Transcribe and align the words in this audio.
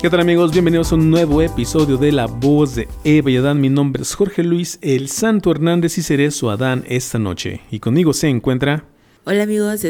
¿Qué 0.00 0.10
tal 0.10 0.20
amigos? 0.20 0.52
Bienvenidos 0.52 0.92
a 0.92 0.96
un 0.96 1.10
nuevo 1.10 1.40
episodio 1.40 1.96
de 1.96 2.12
La 2.12 2.26
Voz 2.26 2.74
de 2.74 2.86
Eva 3.02 3.30
y 3.30 3.38
Adán. 3.38 3.62
Mi 3.62 3.70
nombre 3.70 4.02
es 4.02 4.14
Jorge 4.14 4.44
Luis 4.44 4.78
El 4.82 5.08
Santo 5.08 5.50
Hernández 5.50 5.96
y 5.96 6.02
seré 6.02 6.30
su 6.32 6.50
Adán 6.50 6.84
esta 6.86 7.18
noche. 7.18 7.62
Y 7.70 7.80
conmigo 7.80 8.12
se 8.12 8.28
encuentra... 8.28 8.84
Hola 9.24 9.44
amigos, 9.44 9.80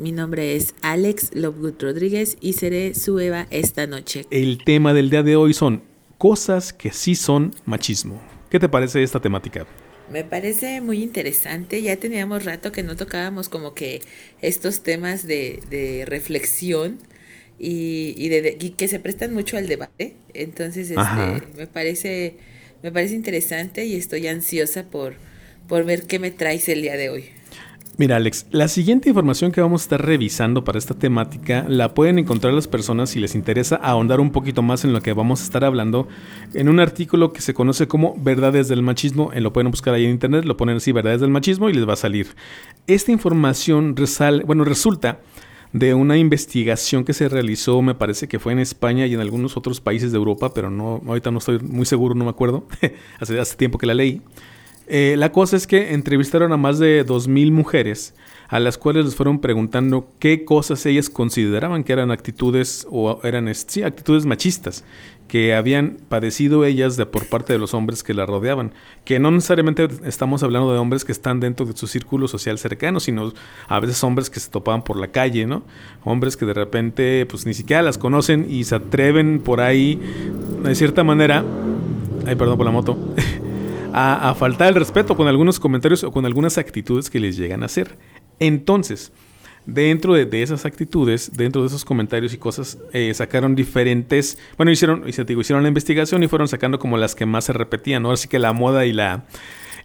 mi 0.00 0.10
nombre 0.10 0.56
es 0.56 0.74
Alex 0.82 1.30
Lovegood 1.32 1.80
Rodríguez 1.80 2.36
y 2.40 2.54
seré 2.54 2.94
su 2.94 3.20
Eva 3.20 3.46
esta 3.50 3.86
noche. 3.86 4.26
El 4.30 4.58
tema 4.64 4.92
del 4.92 5.10
día 5.10 5.22
de 5.22 5.36
hoy 5.36 5.54
son 5.54 5.84
cosas 6.18 6.72
que 6.72 6.90
sí 6.90 7.14
son 7.14 7.54
machismo. 7.66 8.20
¿Qué 8.50 8.58
te 8.58 8.68
parece 8.68 9.04
esta 9.04 9.20
temática? 9.20 9.64
Me 10.10 10.24
parece 10.24 10.80
muy 10.80 11.04
interesante. 11.04 11.80
Ya 11.80 11.96
teníamos 11.96 12.44
rato 12.44 12.72
que 12.72 12.82
no 12.82 12.96
tocábamos 12.96 13.48
como 13.48 13.74
que 13.74 14.02
estos 14.42 14.82
temas 14.82 15.24
de, 15.24 15.62
de 15.70 16.04
reflexión 16.04 16.98
y, 17.58 18.14
y, 18.16 18.28
de, 18.28 18.56
que 18.76 18.88
se 18.88 18.98
prestan 19.00 19.32
mucho 19.32 19.56
al 19.56 19.66
debate. 19.66 20.14
Entonces, 20.32 20.90
este, 20.90 21.56
me 21.56 21.66
parece, 21.66 22.36
me 22.82 22.92
parece 22.92 23.14
interesante 23.14 23.84
y 23.86 23.96
estoy 23.96 24.26
ansiosa 24.26 24.84
por, 24.84 25.14
por 25.68 25.84
ver 25.84 26.02
qué 26.06 26.18
me 26.18 26.30
traes 26.30 26.68
el 26.68 26.82
día 26.82 26.96
de 26.96 27.10
hoy. 27.10 27.24
Mira, 27.96 28.16
Alex, 28.16 28.46
la 28.50 28.66
siguiente 28.66 29.08
información 29.08 29.52
que 29.52 29.60
vamos 29.60 29.82
a 29.82 29.84
estar 29.84 30.04
revisando 30.04 30.64
para 30.64 30.78
esta 30.78 30.94
temática 30.94 31.64
la 31.68 31.94
pueden 31.94 32.18
encontrar 32.18 32.52
las 32.52 32.66
personas 32.66 33.10
si 33.10 33.20
les 33.20 33.36
interesa 33.36 33.76
ahondar 33.76 34.18
un 34.18 34.32
poquito 34.32 34.62
más 34.62 34.84
en 34.84 34.92
lo 34.92 35.00
que 35.00 35.12
vamos 35.12 35.40
a 35.40 35.44
estar 35.44 35.64
hablando 35.64 36.08
en 36.54 36.68
un 36.68 36.80
artículo 36.80 37.32
que 37.32 37.40
se 37.40 37.54
conoce 37.54 37.86
como 37.86 38.16
Verdades 38.18 38.66
del 38.66 38.82
Machismo. 38.82 39.32
Eh, 39.32 39.40
lo 39.40 39.52
pueden 39.52 39.70
buscar 39.70 39.94
ahí 39.94 40.06
en 40.06 40.10
internet, 40.10 40.44
lo 40.44 40.56
ponen 40.56 40.78
así, 40.78 40.90
Verdades 40.90 41.20
del 41.20 41.30
Machismo, 41.30 41.70
y 41.70 41.74
les 41.74 41.88
va 41.88 41.92
a 41.92 41.96
salir. 41.96 42.34
Esta 42.88 43.12
información 43.12 43.94
bueno, 44.44 44.64
resulta 44.64 45.20
de 45.74 45.92
una 45.92 46.16
investigación 46.16 47.04
que 47.04 47.12
se 47.12 47.28
realizó, 47.28 47.82
me 47.82 47.96
parece 47.96 48.28
que 48.28 48.38
fue 48.38 48.52
en 48.52 48.60
España 48.60 49.06
y 49.06 49.14
en 49.14 49.20
algunos 49.20 49.56
otros 49.56 49.80
países 49.80 50.12
de 50.12 50.18
Europa, 50.18 50.54
pero 50.54 50.70
no, 50.70 51.02
ahorita 51.04 51.32
no 51.32 51.38
estoy 51.38 51.58
muy 51.58 51.84
seguro, 51.84 52.14
no 52.14 52.24
me 52.24 52.30
acuerdo. 52.30 52.64
hace, 53.20 53.40
hace 53.40 53.56
tiempo 53.56 53.76
que 53.76 53.86
la 53.86 53.94
leí. 53.94 54.22
Eh, 54.86 55.16
la 55.18 55.32
cosa 55.32 55.56
es 55.56 55.66
que 55.66 55.92
entrevistaron 55.92 56.52
a 56.52 56.56
más 56.56 56.78
de 56.78 57.04
2.000 57.04 57.50
mujeres 57.50 58.14
a 58.54 58.60
las 58.60 58.78
cuales 58.78 59.04
les 59.04 59.16
fueron 59.16 59.40
preguntando 59.40 60.12
qué 60.20 60.44
cosas 60.44 60.86
ellas 60.86 61.10
consideraban 61.10 61.82
que 61.82 61.92
eran 61.92 62.12
actitudes 62.12 62.86
o 62.88 63.18
eran 63.24 63.52
sí, 63.52 63.82
actitudes 63.82 64.26
machistas 64.26 64.84
que 65.26 65.56
habían 65.56 65.96
padecido 66.08 66.64
ellas 66.64 66.96
de 66.96 67.04
por 67.04 67.26
parte 67.26 67.52
de 67.52 67.58
los 67.58 67.74
hombres 67.74 68.04
que 68.04 68.14
la 68.14 68.26
rodeaban, 68.26 68.72
que 69.04 69.18
no 69.18 69.32
necesariamente 69.32 69.88
estamos 70.04 70.44
hablando 70.44 70.72
de 70.72 70.78
hombres 70.78 71.04
que 71.04 71.10
están 71.10 71.40
dentro 71.40 71.66
de 71.66 71.76
su 71.76 71.88
círculo 71.88 72.28
social 72.28 72.56
cercano, 72.56 73.00
sino 73.00 73.32
a 73.66 73.80
veces 73.80 74.04
hombres 74.04 74.30
que 74.30 74.38
se 74.38 74.50
topaban 74.50 74.84
por 74.84 75.00
la 75.00 75.08
calle, 75.08 75.46
¿no? 75.46 75.64
Hombres 76.04 76.36
que 76.36 76.46
de 76.46 76.54
repente 76.54 77.26
pues 77.26 77.46
ni 77.46 77.54
siquiera 77.54 77.82
las 77.82 77.98
conocen 77.98 78.46
y 78.48 78.62
se 78.62 78.76
atreven 78.76 79.40
por 79.40 79.62
ahí 79.62 80.00
de 80.62 80.76
cierta 80.76 81.02
manera, 81.02 81.44
ay 82.24 82.36
perdón 82.36 82.56
por 82.56 82.66
la 82.66 82.72
moto, 82.72 82.96
a, 83.92 84.32
faltar 84.38 84.68
el 84.68 84.74
respeto 84.76 85.16
con 85.16 85.26
algunos 85.26 85.58
comentarios 85.58 86.04
o 86.04 86.12
con 86.12 86.24
algunas 86.24 86.56
actitudes 86.56 87.10
que 87.10 87.18
les 87.18 87.36
llegan 87.36 87.64
a 87.64 87.66
hacer. 87.66 87.96
Entonces, 88.38 89.12
dentro 89.66 90.14
de, 90.14 90.42
esas 90.42 90.66
actitudes, 90.66 91.32
dentro 91.36 91.62
de 91.62 91.68
esos 91.68 91.84
comentarios 91.84 92.34
y 92.34 92.38
cosas, 92.38 92.78
eh, 92.92 93.12
sacaron 93.14 93.54
diferentes, 93.54 94.38
bueno, 94.56 94.70
hicieron, 94.70 95.08
hicieron 95.08 95.62
la 95.62 95.68
investigación 95.68 96.22
y 96.22 96.28
fueron 96.28 96.48
sacando 96.48 96.78
como 96.78 96.96
las 96.96 97.14
que 97.14 97.26
más 97.26 97.44
se 97.44 97.52
repetían, 97.52 98.02
¿no? 98.02 98.12
Así 98.12 98.28
que 98.28 98.38
la 98.38 98.52
moda 98.52 98.84
y 98.86 98.92
la, 98.92 99.24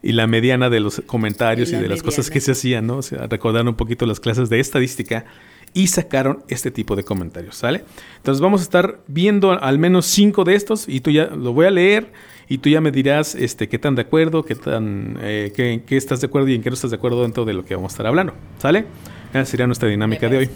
y 0.01 0.11
la 0.11 0.27
mediana 0.27 0.69
de 0.69 0.79
los 0.79 1.01
comentarios 1.05 1.71
y, 1.71 1.75
de 1.75 1.87
las 1.87 2.03
cosas 2.03 2.29
que 2.29 2.39
se 2.39 2.51
hacían, 2.51 2.87
¿no? 2.87 2.97
O 2.97 3.01
sea, 3.01 3.27
recordaron 3.27 3.69
un 3.69 3.75
poquito 3.75 4.05
las 4.05 4.19
clases 4.19 4.49
de 4.49 4.59
estadística 4.59 5.25
y 5.73 5.87
sacaron 5.87 6.43
este 6.47 6.71
tipo 6.71 6.95
de 6.95 7.03
comentarios, 7.03 7.55
¿sale? 7.55 7.83
Entonces 8.17 8.41
vamos 8.41 8.61
a 8.61 8.63
estar 8.63 8.99
viendo 9.07 9.51
al 9.51 9.77
menos 9.77 10.05
cinco 10.05 10.43
de 10.43 10.55
estos 10.55 10.87
y 10.87 11.01
tú 11.01 11.11
ya 11.11 11.27
lo 11.27 11.53
voy 11.53 11.67
a 11.67 11.71
leer 11.71 12.11
y 12.49 12.57
tú 12.57 12.69
ya 12.69 12.81
me 12.81 12.91
dirás 12.91 13.35
este, 13.35 13.69
qué 13.69 13.77
tan 13.77 13.93
de 13.93 14.01
acuerdo, 14.01 14.43
qué 14.43 14.55
tan 14.55 15.17
eh, 15.21 15.53
qué, 15.55 15.83
qué, 15.85 15.95
estás 15.95 16.19
de 16.19 16.27
acuerdo 16.27 16.49
y 16.49 16.55
en 16.55 16.63
qué 16.63 16.71
no 16.71 16.73
estás 16.73 16.89
de 16.89 16.97
acuerdo 16.97 17.21
dentro 17.21 17.45
de 17.45 17.53
lo 17.53 17.63
que 17.63 17.75
vamos 17.75 17.91
a 17.91 17.93
estar 17.93 18.07
hablando. 18.07 18.33
¿Sale? 18.57 18.85
Esa 19.29 19.45
sería 19.45 19.67
nuestra 19.67 19.87
dinámica 19.87 20.27
de 20.27 20.37
hoy. 20.39 20.49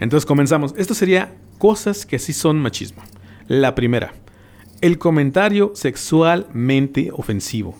Entonces 0.00 0.26
comenzamos. 0.26 0.74
Esto 0.76 0.92
sería 0.92 1.32
cosas 1.56 2.04
que 2.04 2.18
sí 2.18 2.34
son 2.34 2.58
machismo. 2.58 3.02
La 3.48 3.74
primera, 3.74 4.12
el 4.82 4.98
comentario 4.98 5.72
sexualmente 5.74 7.10
ofensivo. 7.10 7.74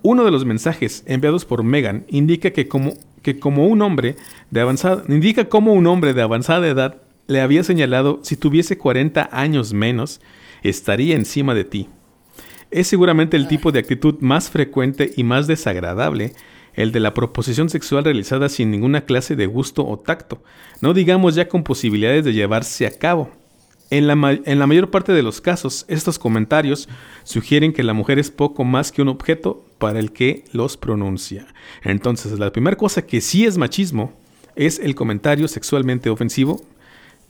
Uno 0.00 0.24
de 0.24 0.30
los 0.30 0.46
mensajes 0.46 1.04
enviados 1.06 1.44
por 1.44 1.64
Megan 1.64 2.06
indica 2.08 2.52
que 2.52 2.68
como, 2.68 2.94
que 3.20 3.38
como 3.38 3.66
un 3.66 3.82
hombre 3.82 4.16
de 4.50 4.62
avanzada, 4.62 5.04
indica 5.08 5.50
como 5.50 5.74
un 5.74 5.86
hombre 5.86 6.14
de 6.14 6.22
avanzada 6.22 6.66
edad 6.66 7.02
le 7.26 7.42
había 7.42 7.62
señalado 7.62 8.20
si 8.22 8.36
tuviese 8.36 8.78
40 8.78 9.28
años 9.30 9.74
menos, 9.74 10.22
estaría 10.62 11.14
encima 11.14 11.54
de 11.54 11.64
ti 11.64 11.88
es 12.70 12.86
seguramente 12.86 13.36
el 13.36 13.48
tipo 13.48 13.72
de 13.72 13.78
actitud 13.78 14.16
más 14.20 14.50
frecuente 14.50 15.12
y 15.16 15.24
más 15.24 15.46
desagradable, 15.46 16.32
el 16.74 16.92
de 16.92 17.00
la 17.00 17.14
proposición 17.14 17.70
sexual 17.70 18.04
realizada 18.04 18.48
sin 18.48 18.70
ninguna 18.70 19.02
clase 19.02 19.36
de 19.36 19.46
gusto 19.46 19.86
o 19.86 19.98
tacto, 19.98 20.42
no 20.80 20.94
digamos 20.94 21.34
ya 21.34 21.48
con 21.48 21.64
posibilidades 21.64 22.24
de 22.24 22.32
llevarse 22.32 22.86
a 22.86 22.90
cabo. 22.90 23.30
En 23.90 24.06
la, 24.06 24.38
en 24.44 24.58
la, 24.58 24.66
mayor 24.66 24.90
parte 24.90 25.12
de 25.12 25.22
los 25.22 25.40
casos, 25.40 25.86
estos 25.88 26.18
comentarios 26.18 26.90
sugieren 27.24 27.72
que 27.72 27.82
la 27.82 27.94
mujer 27.94 28.18
es 28.18 28.30
poco 28.30 28.62
más 28.62 28.92
que 28.92 29.00
un 29.00 29.08
objeto 29.08 29.64
para 29.78 29.98
el 29.98 30.12
que 30.12 30.44
los 30.52 30.76
pronuncia. 30.76 31.46
Entonces, 31.82 32.38
la 32.38 32.52
primera 32.52 32.76
cosa 32.76 33.06
que 33.06 33.22
sí 33.22 33.46
es 33.46 33.56
machismo 33.56 34.12
es 34.56 34.78
el 34.78 34.94
comentario 34.94 35.48
sexualmente 35.48 36.10
ofensivo. 36.10 36.60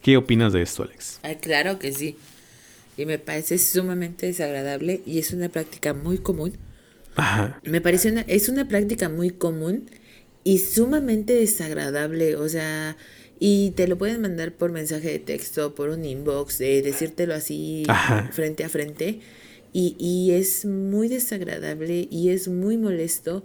¿Qué 0.02 0.16
opinas 0.16 0.52
de 0.52 0.62
esto, 0.62 0.82
Alex? 0.82 1.20
claro 1.40 1.78
que 1.78 1.92
sí 1.92 2.16
y 2.98 3.06
me 3.06 3.18
parece 3.18 3.58
sumamente 3.58 4.26
desagradable 4.26 5.00
y 5.06 5.20
es 5.20 5.32
una 5.32 5.48
práctica 5.48 5.94
muy 5.94 6.18
común. 6.18 6.52
Me 7.64 7.80
parece 7.80 8.10
una, 8.10 8.22
es 8.22 8.48
una 8.48 8.68
práctica 8.68 9.08
muy 9.08 9.30
común 9.30 9.88
y 10.44 10.58
sumamente 10.58 11.32
desagradable, 11.32 12.36
o 12.36 12.48
sea, 12.48 12.96
y 13.38 13.70
te 13.72 13.86
lo 13.86 13.96
pueden 13.98 14.20
mandar 14.20 14.52
por 14.52 14.72
mensaje 14.72 15.10
de 15.10 15.18
texto, 15.20 15.74
por 15.74 15.90
un 15.90 16.04
inbox, 16.04 16.58
de 16.58 16.82
decírtelo 16.82 17.34
así 17.34 17.84
frente 18.32 18.64
a 18.64 18.68
frente. 18.68 19.20
Y, 19.72 19.94
y 19.98 20.32
es 20.32 20.64
muy 20.64 21.08
desagradable 21.08 22.08
y 22.10 22.30
es 22.30 22.48
muy 22.48 22.76
molesto. 22.76 23.44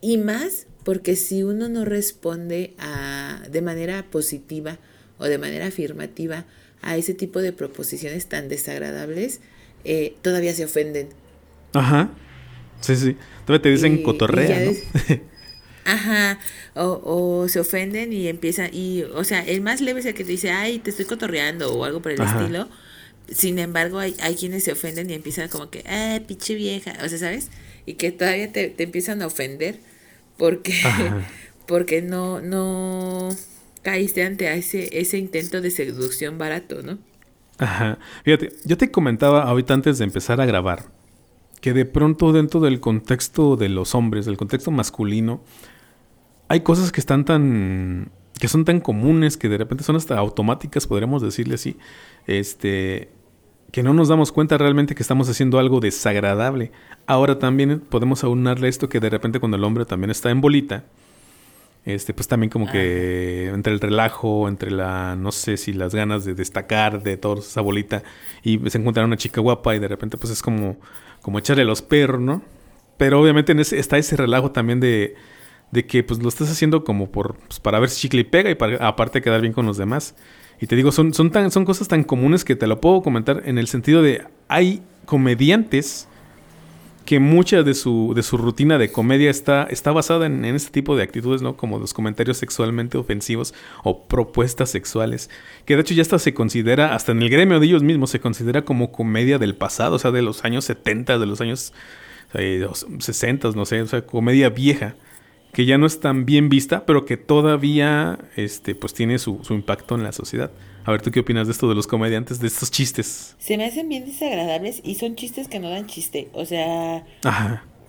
Y 0.00 0.18
más 0.18 0.66
porque 0.84 1.16
si 1.16 1.42
uno 1.42 1.68
no 1.68 1.84
responde 1.84 2.74
a, 2.78 3.42
de 3.50 3.62
manera 3.62 4.08
positiva 4.10 4.78
o 5.18 5.24
de 5.24 5.38
manera 5.38 5.66
afirmativa 5.66 6.46
a 6.86 6.96
ese 6.96 7.14
tipo 7.14 7.42
de 7.42 7.52
proposiciones 7.52 8.26
tan 8.26 8.48
desagradables, 8.48 9.40
eh, 9.84 10.14
todavía 10.22 10.54
se 10.54 10.64
ofenden. 10.64 11.08
Ajá. 11.72 12.10
Sí, 12.80 12.94
sí. 12.94 13.16
Todavía 13.44 13.62
te 13.62 13.70
dicen 13.70 14.02
cotorrea, 14.02 14.60
¿no? 14.60 14.72
Ajá, 15.84 16.40
o, 16.74 17.00
o, 17.04 17.48
se 17.48 17.60
ofenden 17.60 18.12
y 18.12 18.26
empiezan, 18.26 18.70
y, 18.72 19.02
o 19.02 19.22
sea, 19.22 19.40
el 19.40 19.60
más 19.60 19.80
leve 19.80 20.00
es 20.00 20.06
el 20.06 20.14
que 20.14 20.24
te 20.24 20.32
dice, 20.32 20.50
ay, 20.50 20.80
te 20.80 20.90
estoy 20.90 21.04
cotorreando 21.04 21.72
o 21.72 21.84
algo 21.84 22.02
por 22.02 22.12
el 22.12 22.20
estilo. 22.20 22.68
Sin 23.30 23.58
embargo, 23.60 24.00
hay, 24.00 24.16
hay 24.20 24.34
quienes 24.34 24.64
se 24.64 24.72
ofenden 24.72 25.10
y 25.10 25.14
empiezan 25.14 25.48
como 25.48 25.70
que, 25.70 25.84
ah, 25.86 26.20
pinche 26.26 26.54
vieja, 26.54 26.92
o 27.04 27.08
sea, 27.08 27.18
¿sabes? 27.18 27.50
Y 27.84 27.94
que 27.94 28.10
todavía 28.10 28.50
te, 28.52 28.68
te 28.68 28.82
empiezan 28.82 29.22
a 29.22 29.26
ofender 29.26 29.78
porque, 30.36 30.74
porque 31.66 32.02
no, 32.02 32.40
no, 32.40 33.30
caíste 33.86 34.24
ante 34.24 34.52
ese, 34.52 34.88
ese 34.98 35.16
intento 35.16 35.60
de 35.60 35.70
seducción 35.70 36.38
barato, 36.38 36.82
¿no? 36.82 36.98
Ajá. 37.58 38.00
Fíjate, 38.24 38.52
yo 38.64 38.76
te 38.76 38.90
comentaba 38.90 39.44
ahorita 39.44 39.74
antes 39.74 39.98
de 39.98 40.04
empezar 40.04 40.40
a 40.40 40.44
grabar 40.44 40.86
que 41.60 41.72
de 41.72 41.84
pronto 41.84 42.32
dentro 42.32 42.58
del 42.58 42.80
contexto 42.80 43.54
de 43.54 43.68
los 43.68 43.94
hombres, 43.94 44.26
del 44.26 44.36
contexto 44.36 44.72
masculino, 44.72 45.40
hay 46.48 46.62
cosas 46.62 46.90
que 46.90 46.98
están 46.98 47.24
tan 47.24 48.10
que 48.40 48.48
son 48.48 48.64
tan 48.64 48.80
comunes 48.80 49.36
que 49.36 49.48
de 49.48 49.56
repente 49.56 49.84
son 49.84 49.94
hasta 49.94 50.18
automáticas, 50.18 50.88
podríamos 50.88 51.22
decirle 51.22 51.54
así, 51.54 51.76
este 52.26 53.08
que 53.70 53.84
no 53.84 53.94
nos 53.94 54.08
damos 54.08 54.32
cuenta 54.32 54.58
realmente 54.58 54.96
que 54.96 55.02
estamos 55.02 55.28
haciendo 55.28 55.60
algo 55.60 55.78
desagradable. 55.78 56.72
Ahora 57.06 57.38
también 57.38 57.78
podemos 57.78 58.24
aunarle 58.24 58.66
esto 58.66 58.88
que 58.88 58.98
de 58.98 59.10
repente 59.10 59.38
cuando 59.38 59.56
el 59.56 59.62
hombre 59.62 59.84
también 59.84 60.10
está 60.10 60.30
en 60.30 60.40
bolita, 60.40 60.86
Este, 61.86 62.12
pues 62.12 62.26
también 62.26 62.50
como 62.50 62.68
que 62.68 63.46
entre 63.46 63.72
el 63.72 63.78
relajo, 63.78 64.48
entre 64.48 64.72
la, 64.72 65.14
no 65.14 65.30
sé 65.30 65.56
si 65.56 65.72
las 65.72 65.94
ganas 65.94 66.24
de 66.24 66.34
destacar 66.34 67.00
de 67.04 67.16
toda 67.16 67.38
esa 67.38 67.60
bolita 67.60 68.02
y 68.42 68.58
se 68.68 68.78
encuentra 68.78 69.04
una 69.04 69.16
chica 69.16 69.40
guapa 69.40 69.76
y 69.76 69.78
de 69.78 69.86
repente 69.86 70.16
pues 70.16 70.32
es 70.32 70.42
como, 70.42 70.76
como 71.22 71.38
echarle 71.38 71.64
los 71.64 71.82
perros, 71.82 72.20
¿no? 72.20 72.42
Pero 72.96 73.20
obviamente 73.20 73.52
en 73.52 73.60
ese, 73.60 73.78
está 73.78 73.98
ese 73.98 74.16
relajo 74.16 74.50
también 74.50 74.80
de, 74.80 75.14
de 75.70 75.86
que 75.86 76.02
pues 76.02 76.20
lo 76.20 76.28
estás 76.28 76.50
haciendo 76.50 76.82
como 76.82 77.08
por, 77.12 77.36
pues, 77.36 77.60
para 77.60 77.78
ver 77.78 77.88
si 77.88 78.00
chicle 78.00 78.22
y 78.22 78.24
pega 78.24 78.50
y 78.50 78.56
para, 78.56 78.84
aparte 78.84 79.22
quedar 79.22 79.40
bien 79.40 79.52
con 79.52 79.64
los 79.64 79.76
demás. 79.76 80.16
Y 80.60 80.66
te 80.66 80.74
digo, 80.74 80.90
son, 80.90 81.14
son, 81.14 81.30
tan, 81.30 81.52
son 81.52 81.64
cosas 81.64 81.86
tan 81.86 82.02
comunes 82.02 82.44
que 82.44 82.56
te 82.56 82.66
lo 82.66 82.80
puedo 82.80 83.00
comentar 83.00 83.42
en 83.44 83.58
el 83.58 83.68
sentido 83.68 84.02
de 84.02 84.24
hay 84.48 84.82
comediantes 85.04 86.08
que 87.06 87.20
mucha 87.20 87.62
de 87.62 87.72
su, 87.74 88.12
de 88.14 88.22
su 88.22 88.36
rutina 88.36 88.76
de 88.76 88.92
comedia 88.92 89.30
está, 89.30 89.62
está 89.70 89.92
basada 89.92 90.26
en, 90.26 90.44
este 90.44 90.70
tipo 90.70 90.96
de 90.96 91.04
actitudes, 91.04 91.40
¿no? 91.40 91.56
Como 91.56 91.78
los 91.78 91.94
comentarios 91.94 92.36
sexualmente 92.36 92.98
ofensivos 92.98 93.54
o 93.84 94.06
propuestas 94.06 94.70
sexuales. 94.70 95.30
Que 95.64 95.76
de 95.76 95.82
hecho 95.82 95.94
ya 95.94 96.02
hasta 96.02 96.18
se 96.18 96.34
considera, 96.34 96.94
hasta 96.94 97.12
en 97.12 97.22
el 97.22 97.30
gremio 97.30 97.60
de 97.60 97.66
ellos 97.66 97.82
mismos, 97.82 98.10
se 98.10 98.20
considera 98.20 98.66
como 98.66 98.92
comedia 98.92 99.38
del 99.38 99.54
pasado, 99.54 99.96
o 99.96 99.98
sea, 99.98 100.10
de 100.10 100.20
los 100.20 100.44
años 100.44 100.64
70, 100.66 101.18
de 101.18 101.26
los 101.26 101.40
años 101.40 101.72
60, 102.32 103.52
no 103.52 103.64
sé, 103.64 103.80
o 103.80 103.86
sea, 103.86 104.04
comedia 104.04 104.50
vieja. 104.50 104.96
Que 105.52 105.64
ya 105.64 105.78
no 105.78 105.86
es 105.86 106.00
tan 106.00 106.26
bien 106.26 106.50
vista, 106.50 106.84
pero 106.84 107.06
que 107.06 107.16
todavía 107.16 108.18
este, 108.36 108.74
pues 108.74 108.92
tiene 108.92 109.18
su, 109.18 109.40
su 109.42 109.54
impacto 109.54 109.94
en 109.94 110.02
la 110.02 110.12
sociedad. 110.12 110.50
A 110.86 110.92
ver, 110.92 111.02
¿tú 111.02 111.10
qué 111.10 111.18
opinas 111.18 111.48
de 111.48 111.52
esto 111.52 111.68
de 111.68 111.74
los 111.74 111.88
comediantes, 111.88 112.38
de 112.38 112.46
estos 112.46 112.70
chistes? 112.70 113.34
Se 113.40 113.56
me 113.56 113.64
hacen 113.64 113.88
bien 113.88 114.06
desagradables 114.06 114.80
y 114.84 114.94
son 114.94 115.16
chistes 115.16 115.48
que 115.48 115.58
no 115.58 115.68
dan 115.68 115.88
chiste. 115.88 116.28
O 116.32 116.44
sea, 116.44 117.04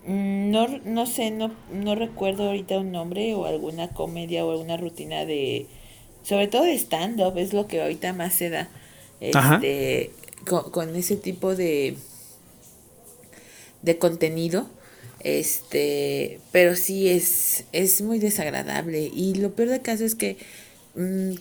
mm, 0.08 0.50
No, 0.50 0.68
no 0.84 1.06
sé, 1.06 1.30
no, 1.30 1.52
no 1.72 1.94
recuerdo 1.94 2.48
ahorita 2.48 2.80
un 2.80 2.92
nombre 2.92 3.36
o 3.36 3.46
alguna 3.46 3.90
comedia 3.90 4.44
o 4.44 4.52
alguna 4.52 4.78
rutina 4.78 5.26
de, 5.26 5.68
sobre 6.24 6.48
todo 6.48 6.64
de 6.64 6.74
stand-up, 6.74 7.38
es 7.38 7.54
lo 7.54 7.68
que 7.68 7.84
ahorita 7.84 8.14
más 8.14 8.34
se 8.34 8.50
da. 8.50 8.68
Este, 9.20 10.10
con, 10.48 10.72
con 10.72 10.96
ese 10.96 11.18
tipo 11.18 11.56
de, 11.56 11.98
de 13.84 13.98
contenido. 14.00 14.68
Este, 15.20 16.40
pero 16.52 16.76
sí 16.76 17.10
es, 17.10 17.66
es 17.74 18.02
muy 18.02 18.18
desagradable. 18.18 19.12
Y 19.14 19.36
lo 19.36 19.54
peor 19.54 19.70
del 19.70 19.82
caso 19.84 20.04
es 20.04 20.16
que 20.16 20.38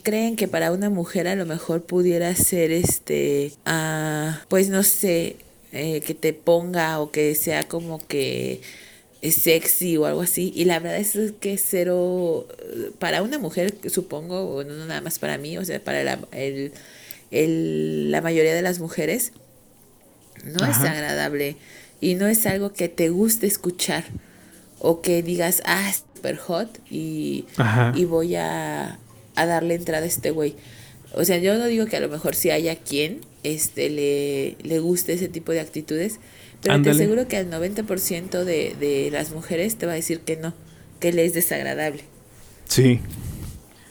creen 0.03 0.35
que 0.35 0.47
para 0.47 0.71
una 0.71 0.89
mujer 0.89 1.27
a 1.27 1.35
lo 1.35 1.45
mejor 1.45 1.83
pudiera 1.83 2.33
ser 2.35 2.71
este, 2.71 3.53
ah, 3.65 4.41
pues 4.49 4.69
no 4.69 4.83
sé, 4.83 5.37
eh, 5.71 6.01
que 6.01 6.13
te 6.13 6.33
ponga 6.33 6.99
o 6.99 7.11
que 7.11 7.33
sea 7.35 7.67
como 7.67 8.05
que 8.05 8.61
sexy 9.23 9.97
o 9.97 10.05
algo 10.05 10.21
así. 10.21 10.53
Y 10.55 10.65
la 10.65 10.79
verdad 10.79 10.99
es 10.99 11.17
que 11.39 11.57
cero, 11.57 12.47
para 12.99 13.23
una 13.23 13.39
mujer 13.39 13.75
supongo, 13.89 14.63
no 14.63 14.85
nada 14.85 15.01
más 15.01 15.17
para 15.19 15.37
mí, 15.37 15.57
o 15.57 15.65
sea, 15.65 15.83
para 15.83 16.03
la, 16.03 16.19
el, 16.31 16.71
el, 17.31 18.11
la 18.11 18.21
mayoría 18.21 18.53
de 18.53 18.61
las 18.61 18.79
mujeres, 18.79 19.31
no 20.45 20.65
es 20.65 20.77
agradable. 20.77 21.57
Y 21.99 22.13
no 22.13 22.27
es 22.27 22.45
algo 22.45 22.73
que 22.73 22.89
te 22.89 23.09
guste 23.09 23.47
escuchar 23.47 24.03
o 24.79 25.01
que 25.01 25.23
digas, 25.23 25.63
ah, 25.65 25.91
super 25.91 26.37
hot 26.37 26.79
y, 26.91 27.45
y 27.95 28.05
voy 28.05 28.35
a, 28.35 28.99
a 29.37 29.45
darle 29.45 29.75
entrada 29.75 30.03
a 30.03 30.07
este 30.07 30.31
güey. 30.31 30.55
O 31.13 31.23
sea, 31.23 31.37
yo 31.37 31.57
no 31.57 31.65
digo 31.67 31.85
que 31.85 31.95
a 31.95 31.99
lo 31.99 32.09
mejor 32.09 32.35
si 32.35 32.49
haya 32.49 32.75
quien 32.75 33.21
este, 33.43 33.89
le, 33.89 34.57
le 34.61 34.79
guste 34.79 35.13
ese 35.13 35.29
tipo 35.29 35.51
de 35.51 35.61
actitudes, 35.61 36.19
pero 36.61 36.81
te 36.81 36.89
aseguro 36.89 37.27
que 37.27 37.37
al 37.37 37.49
90% 37.49 38.43
de, 38.43 38.75
de 38.79 39.09
las 39.11 39.31
mujeres 39.31 39.77
te 39.77 39.85
va 39.85 39.93
a 39.93 39.95
decir 39.95 40.21
que 40.21 40.35
no, 40.35 40.53
que 40.99 41.13
le 41.13 41.23
es 41.23 41.33
desagradable. 41.33 42.03
Sí. 42.65 42.99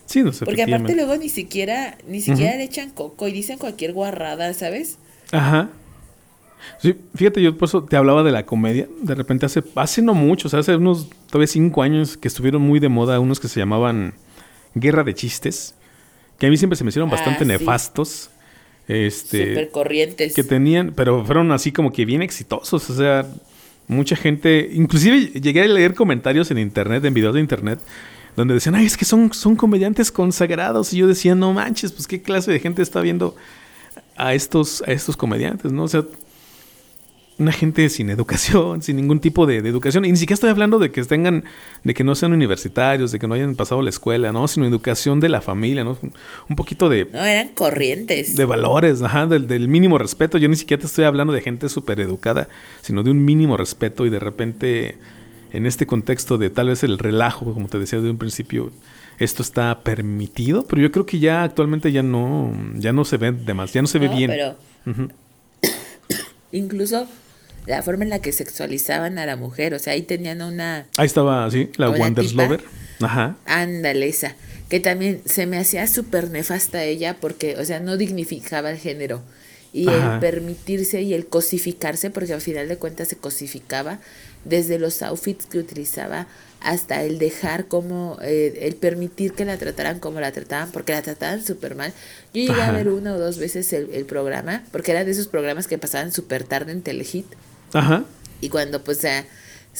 Sí, 0.04 0.22
no 0.22 0.32
sé. 0.32 0.44
Porque 0.44 0.62
aparte 0.62 0.94
luego 0.94 1.16
ni 1.16 1.28
siquiera, 1.28 1.96
ni 2.06 2.20
siquiera 2.20 2.56
le 2.56 2.64
echan 2.64 2.90
coco 2.90 3.26
y 3.28 3.32
dicen 3.32 3.58
cualquier 3.58 3.92
guarrada, 3.92 4.52
¿sabes? 4.54 4.98
Ajá. 5.32 5.70
Sí, 6.80 6.96
fíjate, 7.14 7.42
yo 7.42 7.56
por 7.56 7.68
eso 7.68 7.84
te 7.84 7.96
hablaba 7.96 8.22
de 8.22 8.32
la 8.32 8.46
comedia. 8.46 8.88
De 9.02 9.14
repente 9.14 9.46
hace, 9.46 9.62
hace 9.74 10.02
no 10.02 10.14
mucho, 10.14 10.48
o 10.48 10.50
sea, 10.50 10.60
hace 10.60 10.76
unos, 10.76 11.08
tal 11.30 11.46
cinco 11.48 11.82
años 11.82 12.16
que 12.16 12.28
estuvieron 12.28 12.62
muy 12.62 12.80
de 12.80 12.88
moda 12.88 13.18
unos 13.20 13.40
que 13.40 13.48
se 13.48 13.60
llamaban 13.60 14.14
guerra 14.76 15.02
de 15.02 15.14
chistes, 15.14 15.74
que 16.38 16.46
a 16.46 16.50
mí 16.50 16.56
siempre 16.56 16.76
se 16.76 16.84
me 16.84 16.90
hicieron 16.90 17.10
bastante 17.10 17.44
ah, 17.44 17.46
nefastos. 17.46 18.30
Este, 18.86 19.48
Super 19.48 19.70
corrientes. 19.70 20.34
Que 20.34 20.44
tenían, 20.44 20.92
pero 20.94 21.24
fueron 21.24 21.50
así 21.50 21.72
como 21.72 21.92
que 21.92 22.04
bien 22.04 22.22
exitosos. 22.22 22.88
O 22.90 22.94
sea, 22.94 23.26
mucha 23.88 24.14
gente, 24.16 24.70
inclusive 24.72 25.40
llegué 25.40 25.62
a 25.62 25.66
leer 25.66 25.94
comentarios 25.94 26.50
en 26.50 26.58
internet, 26.58 27.04
en 27.04 27.14
videos 27.14 27.34
de 27.34 27.40
internet, 27.40 27.80
donde 28.36 28.54
decían, 28.54 28.74
ay, 28.74 28.86
es 28.86 28.96
que 28.96 29.06
son, 29.06 29.32
son 29.32 29.56
comediantes 29.56 30.12
consagrados. 30.12 30.92
Y 30.92 30.98
yo 30.98 31.06
decía, 31.06 31.34
no 31.34 31.52
manches, 31.52 31.92
pues 31.92 32.06
qué 32.06 32.20
clase 32.20 32.52
de 32.52 32.60
gente 32.60 32.82
está 32.82 33.00
viendo 33.00 33.34
a 34.16 34.34
estos, 34.34 34.82
a 34.86 34.92
estos 34.92 35.16
comediantes, 35.16 35.72
¿no? 35.72 35.84
O 35.84 35.88
sea, 35.88 36.04
una 37.38 37.52
gente 37.52 37.88
sin 37.90 38.08
educación, 38.10 38.82
sin 38.82 38.96
ningún 38.96 39.20
tipo 39.20 39.46
de, 39.46 39.58
educación. 39.58 40.04
Y 40.04 40.10
ni 40.10 40.16
siquiera 40.16 40.34
estoy 40.34 40.50
hablando 40.50 40.78
de 40.78 40.90
que 40.90 41.02
tengan, 41.04 41.44
de 41.84 41.94
que 41.94 42.04
no 42.04 42.14
sean 42.14 42.32
universitarios, 42.32 43.12
de 43.12 43.18
que 43.18 43.26
no 43.28 43.34
hayan 43.34 43.54
pasado 43.54 43.82
la 43.82 43.90
escuela, 43.90 44.32
¿no? 44.32 44.48
Sino 44.48 44.66
educación 44.66 45.20
de 45.20 45.28
la 45.28 45.40
familia, 45.40 45.84
¿no? 45.84 45.98
Un 46.48 46.56
poquito 46.56 46.88
de... 46.88 47.08
No, 47.12 47.24
eran 47.24 47.48
corrientes. 47.48 48.36
De 48.36 48.44
valores, 48.44 49.02
ajá, 49.02 49.26
del, 49.26 49.46
del 49.46 49.68
mínimo 49.68 49.98
respeto. 49.98 50.38
Yo 50.38 50.48
ni 50.48 50.56
siquiera 50.56 50.80
te 50.80 50.86
estoy 50.86 51.04
hablando 51.04 51.32
de 51.32 51.42
gente 51.42 51.68
súper 51.68 52.00
educada, 52.00 52.48
sino 52.80 53.02
de 53.02 53.10
un 53.10 53.24
mínimo 53.24 53.56
respeto 53.56 54.06
y 54.06 54.10
de 54.10 54.18
repente, 54.18 54.96
en 55.52 55.66
este 55.66 55.86
contexto 55.86 56.38
de 56.38 56.50
tal 56.50 56.68
vez 56.68 56.82
el 56.84 56.98
relajo, 56.98 57.52
como 57.52 57.68
te 57.68 57.78
decía 57.78 58.00
de 58.00 58.10
un 58.10 58.18
principio, 58.18 58.72
esto 59.18 59.42
está 59.42 59.80
permitido, 59.80 60.66
pero 60.66 60.82
yo 60.82 60.92
creo 60.92 61.06
que 61.06 61.18
ya 61.18 61.42
actualmente 61.42 61.90
ya 61.90 62.02
no, 62.02 62.52
ya 62.74 62.92
no 62.92 63.04
se 63.04 63.16
ve 63.16 63.32
demás, 63.32 63.72
ya 63.72 63.80
no 63.80 63.88
se 63.88 63.98
ve 63.98 64.08
bien. 64.08 64.30
Pero... 64.30 64.56
Incluso 66.52 67.06
la 67.66 67.82
forma 67.82 68.04
en 68.04 68.10
la 68.10 68.20
que 68.20 68.32
sexualizaban 68.32 69.18
a 69.18 69.26
la 69.26 69.36
mujer, 69.36 69.74
o 69.74 69.78
sea, 69.78 69.94
ahí 69.94 70.02
tenían 70.02 70.42
una... 70.42 70.86
Ahí 70.96 71.06
estaba, 71.06 71.50
sí, 71.50 71.70
la 71.76 71.90
Wanderslover. 71.90 72.62
Ajá. 73.00 73.36
Ándale, 73.44 74.08
esa. 74.08 74.34
Que 74.68 74.80
también 74.80 75.20
se 75.24 75.46
me 75.46 75.58
hacía 75.58 75.86
súper 75.86 76.30
nefasta 76.30 76.82
ella 76.84 77.16
porque, 77.20 77.56
o 77.56 77.64
sea, 77.64 77.80
no 77.80 77.96
dignificaba 77.96 78.70
el 78.70 78.78
género. 78.78 79.22
Y 79.72 79.88
el 79.88 80.20
permitirse 80.20 81.02
y 81.02 81.12
el 81.12 81.26
cosificarse, 81.26 82.08
porque 82.08 82.32
al 82.32 82.40
final 82.40 82.66
de 82.66 82.78
cuentas 82.78 83.08
se 83.08 83.16
cosificaba, 83.16 83.98
desde 84.44 84.78
los 84.78 85.02
outfits 85.02 85.44
que 85.46 85.58
utilizaba 85.58 86.28
hasta 86.60 87.02
el 87.04 87.18
dejar 87.18 87.66
como, 87.66 88.16
eh, 88.22 88.60
el 88.62 88.76
permitir 88.76 89.34
que 89.34 89.44
la 89.44 89.58
trataran 89.58 90.00
como 90.00 90.18
la 90.20 90.32
trataban, 90.32 90.72
porque 90.72 90.92
la 90.92 91.02
trataban 91.02 91.44
súper 91.44 91.74
mal. 91.74 91.92
Yo 92.32 92.42
llegué 92.42 92.62
a 92.62 92.72
ver 92.72 92.88
una 92.88 93.14
o 93.14 93.18
dos 93.18 93.38
veces 93.38 93.70
el, 93.74 93.90
el 93.92 94.06
programa, 94.06 94.64
porque 94.72 94.92
era 94.92 95.04
de 95.04 95.10
esos 95.10 95.28
programas 95.28 95.66
que 95.66 95.76
pasaban 95.76 96.10
súper 96.10 96.44
tarde 96.44 96.72
en 96.72 96.80
Telehit. 96.80 97.26
Ajá. 97.72 98.04
Y 98.40 98.48
cuando 98.48 98.82
pues 98.84 98.98
sea, 98.98 99.26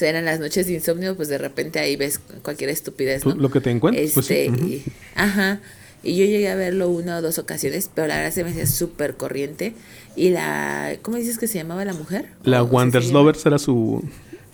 eran 0.00 0.25
las 0.25 0.40
noches 0.40 0.66
de 0.66 0.75
insomnio, 0.75 1.16
pues 1.16 1.28
de 1.28 1.38
repente 1.38 1.78
ahí 1.78 1.96
ves 1.96 2.20
cualquier 2.42 2.70
estupidez, 2.70 3.25
¿no? 3.25 3.34
Lo 3.34 3.50
que 3.50 3.61
te 3.61 3.70
encuentras. 3.70 4.11
pues 4.12 4.26
sí. 4.26 4.34
Este, 4.34 4.82
ajá. 5.14 5.61
Y 6.02 6.16
yo 6.16 6.25
llegué 6.25 6.49
a 6.49 6.54
verlo 6.54 6.88
una 6.88 7.18
o 7.18 7.22
dos 7.22 7.38
ocasiones, 7.38 7.90
pero 7.92 8.06
la 8.06 8.16
verdad 8.16 8.32
se 8.32 8.44
me 8.44 8.50
hacía 8.50 8.66
súper 8.66 9.16
corriente. 9.16 9.75
Y 10.14 10.30
la, 10.30 10.96
¿cómo 11.02 11.16
dices 11.16 11.38
que 11.38 11.49
se 11.49 11.58
llamaba 11.58 11.84
la 11.84 11.94
mujer? 11.94 12.26
La 12.44 12.62
Wanderslovers 12.62 13.44
era 13.44 13.58
su, 13.58 14.04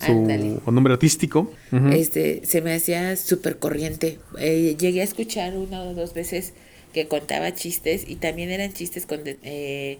su 0.03 0.13
nombre 0.71 0.93
artístico. 0.93 1.51
Este, 1.91 2.41
se 2.45 2.61
me 2.61 2.73
hacía 2.73 3.15
súper 3.17 3.59
corriente. 3.59 4.19
Eh, 4.39 4.75
llegué 4.79 5.01
a 5.01 5.03
escuchar 5.03 5.55
una 5.55 5.83
o 5.83 5.93
dos 5.93 6.13
veces 6.13 6.53
que 6.91 7.07
contaba 7.07 7.53
chistes 7.53 8.03
y 8.07 8.15
también 8.15 8.49
eran 8.49 8.73
chistes 8.73 9.05
con, 9.05 9.21
eh, 9.25 9.99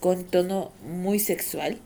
con 0.00 0.24
tono 0.24 0.72
muy 0.86 1.18
sexual. 1.18 1.78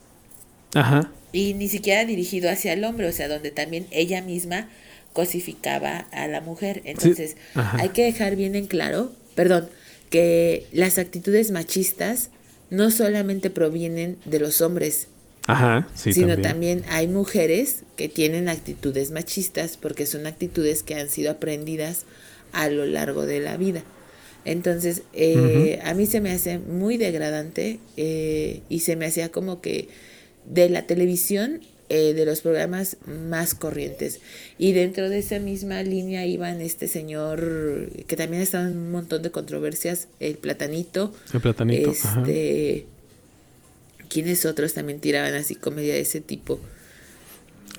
Ajá. 0.75 1.11
Y 1.33 1.55
ni 1.55 1.69
siquiera 1.69 2.05
dirigido 2.05 2.51
hacia 2.51 2.73
el 2.73 2.85
hombre, 2.85 3.07
o 3.07 3.13
sea, 3.13 3.29
donde 3.29 3.51
también 3.51 3.87
ella 3.91 4.23
misma 4.23 4.69
cosificaba 5.13 6.07
a 6.13 6.27
la 6.29 6.41
mujer. 6.41 6.83
Entonces, 6.85 7.37
hay 7.55 7.91
que 7.91 8.05
dejar 8.05 8.37
bien 8.37 8.55
en 8.55 8.67
claro, 8.67 9.13
perdón, 9.35 9.69
que 10.11 10.67
las 10.73 10.99
actitudes 10.99 11.51
machistas 11.51 12.31
no 12.71 12.91
solamente 12.91 13.51
provienen 13.51 14.19
de 14.25 14.41
los 14.41 14.61
hombres, 14.61 15.09
Ajá, 15.47 15.89
sí, 15.95 16.13
sino 16.13 16.39
también. 16.39 16.85
hay 16.89 17.09
mujeres 17.09 17.83
que 17.97 18.09
tienen 18.09 18.49
actitudes 18.49 19.11
machistas 19.11 19.77
porque 19.77 20.07
son 20.07 20.27
actitudes 20.27 20.83
que 20.83 20.95
han 20.95 21.09
sido 21.09 21.31
aprendidas 21.31 22.05
a 22.53 22.69
lo 22.69 22.85
largo 22.87 23.27
de 23.27 23.41
la 23.41 23.57
vida. 23.57 23.83
Entonces, 24.45 25.03
eh, 25.15 25.81
a 25.85 25.95
mí 25.95 26.07
se 26.07 26.21
me 26.21 26.31
hace 26.31 26.59
muy 26.59 26.97
degradante 26.97 27.81
eh, 27.97 28.61
y 28.69 28.81
se 28.81 28.97
me 28.97 29.07
hacía 29.07 29.31
como 29.31 29.61
que 29.61 29.89
de 30.49 30.69
la 30.69 30.87
televisión 30.87 31.61
eh, 31.89 32.15
de 32.15 32.27
los 32.27 32.41
programas 32.41 32.97
más 33.07 33.55
corrientes. 33.55 34.21
Y 34.59 34.73
dentro 34.73 35.09
de 35.09 35.19
esa 35.19 35.39
misma 35.39 35.83
línea 35.83 36.27
iban 36.27 36.61
este 36.61 36.89
señor, 36.89 37.91
que 38.07 38.17
también 38.17 38.43
estaba 38.43 38.65
en 38.65 38.77
un 38.77 38.91
montón 38.91 39.23
de 39.23 39.31
controversias, 39.31 40.09
el 40.21 40.37
Platanito. 40.37 41.15
El 41.33 41.41
Platanito. 41.41 41.91
Este, 41.91 42.87
¿Quiénes 44.09 44.45
otros 44.47 44.75
también 44.75 45.01
tiraban 45.01 45.35
así 45.35 45.55
comedia 45.55 45.95
de 45.95 46.01
ese 46.01 46.21
tipo? 46.21 46.61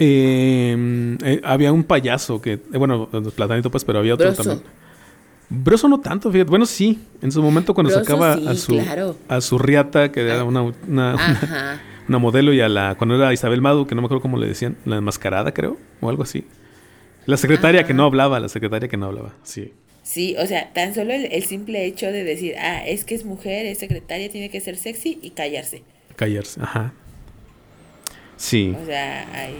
Eh, 0.01 1.17
eh, 1.23 1.41
había 1.43 1.73
un 1.73 1.83
payaso 1.83 2.41
que, 2.41 2.53
eh, 2.53 2.77
bueno, 2.77 3.09
platanito 3.35 3.69
pues, 3.69 3.83
pero 3.83 3.99
había 3.99 4.13
otro 4.13 4.33
también. 4.33 4.61
Broso 5.49 5.87
no 5.87 5.99
tanto, 5.99 6.31
fíjate. 6.31 6.49
Bueno, 6.49 6.65
sí. 6.65 6.99
En 7.21 7.31
su 7.31 7.41
momento 7.41 7.73
cuando 7.73 7.91
sacaba 7.91 8.33
a 8.33 8.55
su 8.55 8.79
a 9.27 9.41
su 9.41 9.57
riata, 9.57 10.11
que 10.11 10.21
era 10.21 10.43
una, 10.43 10.61
una, 10.87 11.15
modelo, 12.17 12.53
y 12.53 12.61
a 12.61 12.69
la 12.69 12.95
cuando 12.97 13.15
era 13.15 13.31
Isabel 13.31 13.61
Madu, 13.61 13.85
que 13.85 13.93
no 13.93 14.01
me 14.01 14.05
acuerdo 14.05 14.21
cómo 14.21 14.37
le 14.37 14.47
decían, 14.47 14.77
la 14.85 14.97
enmascarada, 14.97 15.53
creo, 15.53 15.77
o 16.01 16.09
algo 16.09 16.23
así. 16.23 16.45
La 17.27 17.37
secretaria 17.37 17.83
que 17.83 17.93
no 17.93 18.05
hablaba, 18.05 18.39
la 18.39 18.49
secretaria 18.49 18.89
que 18.89 18.97
no 18.97 19.05
hablaba, 19.05 19.35
sí. 19.43 19.73
Sí, 20.01 20.35
o 20.39 20.47
sea, 20.47 20.73
tan 20.73 20.95
solo 20.95 21.13
el, 21.13 21.43
simple 21.43 21.85
hecho 21.85 22.07
de 22.07 22.23
decir, 22.23 22.55
ah, 22.57 22.81
es 22.87 23.05
que 23.05 23.13
es 23.13 23.25
mujer, 23.25 23.67
es 23.67 23.77
secretaria, 23.77 24.27
tiene 24.29 24.49
que 24.49 24.59
ser 24.59 24.75
sexy 24.75 25.19
y 25.21 25.29
callarse. 25.29 25.83
Callarse, 26.15 26.59
ajá. 26.59 26.93
Sí. 28.35 28.75
O 28.81 28.85
sea, 28.87 29.31
ahí. 29.31 29.53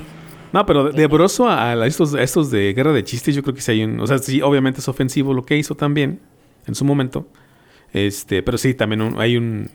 No, 0.52 0.66
pero 0.66 0.92
de, 0.92 1.06
broso 1.06 1.48
a, 1.48 1.86
estos, 1.86 2.16
estos 2.16 2.50
de 2.50 2.74
guerra 2.74 2.94
de 2.94 3.04
chistes, 3.04 3.36
yo 3.36 3.44
creo 3.44 3.54
que 3.54 3.62
sí 3.62 3.74
hay 3.74 3.84
un. 3.84 4.00
O 4.00 4.08
sea, 4.08 4.18
sí, 4.18 4.42
obviamente 4.42 4.80
es 4.80 4.88
ofensivo 4.88 5.36
lo 5.36 5.46
que 5.46 5.56
hizo 5.56 5.76
también 5.76 6.20
en 6.66 6.74
su 6.74 6.84
momento. 6.84 7.28
Este, 7.94 8.42
pero 8.42 8.58
sí, 8.58 8.74
también 8.74 9.16
hay 9.20 9.38
un, 9.38 9.70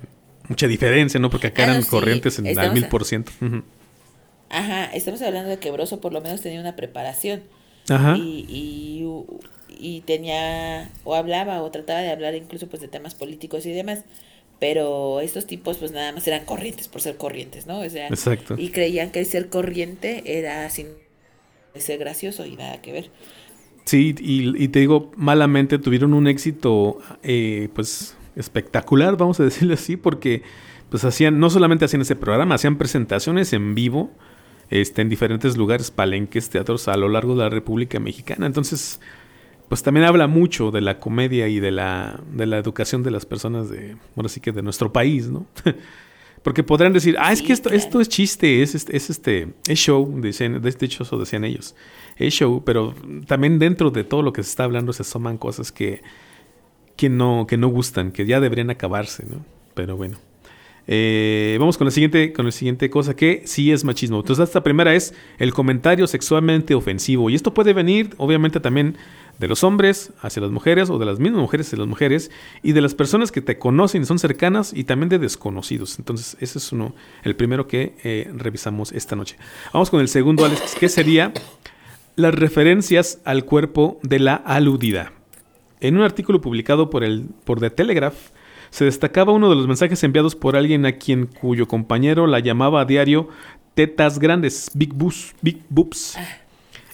mucha 0.48 0.66
diferencia, 0.66 1.18
¿no? 1.20 1.30
Porque 1.30 1.48
acá 1.48 1.64
eran 1.64 1.82
corrientes 1.82 2.38
en, 2.38 2.58
al 2.58 2.72
mil 2.72 2.86
por 2.88 3.04
ciento. 3.04 3.32
Ajá, 4.50 4.84
estamos 4.94 5.20
hablando 5.22 5.50
de 5.50 5.58
que 5.58 5.70
Broso 5.70 6.00
por 6.00 6.12
lo 6.12 6.20
menos 6.20 6.40
tenía 6.40 6.60
una 6.60 6.76
preparación. 6.76 7.42
Ajá. 7.88 8.16
Y, 8.16 8.46
y, 8.48 9.06
y, 9.68 10.00
tenía, 10.02 10.90
o 11.04 11.14
hablaba, 11.14 11.62
o 11.62 11.70
trataba 11.70 12.00
de 12.00 12.10
hablar 12.10 12.34
incluso 12.34 12.68
pues 12.68 12.80
de 12.80 12.88
temas 12.88 13.14
políticos 13.14 13.66
y 13.66 13.72
demás 13.72 14.04
pero 14.60 15.20
estos 15.20 15.46
tipos 15.46 15.76
pues 15.76 15.92
nada 15.92 16.12
más 16.12 16.26
eran 16.26 16.44
corrientes 16.44 16.88
por 16.88 17.00
ser 17.00 17.16
corrientes, 17.16 17.66
¿no? 17.66 17.80
O 17.80 17.90
sea, 17.90 18.08
Exacto. 18.08 18.54
y 18.56 18.70
creían 18.70 19.10
que 19.10 19.20
el 19.20 19.26
ser 19.26 19.48
corriente 19.50 20.38
era 20.38 20.70
sin 20.70 20.86
ser 21.76 21.98
gracioso 21.98 22.46
y 22.46 22.56
nada 22.56 22.80
que 22.80 22.92
ver. 22.92 23.10
Sí, 23.84 24.14
y, 24.18 24.68
te 24.68 24.78
digo, 24.78 25.12
malamente 25.16 25.78
tuvieron 25.78 26.14
un 26.14 26.26
éxito 26.26 26.98
eh, 27.22 27.68
pues 27.74 28.16
espectacular, 28.36 29.16
vamos 29.16 29.40
a 29.40 29.44
decirlo 29.44 29.74
así, 29.74 29.96
porque 29.96 30.42
pues 30.90 31.04
hacían, 31.04 31.38
no 31.38 31.50
solamente 31.50 31.84
hacían 31.84 32.02
ese 32.02 32.16
programa, 32.16 32.54
hacían 32.54 32.76
presentaciones 32.76 33.52
en 33.52 33.74
vivo 33.74 34.10
este, 34.70 35.02
en 35.02 35.08
diferentes 35.08 35.56
lugares, 35.56 35.90
palenques, 35.90 36.50
teatros 36.50 36.88
a 36.88 36.96
lo 36.96 37.08
largo 37.08 37.34
de 37.34 37.42
la 37.42 37.50
República 37.50 38.00
Mexicana. 38.00 38.46
Entonces, 38.46 39.00
pues 39.68 39.82
también 39.82 40.06
habla 40.06 40.26
mucho 40.26 40.70
de 40.70 40.80
la 40.80 40.98
comedia 41.00 41.48
y 41.48 41.60
de 41.60 41.70
la, 41.70 42.20
de 42.32 42.46
la 42.46 42.58
educación 42.58 43.02
de 43.02 43.10
las 43.10 43.26
personas 43.26 43.68
de, 43.68 43.96
bueno, 44.14 44.28
sí 44.28 44.40
que 44.40 44.52
de 44.52 44.62
nuestro 44.62 44.92
país, 44.92 45.28
¿no? 45.28 45.46
Porque 46.42 46.62
podrán 46.62 46.92
decir, 46.92 47.16
ah, 47.18 47.32
es 47.32 47.40
que 47.40 47.54
esto, 47.54 47.70
esto 47.70 48.02
es 48.02 48.08
chiste, 48.08 48.62
es, 48.62 48.74
es, 48.74 49.10
este, 49.10 49.54
es 49.66 49.78
show, 49.78 50.20
dicen, 50.20 50.60
de 50.60 50.76
hecho 50.78 51.02
eso 51.02 51.16
decían 51.18 51.42
ellos, 51.42 51.74
es 52.16 52.34
show, 52.34 52.62
pero 52.66 52.94
también 53.26 53.58
dentro 53.58 53.90
de 53.90 54.04
todo 54.04 54.20
lo 54.20 54.34
que 54.34 54.42
se 54.42 54.50
está 54.50 54.64
hablando 54.64 54.92
se 54.92 55.02
asoman 55.02 55.38
cosas 55.38 55.72
que, 55.72 56.02
que, 57.04 57.11
no, 57.11 57.46
que 57.46 57.58
no 57.58 57.68
gustan, 57.68 58.12
que 58.12 58.25
ya 58.25 58.40
deberían 58.40 58.70
acabarse, 58.70 59.26
¿no? 59.26 59.44
Pero 59.75 59.94
bueno. 59.94 60.16
Eh, 60.87 61.56
vamos 61.61 61.76
con 61.76 61.87
la 61.87 61.90
siguiente, 61.90 62.32
con 62.32 62.46
la 62.46 62.52
siguiente 62.52 62.88
cosa 62.88 63.14
que 63.14 63.42
sí 63.44 63.73
es 63.73 63.84
machismo. 63.84 64.20
Entonces, 64.20 64.49
esta 64.49 64.62
primera 64.62 64.94
es 64.94 65.12
el 65.38 65.52
comentario 65.52 66.06
sexualmente 66.06 66.75
ofensivo. 66.75 67.28
Y 67.28 67.34
esto 67.34 67.52
puede 67.52 67.75
venir, 67.75 68.14
obviamente, 68.16 68.58
también 68.58 68.96
de 69.38 69.49
los 69.49 69.64
hombres 69.64 70.12
hacia 70.23 70.40
las 70.40 70.50
mujeres 70.50 70.88
o 70.88 70.99
de 70.99 71.04
las 71.04 71.18
mismas 71.18 71.42
mujeres 71.42 71.66
hacia 71.66 71.78
las 71.78 71.88
mujeres 71.88 72.30
y 72.62 72.73
de 72.73 72.80
las 72.80 72.94
personas 72.94 73.30
que 73.30 73.42
te 73.42 73.58
conocen 73.58 74.02
y 74.02 74.06
son 74.06 74.18
cercanas 74.18 74.73
y 74.75 74.84
también 74.84 75.11
de 75.11 75.18
desconocidos. 75.18 75.99
Entonces, 75.99 76.38
ese 76.40 76.56
es 76.58 76.73
uno, 76.73 76.94
el 77.23 77.37
primero 77.37 77.66
que 77.68 77.96
eh, 78.02 78.30
revisamos 78.34 78.92
esta 78.92 79.14
noche. 79.14 79.37
Vamos 79.75 79.90
con 79.90 80.00
el 80.00 80.08
segundo, 80.08 80.44
Alex, 80.46 80.76
que 80.80 80.88
sería 80.88 81.34
las 82.16 82.34
referencias 82.34 83.18
al 83.25 83.44
cuerpo 83.44 83.99
de 84.02 84.20
la 84.20 84.34
aludida. 84.34 85.13
En 85.84 85.98
un 85.98 86.02
artículo 86.02 86.40
publicado 86.40 86.88
por, 86.88 87.04
el, 87.04 87.26
por 87.44 87.60
The 87.60 87.68
Telegraph, 87.68 88.30
se 88.70 88.86
destacaba 88.86 89.34
uno 89.34 89.50
de 89.50 89.56
los 89.56 89.66
mensajes 89.66 90.02
enviados 90.02 90.34
por 90.34 90.56
alguien 90.56 90.86
a 90.86 90.92
quien 90.92 91.26
cuyo 91.26 91.68
compañero 91.68 92.26
la 92.26 92.38
llamaba 92.38 92.80
a 92.80 92.84
diario 92.86 93.28
tetas 93.74 94.18
grandes, 94.18 94.70
big 94.72 94.94
boobs, 94.94 95.34
big 95.42 95.60
boobs. 95.68 96.16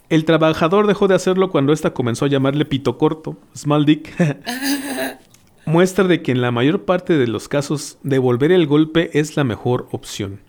El 0.08 0.24
trabajador 0.24 0.88
dejó 0.88 1.06
de 1.06 1.14
hacerlo 1.14 1.50
cuando 1.50 1.72
ésta 1.72 1.94
comenzó 1.94 2.24
a 2.24 2.28
llamarle 2.28 2.64
pito 2.64 2.98
corto, 2.98 3.38
small 3.54 3.86
dick. 3.86 4.12
Muestra 5.66 6.08
de 6.08 6.20
que 6.20 6.32
en 6.32 6.40
la 6.40 6.50
mayor 6.50 6.84
parte 6.84 7.16
de 7.16 7.28
los 7.28 7.46
casos 7.46 7.96
devolver 8.02 8.50
el 8.50 8.66
golpe 8.66 9.16
es 9.16 9.36
la 9.36 9.44
mejor 9.44 9.86
opción. 9.92 10.40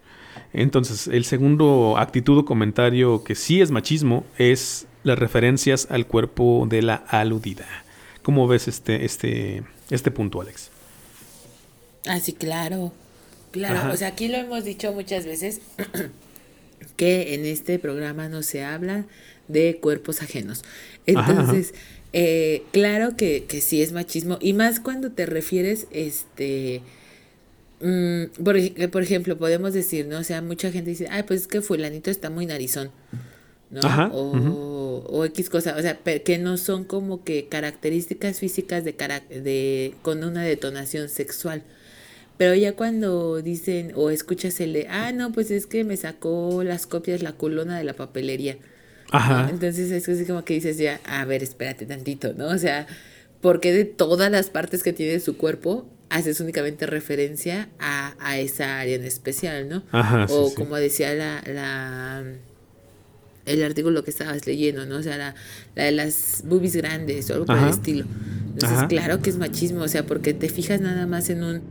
Entonces, 0.51 1.05
el 1.05 1.25
segundo 1.25 1.95
actitud 1.99 2.39
o 2.39 2.45
comentario 2.45 3.23
que 3.23 3.35
sí 3.35 3.61
es 3.61 3.69
machismo 3.69 4.25
es 4.39 4.87
las 5.03 5.19
referencias 5.19 5.87
al 5.91 6.07
cuerpo 6.07 6.65
de 6.67 6.81
la 6.81 6.95
aludida. 6.95 7.67
¿Cómo 8.21 8.47
ves 8.47 8.67
este, 8.67 9.05
este, 9.05 9.63
este 9.89 10.11
punto, 10.11 10.41
Alex? 10.41 10.69
Ah, 12.05 12.19
sí, 12.19 12.33
claro. 12.33 12.93
Claro, 13.51 13.91
o 13.91 13.97
sea, 13.97 14.09
aquí 14.09 14.29
lo 14.29 14.37
hemos 14.37 14.63
dicho 14.63 14.93
muchas 14.93 15.25
veces 15.25 15.59
que 16.95 17.33
en 17.33 17.45
este 17.45 17.79
programa 17.79 18.29
no 18.29 18.43
se 18.43 18.63
habla 18.63 19.05
de 19.49 19.77
cuerpos 19.81 20.21
ajenos. 20.21 20.63
Entonces, 21.05 21.73
eh, 22.13 22.63
claro 22.71 23.17
que, 23.17 23.43
que 23.43 23.59
sí 23.59 23.81
es 23.81 23.91
machismo, 23.91 24.37
y 24.39 24.53
más 24.53 24.79
cuando 24.79 25.11
te 25.11 25.25
refieres, 25.25 25.87
este, 25.91 26.81
mm, 27.81 28.41
por, 28.41 28.55
por, 28.89 29.03
ejemplo, 29.03 29.37
podemos 29.37 29.73
decir, 29.73 30.07
¿no? 30.07 30.19
O 30.19 30.23
sea, 30.23 30.41
mucha 30.41 30.71
gente 30.71 30.91
dice, 30.91 31.07
ay, 31.11 31.23
pues 31.23 31.41
es 31.41 31.47
que 31.47 31.61
fulanito 31.61 32.09
está 32.09 32.29
muy 32.29 32.45
narizón, 32.45 32.89
¿no? 33.71 33.81
o, 34.13 35.03
o, 35.07 35.25
X 35.25 35.49
cosa, 35.49 35.75
o 35.77 35.81
sea, 35.81 35.97
que 35.97 36.37
no 36.37 36.57
son 36.57 36.83
como 36.83 37.23
que 37.23 37.47
características 37.47 38.39
físicas 38.39 38.83
de, 38.83 38.93
de 39.29 39.95
con 40.01 40.23
una 40.23 40.43
detonación 40.43 41.09
sexual. 41.09 41.63
Pero 42.37 42.55
ya 42.55 42.73
cuando 42.73 43.41
dicen 43.41 43.93
o 43.95 44.09
escuchas 44.09 44.59
el 44.61 44.73
de, 44.73 44.87
ah, 44.89 45.11
no, 45.11 45.31
pues 45.31 45.51
es 45.51 45.67
que 45.67 45.83
me 45.83 45.95
sacó 45.95 46.63
las 46.63 46.87
copias 46.87 47.21
la 47.21 47.33
culona 47.33 47.77
de 47.77 47.83
la 47.83 47.93
papelería. 47.93 48.57
Ajá. 49.11 49.47
Entonces 49.49 49.91
es 49.91 50.07
así 50.09 50.25
como 50.25 50.43
que 50.43 50.55
dices 50.55 50.77
ya, 50.77 50.99
a 51.05 51.23
ver, 51.25 51.43
espérate 51.43 51.85
tantito, 51.85 52.33
¿no? 52.33 52.47
O 52.47 52.57
sea, 52.57 52.87
¿por 53.41 53.59
qué 53.59 53.71
de 53.71 53.85
todas 53.85 54.31
las 54.31 54.49
partes 54.49 54.83
que 54.83 54.91
tiene 54.91 55.19
su 55.19 55.37
cuerpo 55.37 55.87
haces 56.09 56.39
únicamente 56.41 56.85
referencia 56.87 57.69
a, 57.79 58.15
a 58.19 58.39
esa 58.39 58.79
área 58.79 58.95
en 58.95 59.05
especial, 59.05 59.69
¿no? 59.69 59.83
Ajá, 59.91 60.25
o 60.29 60.53
como 60.55 60.75
decía 60.75 61.13
la, 61.13 61.43
la 61.45 62.23
el 63.45 63.63
artículo 63.63 64.03
que 64.03 64.11
estabas 64.11 64.45
leyendo, 64.45 64.85
¿no? 64.85 64.97
O 64.97 65.03
sea, 65.03 65.17
la, 65.17 65.35
la 65.75 65.83
de 65.85 65.91
las 65.91 66.43
boobies 66.45 66.75
grandes 66.75 67.29
o 67.29 67.33
algo 67.33 67.45
por 67.45 67.57
el 67.57 67.69
estilo. 67.69 68.05
Entonces, 68.53 68.83
claro 68.89 69.21
que 69.21 69.29
es 69.29 69.37
machismo, 69.37 69.81
o 69.81 69.87
sea, 69.87 70.05
porque 70.05 70.33
te 70.33 70.49
fijas 70.49 70.81
nada 70.81 71.07
más 71.07 71.29
en 71.29 71.43
un... 71.43 71.61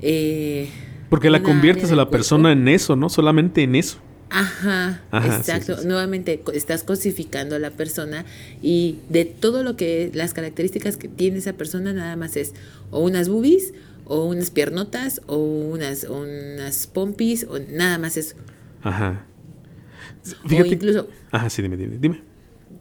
Eh, 0.00 0.68
porque 1.10 1.30
la 1.30 1.42
conviertes 1.42 1.90
a 1.90 1.96
la 1.96 2.10
persona 2.10 2.52
en 2.52 2.68
eso, 2.68 2.94
¿no? 2.94 3.08
Solamente 3.08 3.62
en 3.62 3.74
eso. 3.74 3.98
Ajá, 4.30 5.00
exacto. 5.12 5.78
Nuevamente 5.84 6.42
estás 6.52 6.84
cosificando 6.84 7.56
a 7.56 7.58
la 7.58 7.70
persona 7.70 8.24
y 8.60 8.98
de 9.08 9.24
todo 9.24 9.62
lo 9.62 9.76
que 9.76 10.10
las 10.14 10.34
características 10.34 10.96
que 10.96 11.08
tiene 11.08 11.38
esa 11.38 11.54
persona 11.54 11.92
nada 11.92 12.14
más 12.16 12.36
es 12.36 12.52
o 12.90 13.00
unas 13.00 13.28
boobies 13.28 13.72
o 14.04 14.26
unas 14.26 14.50
piernotas 14.50 15.22
o 15.26 15.38
unas 15.38 16.04
unas 16.04 16.86
pompis 16.86 17.46
o 17.48 17.58
nada 17.58 17.98
más 17.98 18.16
eso. 18.16 18.36
Ajá. 18.82 19.24
O 20.44 20.64
incluso. 20.64 21.08
Ajá, 21.30 21.50
sí, 21.50 21.62
dime, 21.62 21.76
dime, 21.76 21.98
dime. 21.98 22.22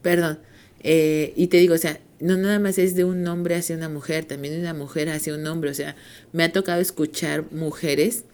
Perdón. 0.02 0.40
Eh, 0.82 1.34
y 1.36 1.48
te 1.48 1.58
digo, 1.58 1.74
o 1.74 1.78
sea, 1.78 2.00
no 2.20 2.38
nada 2.38 2.60
más 2.60 2.78
es 2.78 2.96
de 2.96 3.04
un 3.04 3.26
hombre 3.28 3.56
hacia 3.56 3.76
una 3.76 3.90
mujer, 3.90 4.26
también 4.26 4.54
de 4.54 4.60
una 4.62 4.74
mujer 4.74 5.10
hacia 5.10 5.34
un 5.34 5.46
hombre. 5.48 5.70
O 5.70 5.74
sea, 5.74 5.96
me 6.34 6.44
ha 6.44 6.52
tocado 6.52 6.82
escuchar 6.82 7.52
mujeres 7.52 8.26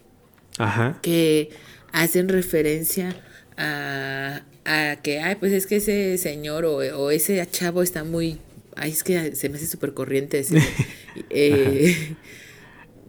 Ajá. 0.58 0.98
que 1.02 1.50
hacen 1.92 2.28
referencia 2.28 3.16
a, 3.56 4.42
a 4.64 4.96
que, 5.02 5.20
ay, 5.20 5.36
pues 5.36 5.52
es 5.52 5.66
que 5.66 5.76
ese 5.76 6.18
señor 6.18 6.64
o, 6.64 6.76
o 6.76 7.10
ese 7.10 7.44
chavo 7.50 7.82
está 7.82 8.04
muy, 8.04 8.38
ay, 8.76 8.90
es 8.90 9.04
que 9.04 9.34
se 9.34 9.48
me 9.48 9.56
hace 9.56 9.66
súper 9.66 9.94
corriente 9.94 10.40
ese, 10.40 10.62
eh, 11.30 12.16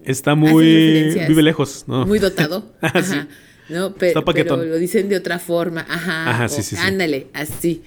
Está 0.05 0.35
muy, 0.35 1.15
vive 1.27 1.41
lejos, 1.41 1.85
¿no? 1.87 2.05
Muy 2.05 2.19
dotado. 2.19 2.71
Ah, 2.81 2.91
ajá. 2.93 3.27
¿No? 3.69 3.93
Pero, 3.95 4.23
pero, 4.25 4.57
lo 4.57 4.77
dicen 4.77 5.09
de 5.09 5.17
otra 5.17 5.39
forma, 5.39 5.85
ajá, 5.87 6.29
ajá 6.29 6.49
sí, 6.49 6.63
sí, 6.63 6.75
ándale, 6.77 7.27
así. 7.33 7.83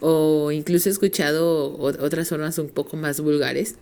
O 0.00 0.50
incluso 0.50 0.88
he 0.88 0.92
escuchado 0.92 1.76
otras 1.78 2.28
formas 2.28 2.58
un 2.58 2.68
poco 2.68 2.96
más 2.96 3.20
vulgares, 3.20 3.76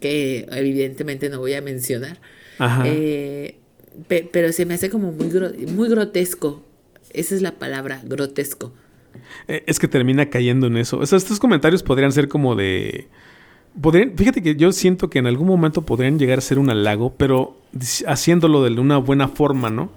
que 0.00 0.46
evidentemente 0.50 1.28
no 1.30 1.38
voy 1.38 1.54
a 1.54 1.62
mencionar. 1.62 2.18
Ajá. 2.58 2.84
Eh, 2.86 3.56
pero 4.08 4.52
se 4.52 4.66
me 4.66 4.74
hace 4.74 4.90
como 4.90 5.12
muy, 5.12 5.28
muy 5.68 5.88
grotesco. 5.88 6.62
Esa 7.12 7.34
es 7.34 7.42
la 7.42 7.52
palabra, 7.52 8.02
grotesco. 8.04 8.72
Eh, 9.48 9.64
es 9.66 9.78
que 9.78 9.88
termina 9.88 10.28
cayendo 10.28 10.66
en 10.66 10.76
eso. 10.76 10.98
O 10.98 11.06
sea, 11.06 11.18
estos 11.18 11.38
comentarios 11.38 11.82
podrían 11.82 12.12
ser 12.12 12.28
como 12.28 12.54
de... 12.54 13.08
Podrían, 13.80 14.16
fíjate 14.16 14.42
que 14.42 14.56
yo 14.56 14.72
siento 14.72 15.10
que 15.10 15.18
en 15.18 15.26
algún 15.26 15.46
momento 15.46 15.82
podrían 15.82 16.18
llegar 16.18 16.38
a 16.38 16.42
ser 16.42 16.58
un 16.58 16.70
halago, 16.70 17.14
pero 17.16 17.56
haciéndolo 18.06 18.62
de 18.62 18.78
una 18.80 18.96
buena 18.98 19.28
forma, 19.28 19.70
¿no? 19.70 19.90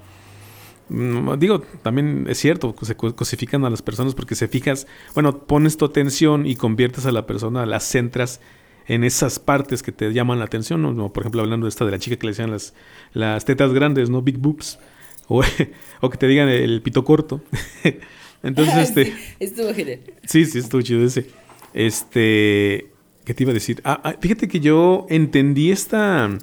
Mm, 0.89 1.37
digo, 1.37 1.61
también 1.83 2.25
es 2.27 2.39
cierto, 2.39 2.75
se 2.81 2.95
cosifican 2.95 3.63
a 3.65 3.69
las 3.69 3.81
personas 3.81 4.15
porque 4.15 4.35
se 4.35 4.47
fijas, 4.47 4.87
bueno, 5.13 5.45
pones 5.45 5.77
tu 5.77 5.85
atención 5.85 6.45
y 6.45 6.55
conviertes 6.55 7.05
a 7.05 7.11
la 7.11 7.25
persona, 7.25 7.65
las 7.65 7.83
centras 7.83 8.41
en 8.87 9.03
esas 9.03 9.37
partes 9.37 9.83
que 9.83 9.91
te 9.91 10.11
llaman 10.11 10.39
la 10.39 10.45
atención, 10.45 10.81
¿no? 10.81 11.13
Por 11.13 11.21
ejemplo, 11.21 11.41
hablando 11.41 11.65
de 11.65 11.69
esta 11.69 11.85
de 11.85 11.91
la 11.91 11.99
chica 11.99 12.15
que 12.15 12.25
le 12.25 12.31
decían 12.31 12.49
las, 12.49 12.73
las 13.13 13.45
tetas 13.45 13.71
grandes, 13.71 14.09
¿no? 14.09 14.23
Big 14.23 14.39
boobs. 14.39 14.79
O, 15.27 15.43
o 16.01 16.09
que 16.09 16.17
te 16.17 16.27
digan 16.27 16.49
el 16.49 16.81
pito 16.81 17.05
corto. 17.05 17.41
Entonces, 18.43 18.75
este. 18.89 19.13
estuvo 19.39 19.73
genial. 19.73 19.99
Sí, 20.25 20.45
sí, 20.45 20.59
estuvo 20.59 20.81
chido 20.81 21.05
ese. 21.05 21.27
Este. 21.73 22.87
¿Qué 23.25 23.35
te 23.35 23.43
iba 23.43 23.51
a 23.51 23.53
decir? 23.53 23.79
Ah, 23.83 24.01
ah, 24.03 24.15
fíjate 24.19 24.47
que 24.47 24.59
yo 24.59 25.05
entendí 25.09 25.71
esta 25.71 26.35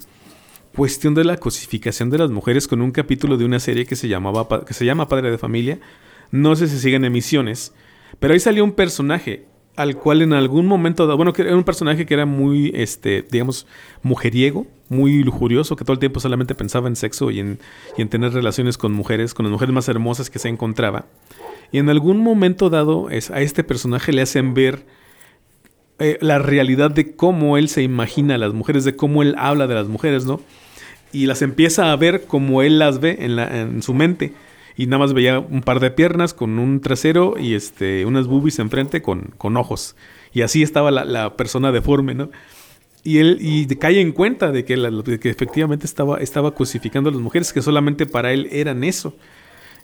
cuestión 0.76 1.14
de 1.14 1.24
la 1.24 1.38
cosificación 1.38 2.10
de 2.10 2.18
las 2.18 2.30
mujeres 2.30 2.68
con 2.68 2.82
un 2.82 2.92
capítulo 2.92 3.36
de 3.36 3.44
una 3.44 3.58
serie 3.58 3.86
que 3.86 3.96
se 3.96 4.08
llamaba 4.08 4.64
que 4.64 4.74
se 4.74 4.84
llama 4.84 5.08
Padre 5.08 5.30
de 5.30 5.38
Familia. 5.38 5.78
No 6.30 6.54
sé 6.54 6.68
si 6.68 6.78
siguen 6.78 7.04
emisiones, 7.04 7.72
pero 8.18 8.34
ahí 8.34 8.40
salió 8.40 8.62
un 8.62 8.72
personaje 8.72 9.46
al 9.76 9.96
cual 9.96 10.22
en 10.22 10.32
algún 10.32 10.66
momento, 10.66 11.14
bueno, 11.16 11.32
que 11.32 11.42
era 11.42 11.56
un 11.56 11.64
personaje 11.64 12.06
que 12.06 12.14
era 12.14 12.24
muy, 12.24 12.72
este, 12.74 13.24
digamos, 13.30 13.66
mujeriego, 14.02 14.66
muy 14.88 15.22
lujurioso, 15.22 15.76
que 15.76 15.84
todo 15.84 15.92
el 15.92 15.98
tiempo 15.98 16.18
solamente 16.20 16.54
pensaba 16.54 16.88
en 16.88 16.96
sexo 16.96 17.30
y 17.30 17.40
en, 17.40 17.58
y 17.96 18.02
en 18.02 18.08
tener 18.08 18.32
relaciones 18.32 18.78
con 18.78 18.92
mujeres, 18.92 19.34
con 19.34 19.44
las 19.44 19.52
mujeres 19.52 19.74
más 19.74 19.88
hermosas 19.88 20.30
que 20.30 20.38
se 20.38 20.48
encontraba. 20.48 21.06
Y 21.72 21.78
en 21.78 21.90
algún 21.90 22.18
momento 22.18 22.70
dado 22.70 23.10
es, 23.10 23.30
a 23.30 23.40
este 23.42 23.64
personaje 23.64 24.12
le 24.12 24.22
hacen 24.22 24.54
ver 24.54 24.86
eh, 25.98 26.18
la 26.20 26.38
realidad 26.38 26.90
de 26.90 27.14
cómo 27.14 27.58
él 27.58 27.68
se 27.68 27.82
imagina 27.82 28.36
a 28.36 28.38
las 28.38 28.54
mujeres, 28.54 28.84
de 28.84 28.96
cómo 28.96 29.22
él 29.22 29.34
habla 29.38 29.66
de 29.66 29.74
las 29.74 29.88
mujeres, 29.88 30.24
¿no? 30.24 30.40
Y 31.12 31.26
las 31.26 31.42
empieza 31.42 31.92
a 31.92 31.96
ver 31.96 32.24
como 32.26 32.62
él 32.62 32.78
las 32.78 33.00
ve 33.00 33.16
en, 33.20 33.82
su 33.82 33.94
mente 33.94 34.32
y 34.76 34.86
nada 34.86 34.98
más 34.98 35.14
veía 35.14 35.38
un 35.38 35.62
par 35.62 35.80
de 35.80 35.90
piernas 35.90 36.34
con 36.34 36.58
un 36.58 36.80
trasero 36.80 37.36
y 37.38 37.54
este, 37.54 38.04
unas 38.04 38.26
boobies 38.26 38.58
enfrente 38.58 39.00
con, 39.00 39.32
con 39.38 39.56
ojos. 39.56 39.96
Y 40.32 40.42
así 40.42 40.62
estaba 40.62 40.90
la, 40.90 41.36
persona 41.36 41.72
deforme, 41.72 42.14
¿no? 42.14 42.30
Y 43.02 43.18
él 43.18 43.38
y 43.40 43.66
cae 43.76 44.00
en 44.00 44.12
cuenta 44.12 44.50
de 44.50 44.64
que, 44.64 44.74
efectivamente 45.30 45.86
estaba, 45.86 46.18
estaba 46.18 46.54
cosificando 46.54 47.08
a 47.08 47.12
las 47.12 47.22
mujeres, 47.22 47.52
que 47.52 47.62
solamente 47.62 48.04
para 48.04 48.32
él 48.32 48.48
eran 48.50 48.84
eso. 48.84 49.14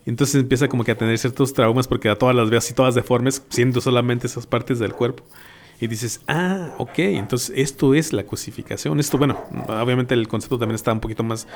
Entonces 0.05 0.41
empieza 0.43 0.69
como 0.69 0.85
que 0.85 0.91
a 0.91 0.99
tener 0.99 1.17
ciertos 1.17 1.55
traumas 1.55 1.87
porque 1.87 2.09
a 2.09 2.17
todas 2.17 2.35
las 2.35 2.51
ve 2.51 2.57
así, 2.57 2.75
todas 2.75 2.95
deformes, 2.95 3.43
siendo 3.49 3.81
solamente 3.81 4.27
esas 4.27 4.47
partes 4.47 4.79
del 4.79 4.93
cuerpo. 4.93 5.25
Y 5.83 5.89
dices, 5.89 6.21
ah, 6.29 6.69
ok, 6.79 6.97
entonces 6.99 7.53
esto 7.57 7.93
es 7.93 8.13
la 8.13 8.23
cosificación. 8.23 9.01
Esto, 9.01 9.19
bueno, 9.19 9.37
obviamente 9.67 10.15
el 10.15 10.29
concepto 10.29 10.57
también 10.57 10.77
está 10.77 10.93
un 10.93 11.01
poquito 11.01 11.25
más, 11.25 11.49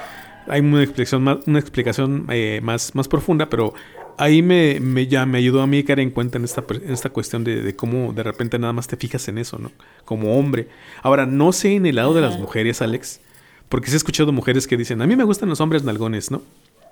hay 0.49 0.63
una 0.63 0.83
explicación 0.83 1.23
más, 1.23 1.39
una 1.47 1.61
explicación 1.61 2.27
eh, 2.31 2.59
más, 2.61 2.93
más 2.97 3.07
profunda, 3.07 3.49
pero 3.49 3.73
ahí 4.19 4.43
me, 4.43 4.81
me, 4.81 5.07
ya 5.07 5.27
me 5.27 5.39
ayudó 5.39 5.63
a 5.63 5.69
mí 5.69 5.79
a 5.79 5.85
caer 5.85 6.01
en 6.01 6.11
cuenta 6.11 6.39
en 6.39 6.45
esta, 6.45 6.65
en 6.69 6.91
esta 6.91 7.11
cuestión 7.11 7.45
de, 7.45 7.63
de, 7.63 7.77
cómo 7.77 8.13
de 8.13 8.25
repente 8.25 8.59
nada 8.59 8.73
más 8.73 8.89
te 8.89 8.97
fijas 8.97 9.29
en 9.29 9.39
eso, 9.39 9.61
¿no? 9.61 9.71
Como 10.05 10.37
hombre. 10.37 10.67
Ahora, 11.05 11.25
no 11.25 11.53
sé 11.53 11.77
en 11.77 11.87
el 11.87 11.95
lado 11.95 12.13
de 12.13 12.23
las 12.23 12.37
mujeres, 12.37 12.83
Alex, 12.83 13.21
porque 13.69 13.91
sí 13.91 13.93
he 13.93 13.97
escuchado 13.97 14.33
mujeres 14.33 14.67
que 14.67 14.77
dicen, 14.77 15.03
a 15.03 15.07
mí 15.07 15.15
me 15.15 15.23
gustan 15.23 15.49
los 15.49 15.61
hombres 15.61 15.85
nalgones, 15.85 16.33
¿no? 16.33 16.43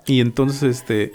Y 0.06 0.20
entonces, 0.20 0.62
este, 0.62 1.12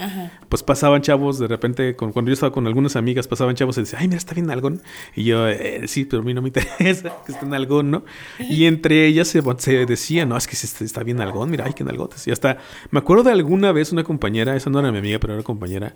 pues 0.49 0.63
pasaban 0.63 1.01
chavos, 1.01 1.37
de 1.37 1.47
repente, 1.47 1.95
cuando 1.95 2.23
yo 2.25 2.33
estaba 2.33 2.51
con 2.51 2.65
algunas 2.65 2.95
amigas, 2.95 3.27
pasaban 3.27 3.55
chavos 3.55 3.77
y 3.77 3.81
decían, 3.81 4.01
ay, 4.01 4.07
mira, 4.07 4.17
está 4.17 4.33
bien 4.33 4.49
algón. 4.49 4.81
Y 5.15 5.25
yo, 5.25 5.47
eh, 5.47 5.87
sí, 5.87 6.05
pero 6.05 6.23
a 6.23 6.25
mí 6.25 6.33
no 6.33 6.41
me 6.41 6.47
interesa 6.49 7.17
que 7.25 7.31
esté 7.31 7.45
en 7.45 7.53
algón, 7.53 7.91
¿no? 7.91 8.03
Y 8.39 8.65
entre 8.65 9.05
ellas 9.05 9.27
se, 9.27 9.43
se 9.57 9.85
decía, 9.85 10.25
no, 10.25 10.35
es 10.37 10.47
que 10.47 10.55
está 10.55 11.03
bien 11.03 11.21
algón, 11.21 11.51
mira, 11.51 11.65
ay, 11.65 11.73
qué 11.73 11.83
nalgotes. 11.83 12.27
Y 12.27 12.31
hasta, 12.31 12.57
me 12.89 12.99
acuerdo 12.99 13.23
de 13.23 13.31
alguna 13.31 13.71
vez 13.71 13.91
una 13.91 14.03
compañera, 14.03 14.55
esa 14.55 14.71
no 14.71 14.79
era 14.79 14.91
mi 14.91 14.97
amiga, 14.97 15.19
pero 15.19 15.35
era 15.35 15.43
compañera, 15.43 15.93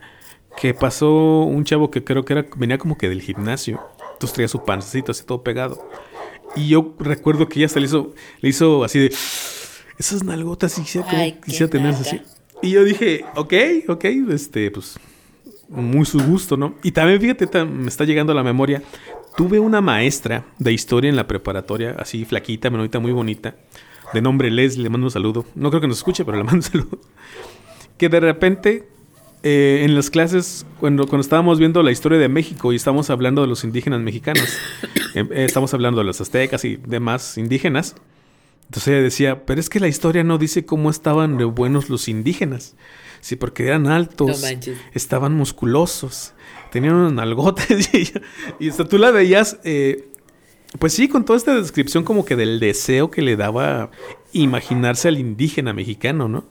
que 0.55 0.75
pasó 0.75 1.41
un 1.41 1.63
chavo 1.63 1.89
que 1.89 2.03
creo 2.03 2.25
que 2.25 2.33
era, 2.33 2.45
venía 2.55 2.77
como 2.77 2.97
que 2.97 3.09
del 3.09 3.21
gimnasio. 3.21 3.81
Entonces 4.13 4.33
traía 4.33 4.47
su 4.47 4.63
pancito 4.63 5.11
así 5.11 5.23
todo 5.25 5.43
pegado. 5.43 5.89
Y 6.55 6.67
yo 6.67 6.93
recuerdo 6.99 7.49
que 7.49 7.59
ella 7.59 7.69
se 7.69 7.79
le 7.79 7.87
hizo, 7.87 8.13
le 8.41 8.49
hizo 8.49 8.83
así 8.83 8.99
de, 8.99 9.15
esas 9.97 10.23
nalgotas, 10.23 10.77
y 10.77 10.81
quisiera, 10.83 11.07
quisiera 11.43 11.69
tenerlas 11.69 12.01
así. 12.01 12.21
Y 12.63 12.71
yo 12.71 12.85
dije, 12.85 13.25
ok, 13.35 13.53
ok, 13.89 14.05
este, 14.31 14.71
pues 14.71 14.97
muy 15.67 16.05
su 16.05 16.17
gusto, 16.23 16.55
¿no? 16.55 16.75
Y 16.81 16.93
también, 16.93 17.19
fíjate, 17.19 17.65
me 17.65 17.89
está 17.89 18.05
llegando 18.05 18.31
a 18.31 18.35
la 18.35 18.41
memoria, 18.41 18.81
tuve 19.35 19.59
una 19.59 19.81
maestra 19.81 20.45
de 20.59 20.71
historia 20.71 21.09
en 21.09 21.17
la 21.17 21.27
preparatoria, 21.27 21.97
así 21.99 22.23
flaquita, 22.23 22.69
menonita, 22.69 22.99
muy 22.99 23.11
bonita, 23.11 23.57
de 24.13 24.21
nombre 24.21 24.49
Leslie, 24.49 24.83
le 24.83 24.89
mando 24.89 25.07
un 25.07 25.11
saludo. 25.11 25.45
No 25.55 25.71
creo 25.71 25.81
que 25.81 25.89
nos 25.89 25.97
escuche, 25.97 26.23
pero 26.23 26.37
le 26.37 26.43
mando 26.45 26.59
un 26.59 26.63
saludo. 26.63 26.99
Que 27.97 28.07
de 28.07 28.21
repente, 28.21 28.87
eh, 29.43 29.81
en 29.83 29.93
las 29.93 30.09
clases, 30.09 30.65
cuando, 30.79 31.05
cuando 31.05 31.21
estábamos 31.21 31.59
viendo 31.59 31.83
la 31.83 31.91
historia 31.91 32.17
de 32.17 32.29
México 32.29 32.71
y 32.71 32.77
estábamos 32.77 33.09
hablando 33.09 33.41
de 33.41 33.49
los 33.49 33.65
indígenas 33.65 33.99
mexicanos, 33.99 34.57
eh, 35.15 35.25
eh, 35.31 35.43
estamos 35.43 35.73
hablando 35.73 35.99
de 35.99 36.05
los 36.05 36.21
aztecas 36.21 36.63
y 36.63 36.77
demás 36.77 37.37
indígenas, 37.37 37.97
entonces 38.73 38.91
ella 38.91 39.03
decía, 39.03 39.45
pero 39.45 39.59
es 39.59 39.69
que 39.69 39.79
la 39.79 39.87
historia 39.87 40.23
no 40.23 40.39
dice 40.39 40.65
cómo 40.65 40.89
estaban 40.89 41.37
de 41.37 41.43
buenos 41.43 41.91
los 41.91 42.07
indígenas. 42.07 42.75
Sí, 43.21 43.35
porque 43.35 43.67
eran 43.67 43.85
altos, 43.85 44.43
estaban 44.95 45.35
musculosos, 45.35 46.33
tenían 46.71 46.95
unas 46.95 47.13
nalgotes 47.13 47.91
y, 48.59 48.67
hasta 48.67 48.85
tú 48.85 48.97
la 48.97 49.11
veías, 49.11 49.59
eh, 49.63 50.09
pues 50.79 50.93
sí, 50.93 51.07
con 51.07 51.23
toda 51.23 51.37
esta 51.37 51.53
descripción 51.53 52.03
como 52.03 52.25
que 52.25 52.35
del 52.35 52.59
deseo 52.59 53.11
que 53.11 53.21
le 53.21 53.35
daba 53.35 53.91
imaginarse 54.31 55.07
al 55.07 55.19
indígena 55.19 55.71
mexicano, 55.71 56.27
¿no? 56.27 56.43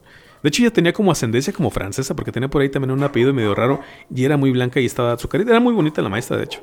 De 0.44 0.48
hecho, 0.48 0.62
ella 0.62 0.72
tenía 0.72 0.92
como 0.92 1.10
ascendencia 1.10 1.52
como 1.52 1.70
francesa, 1.70 2.14
porque 2.14 2.30
tenía 2.30 2.48
por 2.48 2.62
ahí 2.62 2.68
también 2.68 2.92
un 2.92 3.02
apellido 3.02 3.34
medio 3.34 3.52
raro 3.52 3.80
y 4.14 4.24
era 4.24 4.36
muy 4.36 4.52
blanca 4.52 4.78
y 4.78 4.86
estaba 4.86 5.12
azucarita. 5.12 5.50
Era 5.50 5.60
muy 5.60 5.74
bonita 5.74 6.00
la 6.00 6.08
maestra, 6.08 6.36
de 6.36 6.44
hecho. 6.44 6.60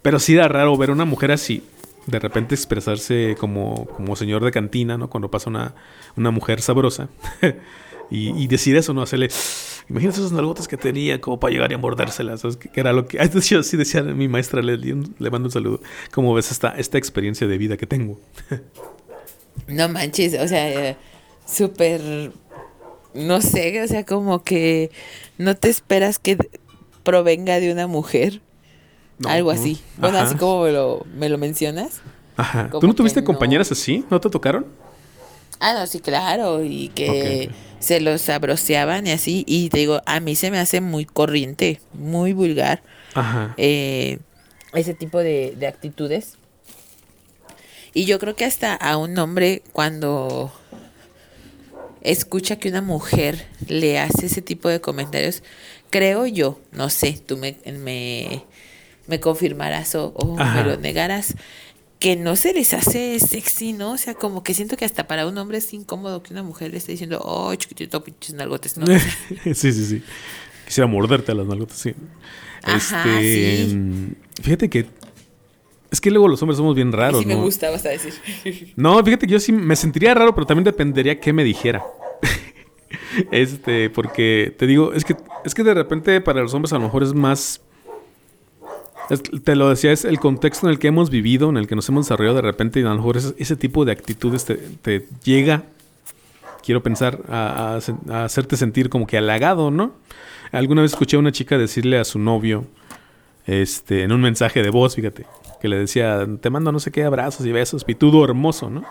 Pero 0.00 0.18
sí 0.18 0.34
era 0.34 0.48
raro 0.48 0.74
ver 0.78 0.88
a 0.88 0.92
una 0.94 1.04
mujer 1.04 1.32
así, 1.32 1.62
de 2.06 2.18
repente 2.18 2.54
expresarse 2.54 3.36
como, 3.38 3.86
como 3.86 4.16
señor 4.16 4.44
de 4.44 4.52
cantina, 4.52 4.96
¿no? 4.96 5.10
Cuando 5.10 5.30
pasa 5.30 5.50
una, 5.50 5.74
una 6.16 6.30
mujer 6.30 6.60
sabrosa. 6.60 7.08
y, 8.10 8.46
decir 8.46 8.76
eso, 8.76 8.94
¿no? 8.94 9.02
Hacerle. 9.02 9.28
Imagínate 9.88 10.18
esas 10.18 10.32
nalgotas 10.32 10.68
que 10.68 10.76
tenía 10.76 11.20
como 11.20 11.38
para 11.38 11.52
llegar 11.52 11.72
y 11.72 11.76
mordérselas. 11.76 12.42
Que, 12.56 12.80
era 12.80 12.92
lo 12.92 13.06
que. 13.06 13.18
Así 13.58 13.76
decía 13.76 14.02
mi 14.02 14.28
maestra 14.28 14.62
le, 14.62 14.76
mando 15.30 15.46
un 15.46 15.50
saludo. 15.50 15.80
¿Cómo 16.12 16.34
ves 16.34 16.50
esta, 16.50 16.70
esta 16.70 16.98
experiencia 16.98 17.46
de 17.46 17.58
vida 17.58 17.76
que 17.76 17.86
tengo? 17.86 18.18
no 19.66 19.88
manches, 19.88 20.34
o 20.34 20.48
sea, 20.48 20.90
eh, 20.90 20.96
súper. 21.46 22.32
No 23.14 23.40
sé, 23.40 23.82
o 23.82 23.88
sea, 23.88 24.04
como 24.04 24.42
que 24.42 24.90
no 25.38 25.56
te 25.56 25.70
esperas 25.70 26.18
que 26.18 26.36
provenga 27.02 27.60
de 27.60 27.72
una 27.72 27.86
mujer. 27.86 28.42
Algo 29.24 29.50
así. 29.50 29.80
Bueno, 29.96 30.18
así 30.18 30.34
como 30.34 30.64
me 30.64 30.72
lo, 30.72 31.06
me 31.14 31.28
lo 31.28 31.38
mencionas. 31.38 32.00
Ajá. 32.36 32.68
¿Tú 32.70 32.86
no 32.86 32.94
tuviste 32.94 33.24
compañeras 33.24 33.72
así? 33.72 34.04
¿No 34.10 34.20
te 34.20 34.28
tocaron? 34.28 34.66
Ah, 35.58 35.72
no, 35.72 35.86
sí, 35.86 36.00
claro. 36.00 36.62
Y 36.62 36.88
que 36.88 37.50
se 37.78 38.00
los 38.00 38.28
abroceaban 38.28 39.06
y 39.06 39.12
así. 39.12 39.44
Y 39.46 39.70
te 39.70 39.78
digo, 39.78 40.02
a 40.04 40.20
mí 40.20 40.36
se 40.36 40.50
me 40.50 40.58
hace 40.58 40.80
muy 40.80 41.06
corriente, 41.06 41.80
muy 41.94 42.34
vulgar. 42.34 42.82
Ajá. 43.14 43.54
Eh, 43.56 44.18
ese 44.74 44.92
tipo 44.92 45.18
de, 45.18 45.54
de 45.56 45.66
actitudes. 45.66 46.34
Y 47.94 48.04
yo 48.04 48.18
creo 48.18 48.36
que 48.36 48.44
hasta 48.44 48.74
a 48.74 48.98
un 48.98 49.18
hombre 49.18 49.62
cuando 49.72 50.52
escucha 52.02 52.56
que 52.56 52.68
una 52.68 52.82
mujer 52.82 53.46
le 53.66 53.98
hace 53.98 54.26
ese 54.26 54.42
tipo 54.42 54.68
de 54.68 54.80
comentarios, 54.80 55.42
creo 55.90 56.26
yo, 56.26 56.60
no 56.72 56.90
sé, 56.90 57.18
tú 57.24 57.36
me, 57.36 57.56
me 57.64 58.44
me 59.06 59.20
confirmarás 59.20 59.94
o, 59.94 60.36
me 60.36 60.64
lo 60.64 60.76
negarás, 60.76 61.34
que 61.98 62.16
no 62.16 62.36
se 62.36 62.52
les 62.52 62.74
hace 62.74 63.18
sexy, 63.18 63.72
¿no? 63.72 63.92
O 63.92 63.96
sea, 63.96 64.14
como 64.14 64.42
que 64.42 64.54
siento 64.54 64.76
que 64.76 64.84
hasta 64.84 65.06
para 65.06 65.26
un 65.26 65.38
hombre 65.38 65.58
es 65.58 65.72
incómodo 65.72 66.22
que 66.22 66.32
una 66.32 66.42
mujer 66.42 66.70
le 66.70 66.78
esté 66.78 66.92
diciendo, 66.92 67.20
oh, 67.24 67.54
chiquitito, 67.54 68.04
pinches 68.04 68.34
nalgotes, 68.34 68.76
¿no? 68.76 68.86
sí, 69.44 69.54
sí, 69.54 69.72
sí. 69.72 70.02
Quisiera 70.66 70.86
morderte 70.86 71.32
a 71.32 71.34
las 71.34 71.46
nalgotas, 71.46 71.78
sí. 71.78 71.94
Ajá, 72.62 73.20
este, 73.20 73.70
sí. 73.70 74.12
Fíjate 74.42 74.68
que 74.68 74.86
es 75.90 76.00
que 76.00 76.10
luego 76.10 76.28
los 76.28 76.42
hombres 76.42 76.58
somos 76.58 76.74
bien 76.74 76.92
raros, 76.92 77.20
sí 77.20 77.26
me 77.26 77.36
gusta, 77.36 77.70
vas 77.70 77.86
a 77.86 77.90
decir. 77.90 78.12
no, 78.76 79.02
fíjate 79.04 79.26
que 79.26 79.32
yo 79.32 79.40
sí 79.40 79.52
me 79.52 79.76
sentiría 79.76 80.14
raro, 80.14 80.34
pero 80.34 80.46
también 80.46 80.64
dependería 80.64 81.20
qué 81.20 81.32
me 81.32 81.44
dijera. 81.44 81.84
este, 83.30 83.88
porque 83.90 84.54
te 84.58 84.66
digo, 84.66 84.92
es 84.92 85.04
que 85.04 85.16
es 85.44 85.54
que 85.54 85.62
de 85.62 85.74
repente 85.74 86.20
para 86.20 86.42
los 86.42 86.52
hombres 86.54 86.72
a 86.72 86.76
lo 86.76 86.82
mejor 86.82 87.02
es 87.02 87.14
más 87.14 87.62
te 89.44 89.54
lo 89.56 89.68
decía, 89.68 89.92
es 89.92 90.04
el 90.04 90.18
contexto 90.18 90.66
en 90.66 90.72
el 90.72 90.78
que 90.78 90.88
hemos 90.88 91.10
vivido, 91.10 91.48
en 91.48 91.56
el 91.56 91.66
que 91.66 91.76
nos 91.76 91.88
hemos 91.88 92.06
desarrollado 92.06 92.36
de 92.36 92.42
repente, 92.42 92.80
y 92.80 92.82
a 92.82 92.88
lo 92.88 92.96
mejor 92.96 93.16
ese, 93.16 93.56
tipo 93.56 93.84
de 93.84 93.92
actitudes 93.92 94.44
te, 94.44 95.06
llega, 95.24 95.64
quiero 96.64 96.82
pensar, 96.82 97.20
a, 97.28 97.78
hacerte 98.12 98.56
sentir 98.56 98.88
como 98.88 99.06
que 99.06 99.16
halagado, 99.18 99.70
¿no? 99.70 99.92
Alguna 100.52 100.82
vez 100.82 100.92
escuché 100.92 101.16
a 101.16 101.20
una 101.20 101.32
chica 101.32 101.58
decirle 101.58 101.98
a 101.98 102.04
su 102.04 102.18
novio, 102.18 102.66
este, 103.46 104.02
en 104.02 104.12
un 104.12 104.20
mensaje 104.20 104.62
de 104.62 104.70
voz, 104.70 104.96
fíjate, 104.96 105.26
que 105.60 105.68
le 105.68 105.76
decía, 105.76 106.26
te 106.40 106.50
mando 106.50 106.72
no 106.72 106.80
sé 106.80 106.90
qué 106.90 107.04
abrazos 107.04 107.46
y 107.46 107.52
besos, 107.52 107.84
pitudo 107.84 108.24
hermoso, 108.24 108.70
¿no? 108.70 108.84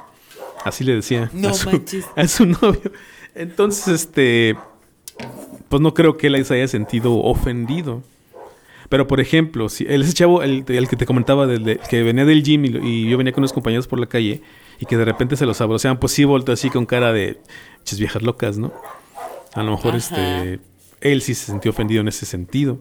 Así 0.63 0.83
le 0.83 0.95
decía 0.95 1.29
no 1.33 1.49
a, 1.49 1.53
su, 1.53 1.69
a 2.15 2.27
su 2.27 2.45
novio. 2.45 2.91
Entonces, 3.35 3.87
este, 3.89 4.55
pues 5.69 5.81
no 5.81 5.93
creo 5.93 6.17
que 6.17 6.27
él 6.27 6.45
se 6.45 6.55
haya 6.55 6.67
sentido 6.67 7.17
ofendido. 7.17 8.01
Pero, 8.89 9.07
por 9.07 9.19
ejemplo, 9.19 9.69
si 9.69 9.85
ese 9.87 10.13
chavo, 10.13 10.43
el, 10.43 10.63
el 10.67 10.87
que 10.87 10.95
te 10.95 11.05
comentaba, 11.05 11.47
del, 11.47 11.79
que 11.89 12.03
venía 12.03 12.25
del 12.25 12.43
gym 12.43 12.65
y, 12.65 13.09
yo 13.09 13.17
venía 13.17 13.33
con 13.33 13.41
unos 13.41 13.53
compañeros 13.53 13.87
por 13.87 13.99
la 13.99 14.07
calle 14.07 14.41
y 14.79 14.85
que 14.85 14.97
de 14.97 15.05
repente 15.05 15.35
se 15.35 15.45
los 15.45 15.59
abroceaban, 15.61 15.99
pues 15.99 16.13
sí 16.13 16.23
volto 16.23 16.51
así 16.51 16.69
con 16.69 16.85
cara 16.85 17.13
de 17.13 17.39
chis 17.83 17.99
viejas 17.99 18.21
locas, 18.21 18.57
¿no? 18.57 18.73
A 19.53 19.63
lo 19.63 19.71
mejor 19.71 19.95
este 19.95 20.59
él 21.01 21.21
sí 21.21 21.35
se 21.35 21.51
sintió 21.51 21.71
ofendido 21.71 22.01
en 22.01 22.07
ese 22.07 22.25
sentido. 22.25 22.79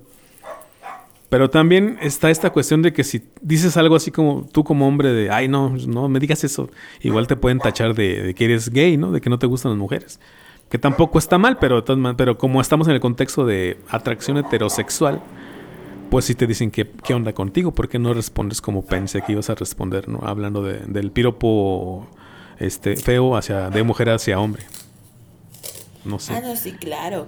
Pero 1.29 1.51
también 1.51 1.99
está 2.01 2.31
esta 2.31 2.51
cuestión 2.51 2.83
de 2.83 2.93
que 2.93 3.03
si 3.03 3.23
dices 3.41 3.77
algo 3.77 3.97
así 3.97 4.11
como 4.11 4.49
tú 4.53 4.63
como 4.63 4.87
hombre 4.87 5.13
de, 5.13 5.31
ay 5.31 5.49
no, 5.49 5.71
no 5.71 6.09
me 6.09 6.21
digas 6.21 6.45
eso, 6.45 6.71
igual 7.01 7.27
te 7.27 7.37
pueden 7.37 7.59
tachar 7.59 7.95
de, 7.95 8.35
que 8.37 8.45
eres 8.45 8.71
gay, 8.71 8.97
¿no? 8.97 9.11
De 9.11 9.21
que 9.21 9.31
no 9.31 9.39
te 9.39 9.47
gustan 9.47 9.73
las 9.73 9.79
mujeres. 9.79 10.21
Que 10.71 10.79
tampoco 10.79 11.19
está 11.19 11.37
mal, 11.37 11.59
pero, 11.59 11.85
pero 12.17 12.39
como 12.39 12.61
estamos 12.61 12.89
en 12.89 12.95
el 12.95 13.01
contexto 13.01 13.45
de 13.45 13.79
atracción 13.91 14.39
heterosexual, 14.39 15.23
pues 16.11 16.25
sí 16.25 16.35
te 16.35 16.47
dicen 16.47 16.71
que, 16.71 16.91
qué 16.91 17.15
onda 17.15 17.33
contigo, 17.33 17.73
¿por 17.73 17.89
qué 17.89 17.99
no 17.99 18.15
respondes 18.15 18.61
como 18.61 18.85
pensé 18.85 19.23
que 19.23 19.33
ibas 19.33 19.51
a 19.51 19.55
responder, 19.55 20.09
¿no? 20.09 20.21
Hablando 20.23 20.63
del 20.63 21.11
piropo 21.11 22.07
este, 22.59 22.97
feo 22.97 23.37
hacia, 23.37 23.71
de 23.71 23.83
mujer 23.83 24.11
hacia 24.11 24.39
hombre. 24.39 24.63
No 26.05 26.19
sé. 26.19 26.35
Ah, 26.35 26.41
no, 26.41 26.55
sí, 26.57 26.73
claro. 26.73 27.27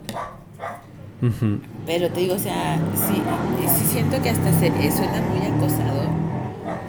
Pero 1.87 2.11
te 2.11 2.21
digo, 2.21 2.35
o 2.35 2.39
sea, 2.39 2.79
sí, 2.95 3.23
sí 3.79 3.87
siento 3.87 4.21
que 4.23 4.31
hasta 4.31 4.53
se, 4.53 4.71
suena 4.93 5.23
muy 5.23 5.47
acosador 5.47 6.09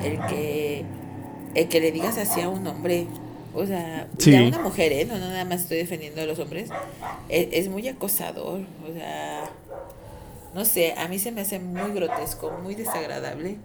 el 0.04 0.20
que, 0.28 0.86
el 1.56 1.68
que 1.70 1.80
le 1.80 1.92
digas 1.92 2.18
así 2.18 2.42
a 2.42 2.50
un 2.50 2.68
hombre. 2.68 3.08
O 3.54 3.66
sea, 3.66 4.02
a 4.04 4.48
una 4.48 4.60
mujer, 4.60 4.92
¿eh? 4.92 5.06
No, 5.06 5.18
nada 5.18 5.46
más 5.46 5.62
estoy 5.62 5.78
defendiendo 5.78 6.22
a 6.22 6.26
los 6.26 6.38
hombres. 6.40 6.70
Es, 7.30 7.48
es, 7.52 7.70
muy 7.70 7.88
acosador. 7.88 8.60
O 8.88 8.94
sea, 8.94 9.46
no 10.58 10.66
sé, 10.66 10.96
a 10.98 11.08
mí 11.08 11.20
se 11.20 11.32
me 11.32 11.42
hace 11.42 11.60
muy 11.60 11.92
grotesco, 11.92 12.52
muy 12.64 12.74
desagradable. 12.74 13.58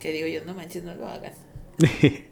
Que 0.00 0.12
digo 0.12 0.26
yo, 0.26 0.40
no 0.46 0.54
manches, 0.54 0.82
no 0.82 0.94
lo 0.94 1.06
hagan. 1.06 1.32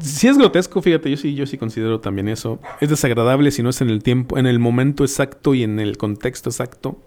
Si 0.00 0.26
es 0.26 0.36
grotesco, 0.36 0.82
fíjate, 0.82 1.08
yo 1.08 1.16
sí, 1.16 1.36
yo 1.36 1.46
sí 1.46 1.56
considero 1.56 2.00
también 2.00 2.28
eso. 2.28 2.58
Es 2.80 2.88
desagradable 2.88 3.52
si 3.52 3.62
no 3.62 3.70
es 3.70 3.80
en 3.80 3.88
el 3.90 4.02
tiempo, 4.02 4.36
en 4.36 4.46
el 4.46 4.58
momento 4.58 5.04
exacto 5.04 5.54
y 5.54 5.62
en 5.62 5.78
el 5.78 5.96
contexto 5.96 6.50
exacto. 6.50 7.00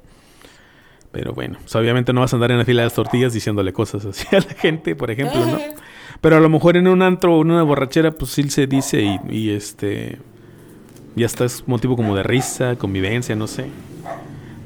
Pero 1.12 1.34
bueno, 1.34 1.58
pues 1.60 1.76
obviamente 1.76 2.14
no 2.14 2.22
vas 2.22 2.32
a 2.32 2.38
andar 2.38 2.52
en 2.52 2.60
la 2.60 2.66
fila 2.66 2.84
de 2.84 2.86
las 2.86 2.94
tortillas 2.94 3.34
diciéndole 3.34 3.74
cosas 3.74 4.06
así 4.06 4.26
a 4.34 4.40
la 4.40 4.54
gente, 4.54 4.96
por 4.96 5.12
ejemplo, 5.12 5.46
¿no? 5.46 5.60
Pero 6.22 6.38
a 6.38 6.40
lo 6.40 6.48
mejor 6.48 6.78
en 6.78 6.88
un 6.88 7.02
antro 7.02 7.36
o 7.36 7.42
en 7.42 7.52
una 7.52 7.64
borrachera, 7.64 8.12
pues 8.12 8.32
sí 8.32 8.50
se 8.50 8.68
dice 8.68 9.02
y, 9.02 9.20
y 9.30 9.50
este. 9.50 10.20
Ya 11.18 11.26
está, 11.26 11.44
es 11.44 11.68
motivo 11.68 11.98
como 11.98 12.16
de 12.16 12.24
risa, 12.24 12.78
convivencia, 12.78 13.36
no 13.36 13.48
sé. 13.48 13.66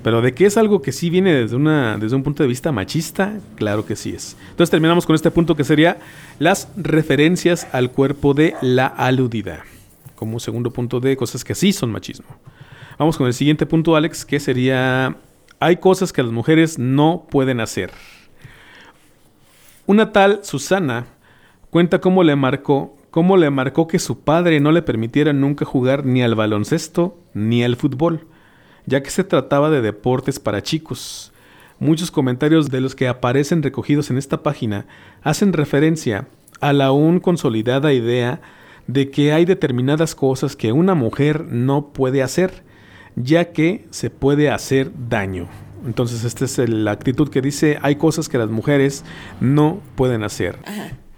Pero 0.06 0.22
de 0.22 0.36
que 0.36 0.46
es 0.46 0.56
algo 0.56 0.84
que 0.84 0.91
sí 0.91 1.10
viene 1.10 1.34
desde, 1.34 1.56
una, 1.56 1.98
desde 1.98 2.15
un 2.15 2.22
punto 2.22 2.44
de 2.44 2.48
vista 2.48 2.72
machista, 2.72 3.39
claro 3.56 3.88
que 3.88 3.96
sí 3.96 4.12
es. 4.12 4.38
Entonces 4.52 4.70
terminamos 4.70 5.04
con 5.04 5.15
este 5.15 5.32
punto 5.32 5.56
que 5.56 5.63
sería 5.63 5.98
las 6.38 6.70
referencias 6.78 7.68
al 7.72 7.89
cuerpo 7.89 8.36
de 8.36 8.54
la 8.62 8.86
aludida. 8.86 9.63
Como 10.13 10.39
segundo 10.39 10.70
punto 10.70 11.00
de 11.00 11.18
cosas 11.18 11.44
que 11.44 11.56
sí 11.56 11.74
son 11.74 11.91
machismo. 11.91 12.28
Vamos 13.00 13.18
con 13.18 13.26
el 13.26 13.34
siguiente 13.34 13.65
punto, 13.65 13.96
Alex, 13.96 14.26
que 14.26 14.39
sería, 14.39 15.18
hay 15.60 15.78
cosas 15.78 16.13
que 16.13 16.22
las 16.22 16.32
mujeres 16.32 16.78
no 16.78 17.26
pueden 17.28 17.60
hacer. 17.60 17.89
Una 19.88 20.12
tal 20.12 20.41
Susana 20.44 21.08
cuenta 21.72 22.00
cómo 22.00 22.22
le 22.22 22.36
marcó, 22.36 22.96
cómo 23.10 23.38
le 23.38 23.50
marcó 23.50 23.88
que 23.88 23.98
su 23.98 24.20
padre 24.20 24.60
no 24.60 24.72
le 24.72 24.84
permitiera 24.84 25.34
nunca 25.34 25.65
jugar 25.65 26.06
ni 26.06 26.22
al 26.22 26.36
baloncesto 26.36 27.18
ni 27.34 27.63
al 27.63 27.76
fútbol 27.76 28.28
ya 28.86 29.04
que 29.04 29.10
se 29.10 29.24
trataba 29.24 29.69
de 29.69 29.82
deportes 29.82 30.39
para 30.39 30.63
chicos. 30.63 31.32
Muchos 31.80 32.12
comentarios 32.12 32.69
de 32.69 32.82
los 32.82 32.95
que 32.95 33.08
aparecen 33.08 33.62
recogidos 33.62 34.10
en 34.10 34.17
esta 34.17 34.43
página 34.43 34.86
hacen 35.21 35.54
referencia 35.54 36.28
a 36.62 36.74
la 36.74 36.86
aún 36.86 37.19
consolidada 37.19 37.93
idea 37.93 38.41
de 38.88 39.10
que 39.10 39.34
hay 39.34 39.45
determinadas 39.45 40.15
cosas 40.15 40.56
que 40.56 40.71
una 40.71 40.95
mujer 40.95 41.45
no 41.45 41.91
puede 41.91 42.21
hacer, 42.24 42.63
ya 43.15 43.52
que 43.52 43.86
se 43.89 44.10
puede 44.10 44.50
hacer 44.50 44.91
daño. 45.10 45.48
Entonces, 45.86 46.24
esta 46.24 46.45
es 46.45 46.58
la 46.69 46.91
actitud 46.91 47.30
que 47.30 47.41
dice, 47.41 47.78
hay 47.82 47.95
cosas 47.95 48.30
que 48.30 48.38
las 48.38 48.50
mujeres 48.50 49.04
no 49.39 49.82
pueden 49.95 50.24
hacer. 50.24 50.58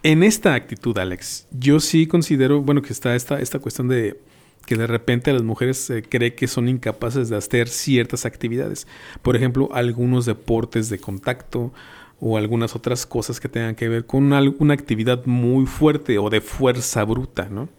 En 0.03 0.23
esta 0.23 0.53
actitud, 0.55 0.97
Alex, 0.97 1.47
yo 1.51 1.79
sí 1.79 2.07
considero, 2.07 2.61
bueno, 2.61 2.81
que 2.81 2.93
está 2.93 3.15
esta, 3.15 3.39
esta 3.39 3.59
cuestión 3.59 3.87
de 3.87 4.19
que 4.67 4.75
de 4.75 4.85
repente 4.85 5.31
las 5.31 5.43
mujeres 5.43 5.77
se 5.77 6.03
cree 6.03 6.35
que 6.35 6.45
son 6.45 6.67
incapaces 6.67 7.29
de 7.29 7.37
hacer 7.37 7.69
ciertas 7.69 8.25
actividades. 8.25 8.85
Por 9.21 9.37
ejemplo, 9.37 9.69
algunos 9.73 10.25
deportes 10.25 10.89
de 10.89 10.99
contacto 10.99 11.71
o 12.19 12.37
algunas 12.37 12.75
otras 12.75 13.05
cosas 13.05 13.39
que 13.39 13.47
tengan 13.47 13.75
que 13.75 13.87
ver 13.87 14.05
con 14.05 14.33
una, 14.33 14.73
actividad 14.73 15.25
muy 15.25 15.65
fuerte 15.65 16.17
o 16.17 16.29
de 16.29 16.41
fuerza 16.41 17.05
bruta, 17.05 17.47
¿no? 17.49 17.69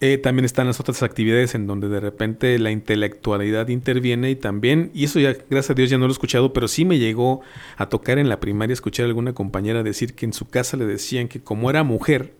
Eh, 0.00 0.18
también 0.18 0.44
están 0.44 0.68
las 0.68 0.78
otras 0.78 1.02
actividades 1.02 1.56
en 1.56 1.66
donde 1.66 1.88
de 1.88 1.98
repente 1.98 2.56
la 2.60 2.70
intelectualidad 2.70 3.66
interviene 3.66 4.30
y 4.30 4.36
también, 4.36 4.92
y 4.94 5.02
eso 5.04 5.18
ya, 5.18 5.32
gracias 5.32 5.70
a 5.70 5.74
Dios 5.74 5.90
ya 5.90 5.98
no 5.98 6.04
lo 6.04 6.12
he 6.12 6.12
escuchado, 6.12 6.52
pero 6.52 6.68
sí 6.68 6.84
me 6.84 7.00
llegó 7.00 7.40
a 7.76 7.88
tocar 7.88 8.20
en 8.20 8.28
la 8.28 8.38
primaria 8.38 8.72
escuchar 8.72 9.06
a 9.06 9.08
alguna 9.08 9.32
compañera 9.32 9.82
decir 9.82 10.14
que 10.14 10.26
en 10.26 10.32
su 10.32 10.48
casa 10.48 10.76
le 10.76 10.86
decían 10.86 11.26
que 11.26 11.40
como 11.40 11.68
era 11.68 11.82
mujer, 11.82 12.34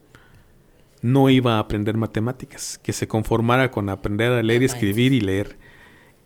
no 1.03 1.31
iba 1.31 1.57
a 1.57 1.59
aprender 1.61 1.97
matemáticas, 1.97 2.79
que 2.83 2.93
se 2.93 3.09
conformara 3.09 3.71
con 3.71 3.89
aprender 3.89 4.33
a 4.33 4.43
leer, 4.43 4.63
y 4.63 4.67
escribir 4.67 5.13
y 5.13 5.21
leer. 5.21 5.57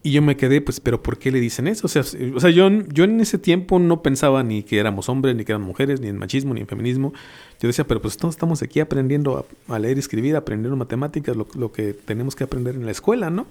Y 0.04 0.10
yo 0.10 0.22
me 0.22 0.36
quedé, 0.36 0.60
pues, 0.60 0.80
pero 0.80 1.00
¿por 1.00 1.18
qué 1.18 1.30
le 1.30 1.38
dicen 1.38 1.68
eso? 1.68 1.86
O 1.86 1.88
sea, 1.88 2.02
o 2.34 2.40
sea 2.40 2.50
yo, 2.50 2.68
yo 2.88 3.04
en 3.04 3.20
ese 3.20 3.38
tiempo 3.38 3.78
no 3.78 4.02
pensaba 4.02 4.42
ni 4.42 4.64
que 4.64 4.78
éramos 4.78 5.08
hombres, 5.08 5.36
ni 5.36 5.44
que 5.44 5.52
eran 5.52 5.62
mujeres, 5.62 6.00
ni 6.00 6.08
en 6.08 6.18
machismo, 6.18 6.54
ni 6.54 6.60
en 6.60 6.66
feminismo. 6.66 7.12
Yo 7.60 7.68
decía, 7.68 7.86
pero 7.86 8.02
pues 8.02 8.16
todos 8.16 8.34
estamos 8.34 8.62
aquí 8.62 8.80
aprendiendo 8.80 9.46
a, 9.68 9.78
leer 9.78 9.98
y 9.98 10.00
escribir, 10.00 10.34
aprendiendo 10.34 10.76
matemáticas, 10.76 11.36
lo, 11.36 11.46
lo, 11.54 11.70
que 11.70 11.92
tenemos 11.92 12.34
que 12.34 12.42
aprender 12.42 12.74
en 12.74 12.84
la 12.84 12.90
escuela, 12.90 13.30
¿no? 13.30 13.46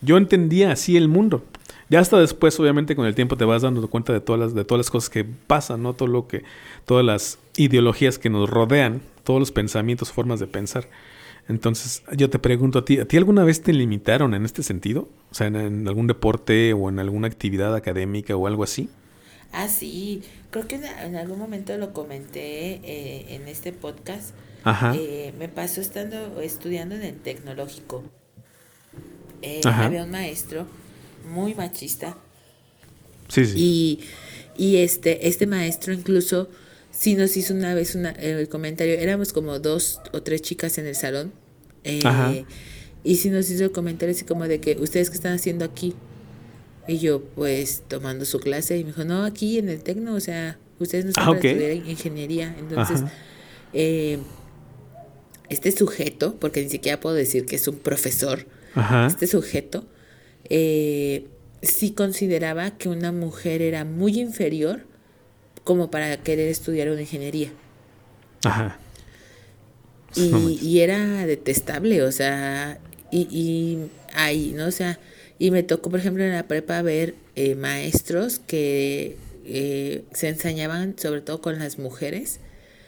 Yo 0.00 0.16
entendía 0.16 0.72
así 0.72 0.96
el 0.96 1.08
mundo. 1.08 1.44
Ya 1.90 2.00
hasta 2.00 2.18
después, 2.18 2.58
obviamente, 2.58 2.96
con 2.96 3.04
el 3.04 3.14
tiempo 3.14 3.36
te 3.36 3.44
vas 3.44 3.60
dando 3.60 3.86
cuenta 3.88 4.14
de 4.14 4.20
todas 4.20 4.40
las, 4.40 4.54
de 4.54 4.64
todas 4.64 4.78
las 4.78 4.90
cosas 4.90 5.10
que 5.10 5.24
pasan, 5.24 5.82
¿no? 5.82 5.92
Todo 5.92 6.08
lo 6.08 6.26
que, 6.26 6.42
todas 6.86 7.04
las 7.04 7.38
ideologías 7.58 8.18
que 8.18 8.30
nos 8.30 8.48
rodean, 8.48 9.02
todos 9.24 9.40
los 9.40 9.52
pensamientos, 9.52 10.12
formas 10.12 10.40
de 10.40 10.46
pensar. 10.46 10.88
Entonces, 11.48 12.02
yo 12.16 12.30
te 12.30 12.38
pregunto 12.38 12.80
a 12.80 12.84
ti, 12.84 12.98
¿a 12.98 13.06
ti 13.06 13.16
alguna 13.16 13.44
vez 13.44 13.62
te 13.62 13.72
limitaron 13.72 14.34
en 14.34 14.44
este 14.44 14.62
sentido? 14.62 15.08
O 15.30 15.34
sea, 15.34 15.48
en, 15.48 15.88
algún 15.88 16.06
deporte 16.06 16.72
o 16.72 16.88
en 16.88 16.98
alguna 16.98 17.26
actividad 17.26 17.74
académica 17.74 18.36
o 18.36 18.46
algo 18.46 18.62
así. 18.62 18.88
Ah, 19.50 19.68
sí. 19.68 20.22
Creo 20.50 20.68
que 20.68 20.76
en 20.76 21.16
algún 21.16 21.38
momento 21.38 21.76
lo 21.78 21.92
comenté 21.92 22.80
eh, 22.84 23.34
en 23.34 23.48
este 23.48 23.72
podcast. 23.72 24.34
Ajá. 24.64 24.94
Eh, 24.96 25.34
me 25.38 25.48
pasó 25.48 25.80
estando 25.80 26.40
estudiando 26.40 26.94
en 26.94 27.02
el 27.02 27.16
tecnológico. 27.16 28.04
Eh, 29.42 29.60
había 29.64 30.04
un 30.04 30.10
maestro 30.10 30.66
muy 31.28 31.54
machista. 31.54 32.16
Sí, 33.28 33.44
sí. 33.44 33.54
Y, 33.56 34.00
y 34.56 34.76
este, 34.76 35.26
este 35.26 35.46
maestro 35.46 35.92
incluso 35.92 36.48
sí 37.02 37.16
nos 37.16 37.36
hizo 37.36 37.52
una 37.52 37.74
vez 37.74 37.96
una, 37.96 38.10
el 38.10 38.48
comentario, 38.48 38.94
éramos 38.94 39.32
como 39.32 39.58
dos 39.58 40.00
o 40.12 40.22
tres 40.22 40.40
chicas 40.40 40.78
en 40.78 40.86
el 40.86 40.94
salón. 40.94 41.32
Eh, 41.82 42.44
y 43.02 43.16
sí 43.16 43.28
nos 43.28 43.50
hizo 43.50 43.64
el 43.64 43.72
comentario 43.72 44.14
así 44.14 44.24
como 44.24 44.46
de 44.46 44.60
que, 44.60 44.76
¿ustedes 44.78 45.10
qué 45.10 45.16
están 45.16 45.32
haciendo 45.32 45.64
aquí? 45.64 45.94
Y 46.86 46.98
yo, 46.98 47.20
pues, 47.34 47.82
tomando 47.88 48.24
su 48.24 48.38
clase, 48.38 48.78
y 48.78 48.84
me 48.84 48.90
dijo, 48.90 49.04
no, 49.04 49.24
aquí 49.24 49.58
en 49.58 49.68
el 49.68 49.82
Tecno, 49.82 50.14
o 50.14 50.20
sea, 50.20 50.60
ustedes 50.78 51.04
no 51.04 51.10
están 51.10 51.28
ah, 51.28 51.32
estudiar 51.34 51.72
ingeniería. 51.72 52.54
Entonces, 52.56 53.00
eh, 53.72 54.18
este 55.48 55.72
sujeto, 55.72 56.36
porque 56.38 56.62
ni 56.62 56.68
siquiera 56.68 57.00
puedo 57.00 57.16
decir 57.16 57.46
que 57.46 57.56
es 57.56 57.66
un 57.66 57.78
profesor, 57.78 58.46
este 59.08 59.26
sujeto 59.26 59.86
eh, 60.48 61.26
sí 61.62 61.90
consideraba 61.90 62.78
que 62.78 62.88
una 62.88 63.10
mujer 63.10 63.60
era 63.60 63.84
muy 63.84 64.20
inferior 64.20 64.86
como 65.64 65.90
para 65.90 66.16
querer 66.18 66.48
estudiar 66.48 66.90
una 66.90 67.02
ingeniería. 67.02 67.52
Ajá. 68.44 68.78
Y, 70.14 70.80
era 70.80 71.24
detestable, 71.26 72.02
o 72.02 72.12
sea, 72.12 72.78
y, 73.10 73.28
y 73.30 73.90
ahí, 74.14 74.52
¿no? 74.54 74.66
O 74.66 74.70
sea, 74.70 74.98
y 75.38 75.50
me 75.50 75.62
tocó, 75.62 75.90
por 75.90 76.00
ejemplo, 76.00 76.22
en 76.22 76.32
la 76.32 76.42
prepa 76.42 76.82
ver 76.82 77.14
eh, 77.34 77.54
maestros 77.54 78.38
que 78.38 79.16
eh, 79.46 80.04
se 80.12 80.28
enseñaban 80.28 80.96
sobre 80.98 81.22
todo 81.22 81.40
con 81.40 81.58
las 81.58 81.78
mujeres, 81.78 82.40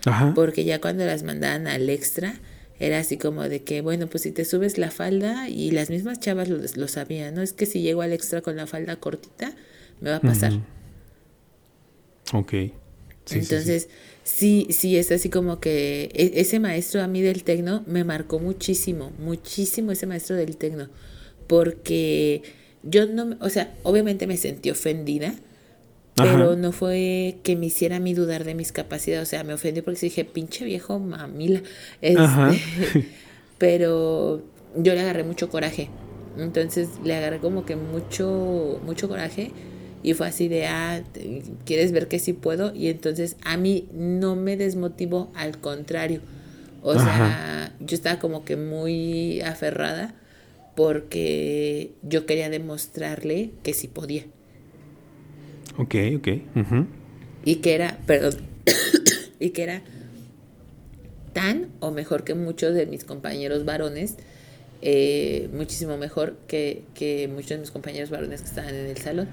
Ajá. 0.04 0.32
porque 0.34 0.64
ya 0.64 0.80
cuando 0.80 1.06
las 1.06 1.22
mandaban 1.22 1.66
al 1.66 1.88
extra, 1.88 2.34
era 2.78 2.98
así 2.98 3.16
como 3.16 3.48
de 3.48 3.62
que, 3.62 3.80
bueno, 3.80 4.06
pues 4.06 4.24
si 4.24 4.30
te 4.30 4.44
subes 4.44 4.76
la 4.76 4.90
falda, 4.90 5.48
y 5.48 5.70
las 5.70 5.88
mismas 5.88 6.20
chavas 6.20 6.48
lo, 6.48 6.58
lo 6.58 6.88
sabían, 6.88 7.34
¿no? 7.34 7.42
Es 7.42 7.54
que 7.54 7.64
si 7.64 7.80
llego 7.80 8.02
al 8.02 8.12
extra 8.12 8.42
con 8.42 8.56
la 8.56 8.66
falda 8.66 8.96
cortita, 8.96 9.52
me 10.00 10.10
va 10.10 10.16
a 10.16 10.20
pasar. 10.20 10.52
Ok. 12.32 12.54
Entonces, 13.30 13.88
sí, 14.22 14.66
sí, 14.70 14.96
es 14.96 15.10
así 15.10 15.30
como 15.30 15.60
que 15.60 16.10
e, 16.14 16.40
ese 16.40 16.60
maestro 16.60 17.02
a 17.02 17.06
mí 17.06 17.22
del 17.22 17.44
tecno 17.44 17.82
me 17.86 18.04
marcó 18.04 18.38
muchísimo, 18.38 19.12
muchísimo 19.18 19.92
ese 19.92 20.06
maestro 20.06 20.36
del 20.36 20.56
tecno, 20.56 20.88
porque 21.46 22.42
yo 22.82 23.06
no, 23.06 23.36
o 23.40 23.48
sea, 23.48 23.74
obviamente 23.82 24.26
me 24.26 24.36
sentí 24.36 24.70
ofendida, 24.70 25.34
pero 26.16 26.54
no 26.54 26.70
fue 26.70 27.38
que 27.42 27.56
me 27.56 27.66
hiciera 27.66 27.96
a 27.96 28.00
mí 28.00 28.14
dudar 28.14 28.44
de 28.44 28.54
mis 28.54 28.70
capacidades, 28.70 29.26
o 29.26 29.30
sea, 29.30 29.42
me 29.42 29.54
ofendió 29.54 29.82
porque 29.82 30.00
dije, 30.00 30.24
pinche 30.24 30.64
viejo 30.64 30.98
mamila. 31.00 31.60
Este, 32.00 33.02
pero 33.58 34.42
yo 34.76 34.94
le 34.94 35.00
agarré 35.00 35.24
mucho 35.24 35.48
coraje. 35.48 35.90
Entonces 36.38 36.88
le 37.04 37.14
agarré 37.14 37.38
como 37.38 37.64
que 37.64 37.74
mucho, 37.76 38.80
mucho 38.84 39.08
coraje 39.08 39.50
y 40.04 40.12
fue 40.12 40.28
así 40.28 40.48
de, 40.48 40.66
ah, 40.66 41.02
¿quieres 41.64 41.90
ver 41.90 42.08
que 42.08 42.18
sí 42.18 42.34
puedo? 42.34 42.74
Y 42.74 42.88
entonces 42.88 43.36
a 43.42 43.56
mí 43.56 43.88
no 43.94 44.36
me 44.36 44.58
desmotivó, 44.58 45.32
al 45.34 45.58
contrario. 45.58 46.20
O 46.82 46.92
sea, 46.92 47.74
yo 47.80 47.94
estaba 47.94 48.18
como 48.18 48.44
que 48.44 48.56
muy 48.56 49.40
aferrada 49.40 50.14
porque 50.76 51.92
yo 52.02 52.26
quería 52.26 52.50
demostrarle 52.50 53.52
que 53.62 53.72
sí 53.72 53.88
podía. 53.88 54.24
Ok, 55.78 55.94
ok. 56.18 56.28
Y 57.46 57.56
que 57.56 57.74
era, 57.74 57.98
perdón, 58.06 58.34
y 59.40 59.50
que 59.50 59.62
era 59.62 59.82
tan 61.32 61.68
o 61.80 61.90
mejor 61.92 62.24
que 62.24 62.34
muchos 62.34 62.74
de 62.74 62.84
mis 62.84 63.04
compañeros 63.04 63.64
varones 63.64 64.16
eh, 64.82 65.48
muchísimo 65.54 65.96
mejor 65.96 66.36
que, 66.46 66.82
que, 66.94 67.26
muchos 67.26 67.50
de 67.52 67.58
mis 67.58 67.70
compañeros 67.70 68.10
varones 68.10 68.42
que 68.42 68.48
estaban 68.48 68.74
en 68.74 68.86
el 68.86 68.98
salón. 68.98 69.28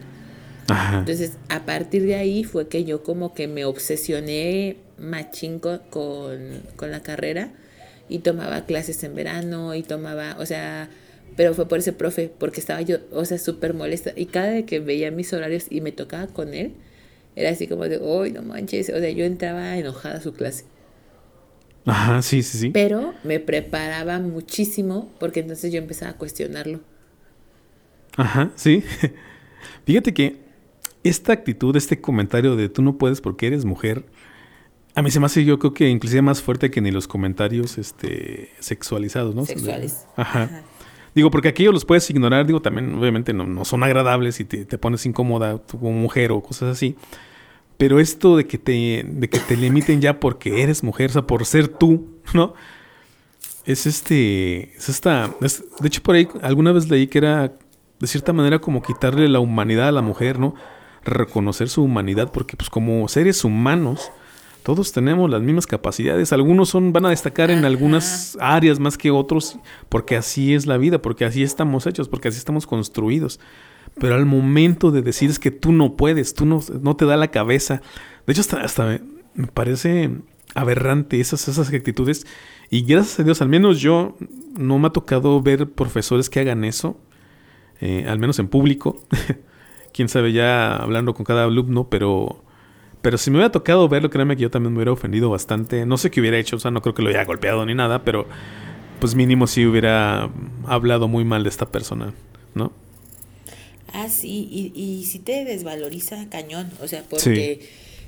Entonces, 0.69 1.37
a 1.49 1.65
partir 1.65 2.05
de 2.05 2.15
ahí 2.15 2.43
fue 2.43 2.67
que 2.67 2.83
yo 2.83 3.03
como 3.03 3.33
que 3.33 3.47
me 3.47 3.65
obsesioné 3.65 4.77
machín 4.97 5.59
con, 5.59 5.81
con, 5.89 6.91
la 6.91 7.01
carrera 7.01 7.51
y 8.07 8.19
tomaba 8.19 8.65
clases 8.65 9.03
en 9.03 9.15
verano 9.15 9.73
y 9.75 9.83
tomaba, 9.83 10.37
o 10.39 10.45
sea, 10.45 10.89
pero 11.35 11.53
fue 11.53 11.67
por 11.67 11.79
ese 11.79 11.93
profe, 11.93 12.31
porque 12.37 12.59
estaba 12.59 12.81
yo, 12.81 12.97
o 13.11 13.25
sea, 13.25 13.37
súper 13.37 13.73
molesta. 13.73 14.11
Y 14.15 14.27
cada 14.27 14.51
vez 14.51 14.65
que 14.65 14.79
veía 14.79 15.11
mis 15.11 15.33
horarios 15.33 15.65
y 15.69 15.81
me 15.81 15.91
tocaba 15.91 16.27
con 16.27 16.53
él, 16.53 16.73
era 17.35 17.49
así 17.49 17.67
como 17.67 17.85
de, 17.87 17.97
uy, 17.97 18.31
no 18.31 18.41
manches, 18.41 18.89
o 18.89 18.99
sea, 18.99 19.09
yo 19.09 19.25
entraba 19.25 19.77
enojada 19.77 20.17
a 20.17 20.21
su 20.21 20.33
clase. 20.33 20.65
Ajá, 21.85 22.21
sí, 22.21 22.43
sí, 22.43 22.57
sí. 22.57 22.69
Pero 22.69 23.13
me 23.23 23.39
preparaba 23.39 24.19
muchísimo 24.19 25.11
porque 25.19 25.39
entonces 25.39 25.71
yo 25.71 25.79
empezaba 25.79 26.11
a 26.11 26.17
cuestionarlo. 26.17 26.81
Ajá, 28.17 28.51
sí. 28.55 28.83
Fíjate 29.85 30.13
que 30.13 30.50
esta 31.03 31.33
actitud, 31.33 31.75
este 31.75 31.99
comentario 31.99 32.55
de 32.55 32.69
tú 32.69 32.81
no 32.81 32.97
puedes 32.97 33.21
porque 33.21 33.47
eres 33.47 33.65
mujer, 33.65 34.05
a 34.95 35.01
mí 35.01 35.11
se 35.11 35.19
me 35.19 35.25
hace 35.25 35.45
yo 35.45 35.57
creo 35.59 35.73
que 35.73 35.89
inclusive 35.89 36.21
más 36.21 36.41
fuerte 36.41 36.69
que 36.69 36.81
ni 36.81 36.91
los 36.91 37.07
comentarios 37.07 37.77
este, 37.77 38.49
sexualizados, 38.59 39.35
¿no? 39.35 39.45
Sexuales. 39.45 40.05
Ajá. 40.15 40.63
Digo, 41.13 41.29
porque 41.29 41.49
aquellos 41.49 41.73
los 41.73 41.85
puedes 41.85 42.09
ignorar, 42.09 42.45
digo, 42.45 42.61
también 42.61 42.93
obviamente 42.93 43.33
no, 43.33 43.45
no 43.45 43.65
son 43.65 43.83
agradables 43.83 44.39
y 44.39 44.45
te, 44.45 44.65
te 44.65 44.77
pones 44.77 45.05
incómoda 45.05 45.59
como 45.59 45.91
mujer 45.91 46.31
o 46.31 46.41
cosas 46.41 46.75
así. 46.75 46.95
Pero 47.77 47.99
esto 47.99 48.37
de 48.37 48.45
que 48.45 48.57
te, 48.57 49.03
de 49.05 49.29
que 49.29 49.39
te 49.39 49.57
limiten 49.57 50.01
ya 50.01 50.19
porque 50.19 50.61
eres 50.61 50.83
mujer, 50.83 51.09
o 51.09 51.13
sea, 51.13 51.23
por 51.23 51.45
ser 51.45 51.67
tú, 51.67 52.07
¿no? 52.33 52.53
Es 53.65 53.85
este, 53.85 54.75
es 54.75 54.89
esta, 54.89 55.33
de 55.39 55.87
hecho 55.87 56.01
por 56.01 56.15
ahí 56.15 56.27
alguna 56.41 56.71
vez 56.71 56.89
leí 56.89 57.07
que 57.07 57.19
era 57.19 57.53
de 57.99 58.07
cierta 58.07 58.33
manera 58.33 58.59
como 58.59 58.81
quitarle 58.81 59.27
la 59.29 59.39
humanidad 59.39 59.87
a 59.89 59.91
la 59.91 60.01
mujer, 60.01 60.39
¿no? 60.39 60.55
Reconocer 61.03 61.69
su 61.69 61.83
humanidad, 61.83 62.31
porque 62.31 62.55
pues 62.55 62.69
como 62.69 63.07
seres 63.07 63.43
humanos, 63.43 64.11
todos 64.63 64.91
tenemos 64.91 65.29
las 65.29 65.41
mismas 65.41 65.65
capacidades. 65.65 66.33
Algunos 66.33 66.69
son, 66.69 66.93
van 66.93 67.05
a 67.05 67.09
destacar 67.09 67.49
en 67.49 67.65
algunas 67.65 68.37
áreas 68.39 68.79
más 68.79 68.97
que 68.97 69.09
otros, 69.09 69.57
porque 69.89 70.15
así 70.15 70.53
es 70.53 70.67
la 70.67 70.77
vida, 70.77 71.01
porque 71.01 71.25
así 71.25 71.41
estamos 71.41 71.87
hechos, 71.87 72.07
porque 72.07 72.27
así 72.27 72.37
estamos 72.37 72.67
construidos. 72.67 73.39
Pero 73.99 74.15
al 74.15 74.25
momento 74.25 74.91
de 74.91 75.01
decir 75.01 75.29
es 75.29 75.39
que 75.39 75.51
tú 75.51 75.71
no 75.71 75.95
puedes, 75.95 76.35
tú 76.35 76.45
no, 76.45 76.61
no 76.81 76.95
te 76.95 77.05
da 77.05 77.17
la 77.17 77.29
cabeza. 77.29 77.81
De 78.27 78.33
hecho, 78.33 78.41
hasta, 78.41 78.61
hasta 78.61 78.99
me, 79.33 79.47
parece 79.47 80.11
aberrante 80.53 81.19
esas, 81.19 81.47
esas 81.47 81.73
actitudes. 81.73 82.27
Y 82.69 82.83
gracias 82.83 83.19
a 83.19 83.23
Dios, 83.23 83.41
al 83.41 83.49
menos 83.49 83.79
yo 83.79 84.15
no 84.57 84.77
me 84.77 84.87
ha 84.87 84.91
tocado 84.91 85.41
ver 85.41 85.71
profesores 85.71 86.29
que 86.29 86.39
hagan 86.39 86.63
eso, 86.63 86.97
eh, 87.79 88.05
al 88.07 88.19
menos 88.19 88.37
en 88.37 88.47
público. 88.47 89.01
Quién 89.93 90.09
sabe 90.09 90.31
ya 90.33 90.75
hablando 90.75 91.13
con 91.13 91.25
cada 91.25 91.45
alumno, 91.45 91.89
pero, 91.89 92.43
pero 93.01 93.17
si 93.17 93.29
me 93.29 93.37
hubiera 93.37 93.51
tocado 93.51 93.87
verlo, 93.89 94.09
créeme 94.09 94.35
que 94.35 94.43
yo 94.43 94.51
también 94.51 94.73
me 94.73 94.77
hubiera 94.77 94.91
ofendido 94.91 95.29
bastante. 95.29 95.85
No 95.85 95.97
sé 95.97 96.11
qué 96.11 96.21
hubiera 96.21 96.37
hecho, 96.37 96.55
o 96.55 96.59
sea, 96.59 96.71
no 96.71 96.81
creo 96.81 96.93
que 96.93 97.01
lo 97.01 97.09
haya 97.09 97.25
golpeado 97.25 97.65
ni 97.65 97.73
nada, 97.73 98.03
pero 98.03 98.27
pues 98.99 99.15
mínimo 99.15 99.47
sí 99.47 99.65
hubiera 99.65 100.29
hablado 100.67 101.07
muy 101.07 101.25
mal 101.25 101.43
de 101.43 101.49
esta 101.49 101.71
persona, 101.71 102.13
¿no? 102.53 102.71
Ah, 103.93 104.07
sí, 104.09 104.47
y, 104.49 104.71
y 104.79 105.05
sí 105.05 105.19
te 105.19 105.43
desvaloriza 105.43 106.29
cañón, 106.29 106.69
o 106.81 106.87
sea, 106.87 107.03
porque 107.09 107.67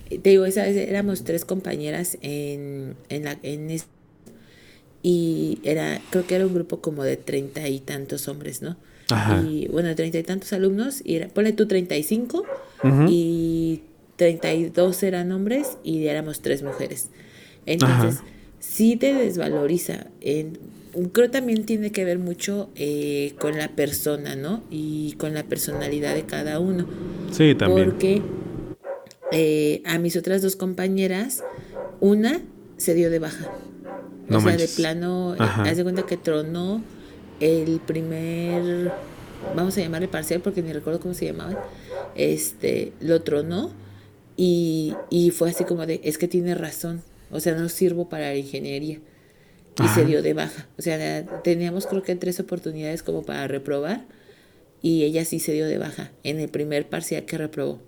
te 0.10 0.30
digo, 0.30 0.46
esa 0.46 0.63
vez 0.63 0.78
éramos 0.78 1.24
tres 1.24 1.46
compañeras 1.46 2.17
en, 2.22 2.96
en 3.10 3.24
la 3.26 3.38
en 3.43 3.69
y 5.06 5.60
era, 5.63 6.00
creo 6.12 6.26
que 6.26 6.36
era 6.36 6.46
un 6.46 6.54
grupo 6.54 6.80
como 6.80 7.04
de 7.04 7.17
treinta 7.17 7.67
y 7.67 7.82
tantos 7.82 8.30
hombres, 8.30 8.62
¿no? 8.62 8.78
Ajá. 9.13 9.41
Y 9.41 9.67
bueno, 9.67 9.93
treinta 9.95 10.17
y 10.17 10.23
tantos 10.23 10.54
alumnos, 10.54 11.02
y 11.04 11.15
era, 11.15 11.28
ponle 11.28 11.54
tú 11.54 11.67
treinta 11.67 11.95
y 11.95 12.04
cinco, 12.04 12.43
y 13.08 13.82
treinta 14.15 14.54
y 14.54 14.69
dos 14.69 15.02
eran 15.04 15.32
hombres 15.32 15.78
y 15.84 16.06
éramos 16.08 16.41
tres 16.41 16.63
mujeres. 16.63 17.10
Entonces, 17.65 18.21
sí 18.60 18.95
te 18.95 19.13
desvaloriza. 19.13 20.08
En, 20.21 20.60
creo 21.12 21.32
también 21.32 21.65
tiene 21.65 21.91
que 21.91 22.06
ver 22.06 22.19
mucho 22.19 22.69
eh, 22.76 23.34
con 23.39 23.58
la 23.58 23.69
persona, 23.69 24.36
¿no? 24.36 24.63
Y 24.69 25.13
con 25.13 25.34
la 25.34 25.43
personalidad 25.43 26.13
de 26.13 26.23
cada 26.23 26.60
uno. 26.60 26.86
Sí, 27.32 27.56
también. 27.56 27.89
Porque 27.89 28.21
eh, 29.32 29.82
a 29.86 29.97
mis 29.97 30.15
otras 30.15 30.41
dos 30.41 30.56
compañeras, 30.56 31.43
una 31.99 32.41
se 32.78 32.93
dio 32.93 33.10
de 33.10 33.19
baja. 33.19 33.49
No 34.28 34.38
o 34.38 34.41
sea, 34.41 34.56
de 34.56 34.67
plano, 34.67 35.36
eh, 35.36 35.38
haz 35.39 35.78
de 35.78 35.84
cuenta 35.84 36.06
que 36.06 36.17
tronó 36.17 36.82
el 37.39 37.80
primer, 37.80 38.91
vamos 39.56 39.78
a 39.78 39.82
llamarle 39.82 40.08
parcial 40.08 40.41
porque 40.41 40.62
ni 40.62 40.72
recuerdo 40.74 41.00
cómo 41.00 41.13
se 41.13 41.26
llamaba, 41.26 41.63
este, 42.15 42.93
lo 43.00 43.22
tronó 43.22 43.72
y, 44.38 44.96
y 45.10 45.32
fue 45.32 45.50
así 45.50 45.63
como 45.63 45.86
de, 45.86 46.02
es 46.04 46.17
que 46.17 46.28
tiene 46.28 46.56
razón, 46.56 47.02
o 47.32 47.39
sea, 47.39 47.56
no 47.56 47.69
sirvo 47.69 48.10
para 48.10 48.30
la 48.30 48.36
ingeniería 48.36 49.00
y 49.82 49.88
se 49.88 50.06
dio 50.06 50.22
de 50.22 50.34
baja. 50.34 50.67
O 50.78 50.82
sea, 50.82 51.26
teníamos 51.43 51.88
creo 51.88 52.04
que 52.04 52.15
tres 52.15 52.39
oportunidades 52.39 53.02
como 53.04 53.24
para 53.24 53.48
reprobar 53.48 54.06
y 54.82 55.04
ella 55.04 55.26
sí 55.26 55.39
se 55.39 55.54
dio 55.54 55.65
de 55.65 55.78
baja 55.78 56.12
en 56.24 56.39
el 56.39 56.50
primer 56.50 56.88
parcial 56.88 57.26
que 57.26 57.38
reprobó. 57.38 57.80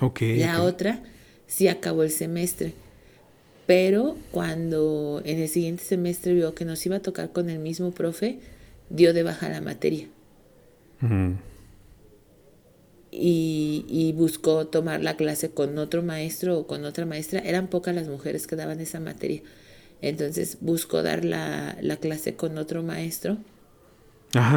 Ok. 0.00 0.20
La 0.36 0.62
otra 0.62 1.02
sí 1.46 1.68
acabó 1.68 2.02
el 2.02 2.10
semestre. 2.10 2.74
Pero 3.66 4.16
cuando 4.30 5.20
en 5.24 5.38
el 5.38 5.48
siguiente 5.48 5.84
semestre 5.84 6.32
vio 6.32 6.54
que 6.54 6.64
nos 6.64 6.84
iba 6.86 6.96
a 6.96 7.00
tocar 7.00 7.32
con 7.32 7.50
el 7.50 7.58
mismo 7.58 7.90
profe, 7.90 8.38
dio 8.90 9.12
de 9.12 9.22
baja 9.22 9.48
la 9.48 9.60
materia. 9.60 10.08
y, 13.10 13.84
y, 13.88 14.12
buscó 14.12 14.66
tomar 14.66 15.02
la 15.02 15.16
clase 15.16 15.50
con 15.50 15.78
otro 15.78 16.02
maestro 16.02 16.58
o 16.58 16.66
con 16.66 16.84
otra 16.84 17.06
maestra. 17.06 17.40
Eran 17.40 17.68
pocas 17.68 17.94
las 17.94 18.08
mujeres 18.08 18.46
que 18.46 18.56
daban 18.56 18.80
esa 18.80 19.00
materia. 19.00 19.42
Entonces 20.00 20.58
buscó 20.60 21.02
dar 21.02 21.24
la, 21.24 21.76
clase 22.00 22.34
con 22.34 22.58
otro 22.58 22.82
maestro 22.82 23.38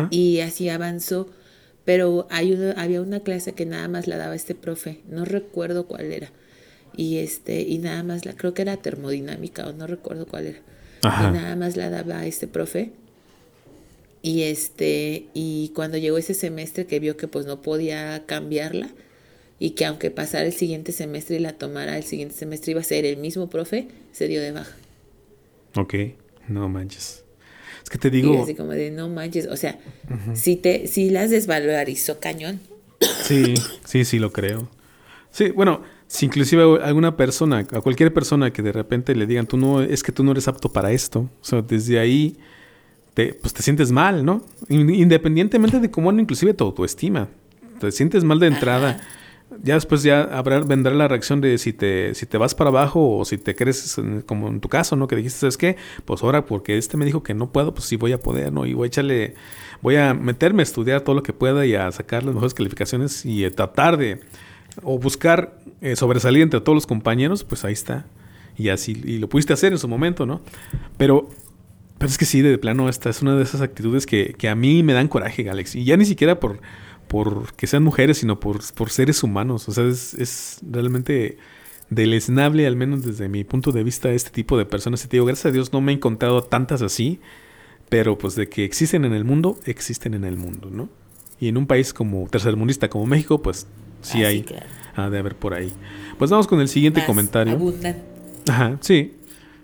y 0.10 0.40
así 0.42 0.70
avanzó. 0.70 1.30
Pero 1.84 2.28
hay 2.30 2.74
había 2.78 3.02
una 3.02 3.22
clase 3.22 3.54
que 3.54 3.66
nada 3.66 3.88
más 3.88 4.08
la 4.08 4.18
daba 4.18 4.36
este 4.36 4.54
profe, 4.54 5.02
no 5.10 5.26
recuerdo 5.26 5.88
cuál 5.88 6.12
era. 6.12 6.30
Y 6.96 7.18
este, 7.18 7.62
y 7.62 7.80
nada 7.80 8.04
más 8.04 8.26
la, 8.26 8.34
creo 8.34 8.54
que 8.54 8.62
era 8.62 8.78
termodinámica 8.78 9.68
o 9.68 9.74
no 9.74 9.88
recuerdo 9.88 10.28
cuál 10.28 10.48
era. 10.48 10.60
Y 11.04 11.34
nada 11.34 11.56
más 11.56 11.78
la 11.78 11.90
daba 11.90 12.26
este 12.26 12.48
profe. 12.48 12.92
Y 14.22 14.44
este, 14.44 15.26
y 15.34 15.72
cuando 15.76 15.98
llegó 15.98 16.18
ese 16.18 16.34
semestre 16.34 16.86
que 16.86 17.00
vio 17.00 17.18
que 17.18 17.28
pues 17.28 17.46
no 17.46 17.62
podía 17.62 18.24
cambiarla, 18.26 18.90
y 19.62 19.72
que 19.72 19.86
aunque 19.86 20.10
pasara 20.10 20.46
el 20.46 20.54
siguiente 20.54 20.92
semestre 20.92 21.36
y 21.36 21.40
la 21.40 21.54
tomara 21.54 21.96
el 21.96 22.04
siguiente 22.04 22.34
semestre 22.34 22.72
iba 22.72 22.82
a 22.82 22.84
ser 22.84 23.06
el 23.06 23.18
mismo 23.18 23.48
profe, 23.48 23.90
se 24.12 24.28
dio 24.28 24.42
de 24.42 24.52
baja. 24.52 24.76
Ok, 25.76 25.94
no 26.48 26.68
manches. 26.68 27.24
Es 27.84 27.90
que 27.90 28.00
te 28.00 28.10
digo. 28.10 28.34
Y 28.34 28.38
así 28.38 28.56
como 28.56 28.72
de 28.72 28.90
no 28.90 29.08
manches. 29.08 29.46
O 29.46 29.56
sea, 29.56 29.80
si 30.34 30.56
te, 30.56 30.88
si 30.88 31.12
las 31.12 31.30
desvalorizó 31.30 32.20
cañón. 32.20 32.60
Sí, 33.24 33.54
sí, 33.86 34.04
sí 34.04 34.18
lo 34.18 34.32
creo. 34.32 34.68
Sí, 35.30 35.52
bueno, 35.52 35.84
si 36.08 36.26
inclusive 36.26 36.64
alguna 36.82 37.16
persona, 37.16 37.60
a 37.60 37.82
cualquier 37.82 38.12
persona 38.12 38.52
que 38.52 38.64
de 38.64 38.72
repente 38.72 39.16
le 39.16 39.28
digan, 39.28 39.46
tú 39.46 39.58
no, 39.58 39.84
es 39.84 40.02
que 40.02 40.12
tú 40.12 40.24
no 40.24 40.32
eres 40.32 40.48
apto 40.48 40.74
para 40.74 40.92
esto. 40.92 41.30
O 41.40 41.46
sea, 41.46 41.62
desde 41.62 42.00
ahí 42.00 42.36
te, 43.14 43.34
pues 43.34 43.54
te 43.54 43.62
sientes 43.62 43.92
mal, 43.92 44.26
¿no? 44.26 44.44
Independientemente 44.70 45.80
de 45.80 45.92
cómo 45.92 46.12
inclusive 46.12 46.54
tu 46.54 46.66
autoestima. 46.66 47.28
Te 47.80 47.92
sientes 47.92 48.24
mal 48.24 48.40
de 48.40 48.48
entrada. 48.48 49.02
Ya 49.64 49.74
después 49.74 50.02
ya 50.02 50.22
habrá, 50.22 50.62
vendrá 50.62 50.94
la 50.94 51.10
reacción 51.10 51.42
de 51.42 51.58
si 51.58 51.74
te, 51.74 52.16
si 52.16 52.26
te 52.26 52.38
vas 52.38 52.56
para 52.56 52.70
abajo 52.70 53.18
o 53.18 53.26
si 53.26 53.38
te 53.38 53.54
crees, 53.54 54.00
como 54.26 54.48
en 54.48 54.62
tu 54.62 54.70
caso, 54.70 54.96
¿no? 54.96 55.08
Que 55.08 55.18
dijiste, 55.18 55.40
¿sabes 55.40 55.58
qué? 55.58 55.76
Pues 56.06 56.24
ahora, 56.24 56.46
porque 56.46 56.78
este 56.78 56.96
me 56.96 57.04
dijo 57.04 57.22
que 57.22 57.34
no 57.34 57.52
puedo, 57.52 57.74
pues 57.74 57.86
sí 57.86 57.98
voy 57.98 58.14
a 58.14 58.20
poder, 58.20 58.54
¿no? 58.54 58.66
Y 58.66 58.74
voy 58.74 58.86
a 58.86 58.88
echarle, 58.88 59.36
voy 59.82 59.98
a 59.98 60.14
meterme 60.14 60.62
a 60.62 60.64
estudiar 60.64 61.02
todo 61.02 61.16
lo 61.16 61.24
que 61.24 61.34
pueda 61.34 61.66
y 61.66 61.76
a 61.76 61.92
sacar 61.92 62.24
las 62.24 62.34
mejores 62.34 62.54
calificaciones 62.54 63.26
y 63.26 63.50
tratar 63.50 63.98
de, 63.98 64.22
o 64.84 64.98
buscar 64.98 65.60
eh, 65.82 65.98
sobresalir 65.98 66.44
entre 66.44 66.62
todos 66.62 66.76
los 66.76 66.88
compañeros, 66.88 67.44
pues 67.44 67.66
ahí 67.66 67.74
está. 67.74 68.06
Y 68.58 68.70
así, 68.70 69.02
y 69.04 69.18
lo 69.18 69.28
pudiste 69.28 69.52
hacer 69.52 69.74
en 69.74 69.80
su 69.80 69.88
momento, 69.90 70.26
¿no? 70.26 70.42
Pero 70.98 71.30
pero 72.02 72.10
es 72.10 72.18
que 72.18 72.26
sí, 72.26 72.42
de 72.42 72.58
plano, 72.58 72.90
esta 72.90 73.12
es 73.12 73.22
una 73.22 73.36
de 73.36 73.44
esas 73.44 73.62
actitudes 73.62 74.08
que, 74.08 74.34
que, 74.36 74.50
a 74.50 74.56
mí 74.56 74.82
me 74.82 74.94
dan 74.94 75.08
coraje, 75.08 75.48
Alex. 75.52 75.76
Y 75.76 75.84
ya 75.84 75.98
ni 75.98 76.06
siquiera 76.06 76.40
por, 76.40 76.60
por 77.08 77.54
que 77.54 77.68
sean 77.68 77.84
mujeres, 77.84 78.18
sino 78.18 78.40
por, 78.40 78.60
por 78.74 78.90
seres 78.90 79.22
humanos. 79.22 79.70
O 79.70 79.72
sea, 79.72 79.86
es, 79.86 80.16
es, 80.16 80.62
realmente 80.68 81.38
deleznable, 81.92 82.66
al 82.66 82.76
menos 82.76 83.06
desde 83.06 83.30
mi 83.30 83.44
punto 83.44 83.72
de 83.72 83.84
vista, 83.84 84.10
este 84.10 84.32
tipo 84.32 84.58
de 84.58 84.66
personas. 84.66 85.06
Y 85.06 85.10
te 85.10 85.18
digo, 85.18 85.28
gracias 85.28 85.46
a 85.46 85.52
Dios 85.52 85.74
no 85.74 85.80
me 85.80 85.92
he 85.92 85.96
encontrado 85.96 86.42
tantas 86.42 86.82
así, 86.82 87.20
pero 87.88 88.18
pues 88.18 88.34
de 88.34 88.50
que 88.50 88.66
existen 88.66 89.06
en 89.06 89.14
el 89.14 89.24
mundo, 89.24 89.60
existen 89.66 90.16
en 90.16 90.24
el 90.24 90.38
mundo, 90.38 90.72
¿no? 90.72 90.90
Y 91.40 91.50
en 91.50 91.58
un 91.58 91.68
país 91.68 91.94
como 91.94 92.28
tercermundista 92.32 92.90
como 92.90 93.06
México, 93.06 93.44
pues 93.44 93.68
sí 94.02 94.24
ah, 94.24 94.30
hay 94.30 94.44
de 95.12 95.20
haber 95.20 95.36
por 95.36 95.54
ahí. 95.54 95.72
Pues 96.18 96.32
vamos 96.32 96.48
con 96.48 96.62
el 96.62 96.68
siguiente 96.68 97.06
comentario. 97.06 97.60
Ajá, 98.48 98.80
sí. 98.82 99.14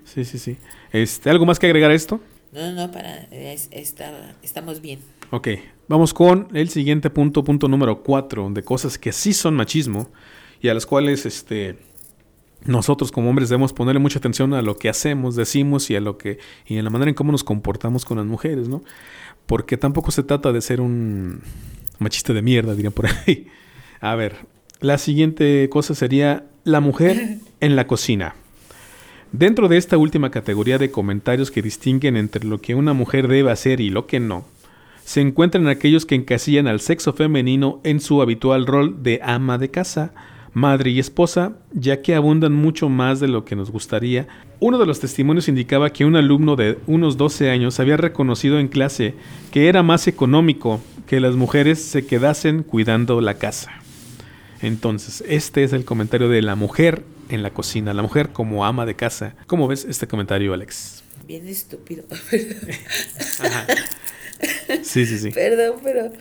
Sí, 0.05 0.23
sí, 0.23 0.37
sí. 0.37 0.57
Este, 0.91 1.29
¿Algo 1.29 1.45
más 1.45 1.59
que 1.59 1.65
agregar 1.65 1.91
a 1.91 1.93
esto? 1.93 2.19
No, 2.51 2.71
no, 2.71 2.91
para, 2.91 3.27
estamos 4.41 4.81
bien. 4.81 4.99
Ok, 5.31 5.49
vamos 5.87 6.13
con 6.13 6.47
el 6.53 6.69
siguiente 6.69 7.09
punto, 7.09 7.43
punto 7.43 7.67
número 7.67 8.03
cuatro, 8.03 8.49
de 8.49 8.63
cosas 8.63 8.97
que 8.97 9.11
sí 9.11 9.33
son 9.33 9.55
machismo 9.55 10.09
y 10.61 10.69
a 10.69 10.73
las 10.73 10.85
cuales 10.85 11.25
este, 11.25 11.77
nosotros 12.65 13.11
como 13.11 13.29
hombres 13.29 13.49
debemos 13.49 13.73
ponerle 13.73 13.99
mucha 13.99 14.19
atención 14.19 14.53
a 14.53 14.61
lo 14.61 14.77
que 14.77 14.89
hacemos, 14.89 15.35
decimos 15.35 15.89
y 15.89 15.95
a 15.95 16.01
lo 16.01 16.17
que 16.17 16.39
y 16.65 16.77
en 16.77 16.83
la 16.83 16.89
manera 16.89 17.09
en 17.09 17.15
cómo 17.15 17.31
nos 17.31 17.43
comportamos 17.43 18.05
con 18.05 18.17
las 18.17 18.25
mujeres, 18.25 18.69
¿no? 18.69 18.83
Porque 19.45 19.77
tampoco 19.77 20.11
se 20.11 20.23
trata 20.23 20.51
de 20.51 20.61
ser 20.61 20.81
un 20.81 21.41
machista 21.99 22.33
de 22.33 22.41
mierda, 22.41 22.75
dirían 22.75 22.93
por 22.93 23.07
ahí. 23.07 23.47
A 23.99 24.15
ver, 24.15 24.35
la 24.79 24.97
siguiente 24.97 25.67
cosa 25.69 25.95
sería 25.95 26.45
la 26.63 26.79
mujer 26.79 27.39
en 27.59 27.75
la 27.75 27.87
cocina. 27.87 28.35
Dentro 29.31 29.67
de 29.67 29.77
esta 29.77 29.97
última 29.97 30.31
categoría 30.31 30.77
de 30.77 30.89
comentarios 30.89 31.51
que 31.51 31.61
distinguen 31.61 32.15
entre 32.15 32.45
lo 32.45 32.61
que 32.61 32.75
una 32.75 32.93
mujer 32.93 33.27
debe 33.27 33.51
hacer 33.51 33.81
y 33.81 33.89
lo 33.89 34.07
que 34.07 34.19
no, 34.19 34.45
se 35.03 35.21
encuentran 35.21 35.67
aquellos 35.67 36.05
que 36.05 36.15
encasillan 36.15 36.67
al 36.67 36.79
sexo 36.79 37.13
femenino 37.13 37.81
en 37.83 37.99
su 37.99 38.21
habitual 38.21 38.65
rol 38.65 39.03
de 39.03 39.19
ama 39.23 39.57
de 39.57 39.69
casa, 39.69 40.13
madre 40.53 40.91
y 40.91 40.99
esposa, 40.99 41.53
ya 41.71 42.01
que 42.01 42.15
abundan 42.15 42.53
mucho 42.53 42.89
más 42.89 43.19
de 43.19 43.27
lo 43.27 43.45
que 43.45 43.55
nos 43.55 43.69
gustaría. 43.69 44.27
Uno 44.59 44.77
de 44.77 44.85
los 44.85 44.99
testimonios 44.99 45.47
indicaba 45.49 45.91
que 45.91 46.05
un 46.05 46.15
alumno 46.15 46.55
de 46.55 46.77
unos 46.87 47.15
12 47.17 47.49
años 47.49 47.79
había 47.79 47.95
reconocido 47.95 48.59
en 48.59 48.69
clase 48.69 49.13
que 49.51 49.67
era 49.67 49.83
más 49.83 50.07
económico 50.07 50.81
que 51.05 51.19
las 51.19 51.35
mujeres 51.35 51.81
se 51.81 52.05
quedasen 52.05 52.63
cuidando 52.63 53.21
la 53.21 53.35
casa. 53.35 53.71
Entonces, 54.61 55.23
este 55.27 55.63
es 55.63 55.73
el 55.73 55.85
comentario 55.85 56.29
de 56.29 56.41
la 56.41 56.55
mujer 56.55 57.03
en 57.29 57.43
la 57.43 57.53
cocina, 57.53 57.93
la 57.93 58.01
mujer 58.01 58.29
como 58.29 58.65
ama 58.65 58.85
de 58.85 58.95
casa. 58.95 59.35
¿Cómo 59.47 59.67
ves 59.67 59.85
este 59.89 60.07
comentario, 60.07 60.53
Alex? 60.53 61.03
Bien 61.25 61.47
estúpido. 61.47 62.03
Sí, 64.83 65.07
sí, 65.07 65.17
sí. 65.17 65.31
Perdón, 65.31 65.79
pero 65.83 66.11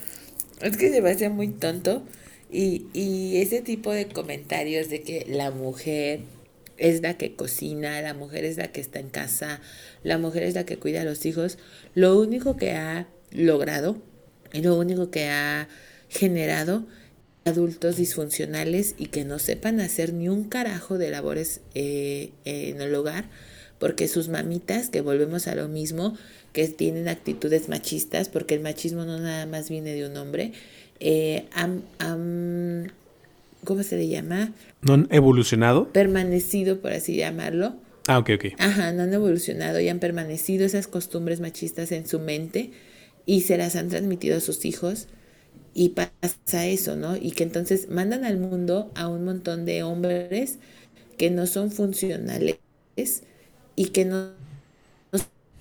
es 0.63 0.77
que 0.79 0.91
se 0.91 1.03
me 1.03 1.11
hace 1.11 1.29
muy 1.29 1.49
tonto. 1.49 2.03
Y, 2.51 2.87
y 2.95 3.37
ese 3.43 3.61
tipo 3.61 3.93
de 3.93 4.09
comentarios 4.09 4.89
de 4.89 5.03
que 5.03 5.27
la 5.29 5.51
mujer 5.51 6.21
es 6.79 7.03
la 7.03 7.15
que 7.15 7.35
cocina, 7.35 8.01
la 8.01 8.15
mujer 8.15 8.45
es 8.45 8.57
la 8.57 8.69
que 8.69 8.81
está 8.81 9.01
en 9.01 9.09
casa, 9.09 9.61
la 10.03 10.19
mujer 10.19 10.45
es 10.45 10.55
la 10.55 10.65
que 10.65 10.79
cuida 10.79 11.03
a 11.03 11.05
los 11.05 11.27
hijos, 11.27 11.59
lo 11.95 12.19
único 12.19 12.57
que 12.57 12.73
ha 12.73 13.09
logrado 13.31 14.01
y 14.53 14.63
lo 14.63 14.77
único 14.77 15.11
que 15.11 15.29
ha 15.29 15.69
generado 16.09 16.87
adultos 17.47 17.97
disfuncionales 17.97 18.95
y 18.99 19.07
que 19.07 19.25
no 19.25 19.39
sepan 19.39 19.81
hacer 19.81 20.13
ni 20.13 20.29
un 20.29 20.45
carajo 20.45 20.99
de 20.99 21.11
labores 21.11 21.61
eh, 21.75 22.31
en 22.45 22.81
el 22.81 22.95
hogar, 22.95 23.25
porque 23.79 24.09
sus 24.09 24.29
mamitas, 24.29 24.91
que 24.91 25.01
volvemos 25.01 25.47
a 25.47 25.55
lo 25.55 25.69
mismo, 25.69 26.17
que 26.53 26.69
tienen 26.69 27.09
actitudes 27.09 27.69
machistas, 27.69 28.29
porque 28.29 28.55
el 28.55 28.61
machismo 28.61 29.05
no 29.05 29.19
nada 29.19 29.47
más 29.47 29.71
viene 29.71 29.95
de 29.95 30.07
un 30.07 30.17
hombre, 30.17 30.53
eh, 30.99 31.45
¿cómo 33.65 33.83
se 33.83 33.97
le 33.97 34.09
llama? 34.09 34.53
¿No 34.83 34.95
han 34.95 35.09
evolucionado? 35.11 35.93
Permanecido, 35.93 36.81
por 36.81 36.93
así 36.93 37.17
llamarlo. 37.17 37.77
Ah, 38.09 38.19
ok, 38.19 38.31
ok. 38.37 38.45
Ajá, 38.59 38.93
no 38.93 39.03
han 39.03 39.15
evolucionado 39.15 39.81
y 39.81 39.89
han 39.89 39.99
permanecido 39.99 40.65
esas 40.65 40.89
costumbres 40.89 41.41
machistas 41.41 41.93
en 41.93 42.09
su 42.09 42.19
mente 42.19 42.71
y 43.25 43.43
se 43.43 43.57
las 43.57 43.77
han 43.77 43.89
transmitido 43.89 44.37
a 44.37 44.41
sus 44.41 44.65
hijos 44.65 45.09
y 45.77 45.91
pasa 45.91 46.67
eso, 46.67 46.97
¿no? 46.97 47.19
Y 47.19 47.33
que 47.33 47.43
entonces 47.45 47.91
mandan 47.91 48.25
al 48.25 48.39
mundo 48.39 48.91
a 48.95 49.09
un 49.09 49.27
montón 49.27 49.67
de 49.67 49.83
hombres 49.83 50.59
que 51.19 51.31
no 51.31 51.47
son 51.47 51.71
funcionales 51.71 52.57
y 53.77 53.85
que 53.91 54.07
no, 54.07 54.31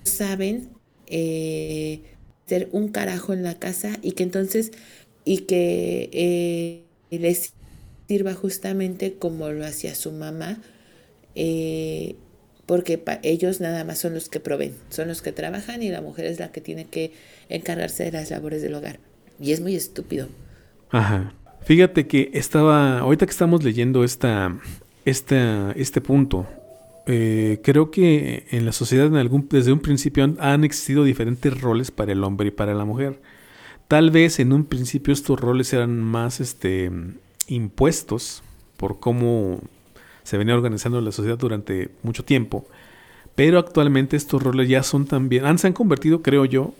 saben 0.04 0.70
eh, 1.06 2.00
ser 2.46 2.70
un 2.72 2.88
carajo 2.88 3.34
en 3.34 3.42
la 3.42 3.58
casa 3.58 3.98
y 4.00 4.12
que 4.12 4.22
entonces, 4.22 4.72
y 5.26 5.40
que 5.40 6.08
eh, 6.12 6.84
les 7.10 7.52
sirva 8.08 8.32
justamente 8.32 9.16
como 9.18 9.50
lo 9.50 9.66
hacía 9.66 9.94
su 9.94 10.12
mamá, 10.12 10.62
eh, 11.34 12.16
porque 12.64 13.02
ellos 13.22 13.60
nada 13.60 13.84
más 13.84 13.98
son 13.98 14.14
los 14.14 14.30
que 14.30 14.40
proveen, 14.40 14.74
son 14.88 15.08
los 15.08 15.20
que 15.20 15.32
trabajan 15.32 15.82
y 15.82 15.90
la 15.90 16.00
mujer 16.00 16.24
es 16.24 16.38
la 16.38 16.52
que 16.52 16.62
tiene 16.62 16.86
que 16.86 17.12
encargarse 17.50 18.04
de 18.04 18.12
las 18.12 18.30
labores 18.30 18.62
del 18.62 18.74
hogar. 18.74 18.98
Y 19.40 19.52
es 19.52 19.60
muy 19.60 19.74
estúpido. 19.74 20.28
Ajá. 20.90 21.32
Fíjate 21.64 22.06
que 22.06 22.30
estaba, 22.32 23.00
ahorita 23.00 23.26
que 23.26 23.32
estamos 23.32 23.64
leyendo 23.64 24.04
esta, 24.04 24.56
esta, 25.04 25.72
este 25.72 26.00
punto, 26.00 26.46
eh, 27.06 27.60
creo 27.62 27.90
que 27.90 28.46
en 28.50 28.64
la 28.64 28.72
sociedad 28.72 29.06
en 29.06 29.16
algún, 29.16 29.48
desde 29.48 29.72
un 29.72 29.80
principio 29.80 30.32
han, 30.38 30.64
existido 30.64 31.04
diferentes 31.04 31.60
roles 31.60 31.90
para 31.90 32.12
el 32.12 32.22
hombre 32.24 32.48
y 32.48 32.50
para 32.52 32.74
la 32.74 32.84
mujer. 32.84 33.20
Tal 33.88 34.10
vez 34.10 34.40
en 34.40 34.52
un 34.52 34.64
principio 34.64 35.12
estos 35.12 35.40
roles 35.40 35.72
eran 35.72 36.00
más 36.00 36.40
este, 36.40 36.90
impuestos 37.48 38.42
por 38.76 38.98
cómo 38.98 39.60
se 40.24 40.36
venía 40.38 40.54
organizando 40.54 41.00
la 41.00 41.12
sociedad 41.12 41.38
durante 41.38 41.90
mucho 42.02 42.24
tiempo. 42.24 42.66
Pero 43.36 43.58
actualmente 43.58 44.16
estos 44.16 44.42
roles 44.42 44.68
ya 44.68 44.82
son 44.82 45.06
también, 45.06 45.44
han, 45.44 45.58
se 45.58 45.68
han 45.68 45.72
convertido, 45.72 46.22
creo 46.22 46.44
yo, 46.44 46.74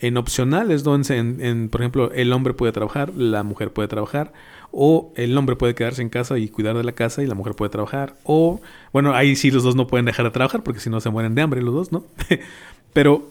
en 0.00 0.16
opcionales, 0.16 0.82
donde 0.82 1.16
en, 1.16 1.68
por 1.68 1.82
ejemplo, 1.82 2.10
el 2.12 2.32
hombre 2.32 2.54
puede 2.54 2.72
trabajar, 2.72 3.14
la 3.14 3.42
mujer 3.42 3.72
puede 3.72 3.86
trabajar, 3.88 4.32
o 4.72 5.12
el 5.16 5.36
hombre 5.36 5.56
puede 5.56 5.74
quedarse 5.74 6.00
en 6.00 6.08
casa 6.08 6.38
y 6.38 6.48
cuidar 6.48 6.76
de 6.76 6.84
la 6.84 6.92
casa 6.92 7.22
y 7.22 7.26
la 7.26 7.34
mujer 7.34 7.54
puede 7.54 7.70
trabajar, 7.70 8.16
o, 8.24 8.60
bueno, 8.92 9.14
ahí 9.14 9.36
sí 9.36 9.50
los 9.50 9.62
dos 9.62 9.76
no 9.76 9.86
pueden 9.86 10.06
dejar 10.06 10.24
de 10.24 10.30
trabajar 10.30 10.62
porque 10.62 10.80
si 10.80 10.88
no 10.90 11.00
se 11.00 11.10
mueren 11.10 11.34
de 11.34 11.42
hambre 11.42 11.62
los 11.62 11.74
dos, 11.74 11.92
¿no? 11.92 12.04
Pero 12.92 13.30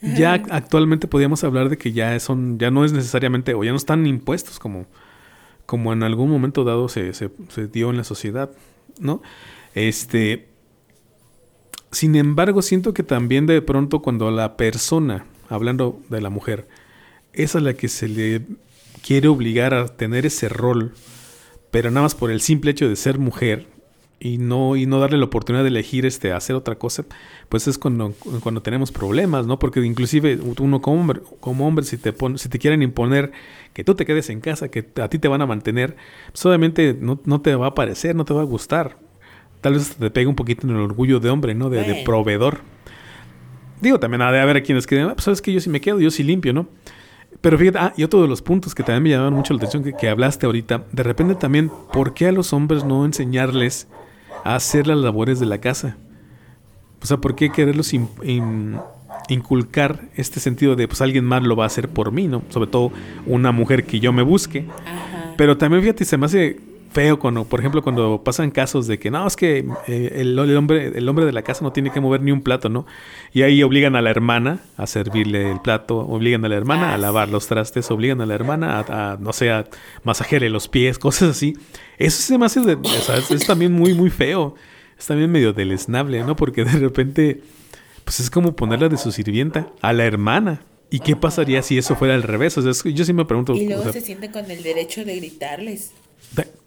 ya 0.00 0.34
actualmente 0.50 1.06
podríamos 1.06 1.44
hablar 1.44 1.68
de 1.68 1.78
que 1.78 1.92
ya 1.92 2.18
son, 2.18 2.58
ya 2.58 2.72
no 2.72 2.84
es 2.84 2.92
necesariamente, 2.92 3.54
o 3.54 3.62
ya 3.62 3.70
no 3.70 3.76
están 3.76 4.04
impuestos 4.06 4.58
como, 4.58 4.86
como 5.66 5.92
en 5.92 6.02
algún 6.02 6.28
momento 6.28 6.64
dado 6.64 6.88
se, 6.88 7.14
se, 7.14 7.30
se 7.48 7.68
dio 7.68 7.90
en 7.90 7.96
la 7.96 8.04
sociedad, 8.04 8.50
¿no? 8.98 9.22
Este, 9.74 10.48
sin 11.92 12.16
embargo, 12.16 12.60
siento 12.60 12.92
que 12.92 13.04
también 13.04 13.46
de 13.46 13.62
pronto 13.62 14.00
cuando 14.00 14.30
la 14.32 14.56
persona 14.56 15.26
hablando 15.52 16.00
de 16.08 16.20
la 16.20 16.30
mujer, 16.30 16.66
esa 17.32 17.58
es 17.58 17.64
la 17.64 17.74
que 17.74 17.88
se 17.88 18.08
le 18.08 18.42
quiere 19.02 19.28
obligar 19.28 19.74
a 19.74 19.88
tener 19.88 20.26
ese 20.26 20.48
rol, 20.48 20.92
pero 21.70 21.90
nada 21.90 22.02
más 22.02 22.14
por 22.14 22.30
el 22.30 22.40
simple 22.40 22.70
hecho 22.70 22.88
de 22.88 22.96
ser 22.96 23.18
mujer 23.18 23.66
y 24.20 24.38
no, 24.38 24.76
y 24.76 24.86
no 24.86 25.00
darle 25.00 25.18
la 25.18 25.24
oportunidad 25.24 25.64
de 25.64 25.68
elegir 25.68 26.06
este, 26.06 26.32
hacer 26.32 26.54
otra 26.54 26.76
cosa, 26.76 27.04
pues 27.48 27.66
es 27.66 27.76
cuando, 27.76 28.14
cuando 28.40 28.62
tenemos 28.62 28.92
problemas, 28.92 29.46
¿no? 29.46 29.58
Porque 29.58 29.80
inclusive 29.80 30.38
uno 30.60 30.80
como 30.80 31.00
hombre, 31.00 31.20
como 31.40 31.66
hombre 31.66 31.84
si, 31.84 31.96
te 31.96 32.14
si 32.36 32.48
te 32.48 32.58
quieren 32.60 32.82
imponer 32.82 33.32
que 33.72 33.82
tú 33.82 33.96
te 33.96 34.06
quedes 34.06 34.30
en 34.30 34.40
casa, 34.40 34.68
que 34.68 34.86
a 35.00 35.08
ti 35.08 35.18
te 35.18 35.26
van 35.26 35.42
a 35.42 35.46
mantener, 35.46 35.96
pues 36.30 36.46
obviamente 36.46 36.96
no, 36.98 37.20
no 37.24 37.40
te 37.40 37.54
va 37.56 37.68
a 37.68 37.74
parecer, 37.74 38.14
no 38.14 38.24
te 38.24 38.32
va 38.32 38.42
a 38.42 38.44
gustar. 38.44 38.96
Tal 39.60 39.74
vez 39.74 39.96
te 39.96 40.10
pegue 40.10 40.26
un 40.26 40.36
poquito 40.36 40.66
en 40.66 40.74
el 40.74 40.80
orgullo 40.82 41.18
de 41.18 41.30
hombre, 41.30 41.54
¿no? 41.54 41.68
De, 41.68 41.82
de 41.82 42.04
proveedor. 42.04 42.60
Digo, 43.82 43.98
también 43.98 44.22
ha 44.22 44.30
de 44.30 44.40
haber 44.40 44.62
quienes 44.62 44.86
que 44.86 45.00
ah, 45.00 45.12
pues 45.12 45.24
sabes 45.24 45.42
que 45.42 45.52
yo 45.52 45.60
sí 45.60 45.68
me 45.68 45.80
quedo, 45.80 46.00
yo 46.00 46.10
sí 46.12 46.22
limpio, 46.22 46.52
¿no? 46.52 46.68
Pero 47.40 47.58
fíjate, 47.58 47.78
ah, 47.78 47.92
y 47.96 48.04
otro 48.04 48.22
de 48.22 48.28
los 48.28 48.40
puntos 48.40 48.76
que 48.76 48.84
también 48.84 49.02
me 49.02 49.10
llamaban 49.10 49.34
mucho 49.34 49.52
la 49.54 49.58
atención 49.58 49.82
que, 49.82 50.08
hablaste 50.08 50.46
ahorita, 50.46 50.84
de 50.92 51.02
repente 51.02 51.34
también, 51.34 51.68
¿por 51.92 52.14
qué 52.14 52.28
a 52.28 52.32
los 52.32 52.52
hombres 52.52 52.84
no 52.84 53.04
enseñarles 53.04 53.88
a 54.44 54.54
hacer 54.54 54.86
las 54.86 54.98
labores 54.98 55.40
de 55.40 55.46
la 55.46 55.58
casa? 55.58 55.96
O 57.02 57.06
sea, 57.06 57.16
¿por 57.16 57.34
qué 57.34 57.50
quererlos 57.50 57.92
inculcar 59.28 60.02
este 60.14 60.38
sentido 60.38 60.76
de, 60.76 60.86
pues 60.86 61.00
alguien 61.00 61.24
más 61.24 61.42
lo 61.42 61.56
va 61.56 61.64
a 61.64 61.66
hacer 61.66 61.88
por 61.88 62.12
mí, 62.12 62.28
¿no? 62.28 62.44
Sobre 62.50 62.68
todo 62.70 62.92
una 63.26 63.50
mujer 63.50 63.84
que 63.84 63.98
yo 63.98 64.12
me 64.12 64.22
busque. 64.22 64.66
Pero 65.36 65.58
también, 65.58 65.82
fíjate, 65.82 66.04
se 66.04 66.16
me 66.16 66.26
hace 66.26 66.60
feo 66.92 67.18
cuando, 67.18 67.44
por 67.44 67.60
ejemplo, 67.60 67.82
cuando 67.82 68.22
pasan 68.22 68.50
casos 68.50 68.86
de 68.86 68.98
que 68.98 69.10
no, 69.10 69.26
es 69.26 69.36
que 69.36 69.66
eh, 69.88 70.12
el, 70.16 70.38
hombre, 70.38 70.92
el 70.94 71.08
hombre 71.08 71.24
de 71.24 71.32
la 71.32 71.42
casa 71.42 71.64
no 71.64 71.72
tiene 71.72 71.90
que 71.90 72.00
mover 72.00 72.22
ni 72.22 72.30
un 72.30 72.42
plato, 72.42 72.68
¿no? 72.68 72.86
Y 73.32 73.42
ahí 73.42 73.62
obligan 73.62 73.96
a 73.96 74.02
la 74.02 74.10
hermana 74.10 74.60
a 74.76 74.86
servirle 74.86 75.50
el 75.50 75.60
plato, 75.60 75.98
obligan 75.98 76.44
a 76.44 76.48
la 76.48 76.56
hermana 76.56 76.90
a 76.90 76.94
ah, 76.94 76.98
lavar 76.98 77.28
los 77.28 77.46
trastes, 77.46 77.90
obligan 77.90 78.20
a 78.20 78.26
la 78.26 78.34
hermana 78.34 78.80
a, 78.80 79.16
no 79.18 79.32
sé, 79.32 79.50
a 79.50 79.66
masajearle 80.04 80.50
los 80.50 80.68
pies, 80.68 80.98
cosas 80.98 81.30
así. 81.30 81.56
Eso 81.98 82.22
se 82.22 82.38
me 82.38 82.46
hace, 82.46 82.60
de, 82.60 82.78
es, 83.30 83.46
también 83.46 83.72
muy, 83.72 83.94
muy 83.94 84.10
feo. 84.10 84.54
Es 84.98 85.06
también 85.06 85.32
medio 85.32 85.52
deleznable, 85.52 86.22
¿no? 86.22 86.36
Porque 86.36 86.64
de 86.64 86.78
repente, 86.78 87.42
pues 88.04 88.20
es 88.20 88.30
como 88.30 88.54
ponerla 88.54 88.88
de 88.88 88.98
su 88.98 89.10
sirvienta 89.10 89.68
a 89.80 89.92
la 89.92 90.04
hermana. 90.04 90.62
¿Y 90.90 91.00
qué 91.00 91.16
pasaría 91.16 91.62
si 91.62 91.78
eso 91.78 91.96
fuera 91.96 92.14
al 92.14 92.22
revés? 92.22 92.58
O 92.58 92.62
sea, 92.72 92.92
yo 92.92 93.04
sí 93.04 93.12
me 93.14 93.24
pregunto. 93.24 93.54
Y 93.54 93.66
luego 93.66 93.90
se 93.90 94.02
siente 94.02 94.30
con 94.30 94.50
el 94.50 94.62
derecho 94.62 95.06
de 95.06 95.16
gritarles. 95.16 95.92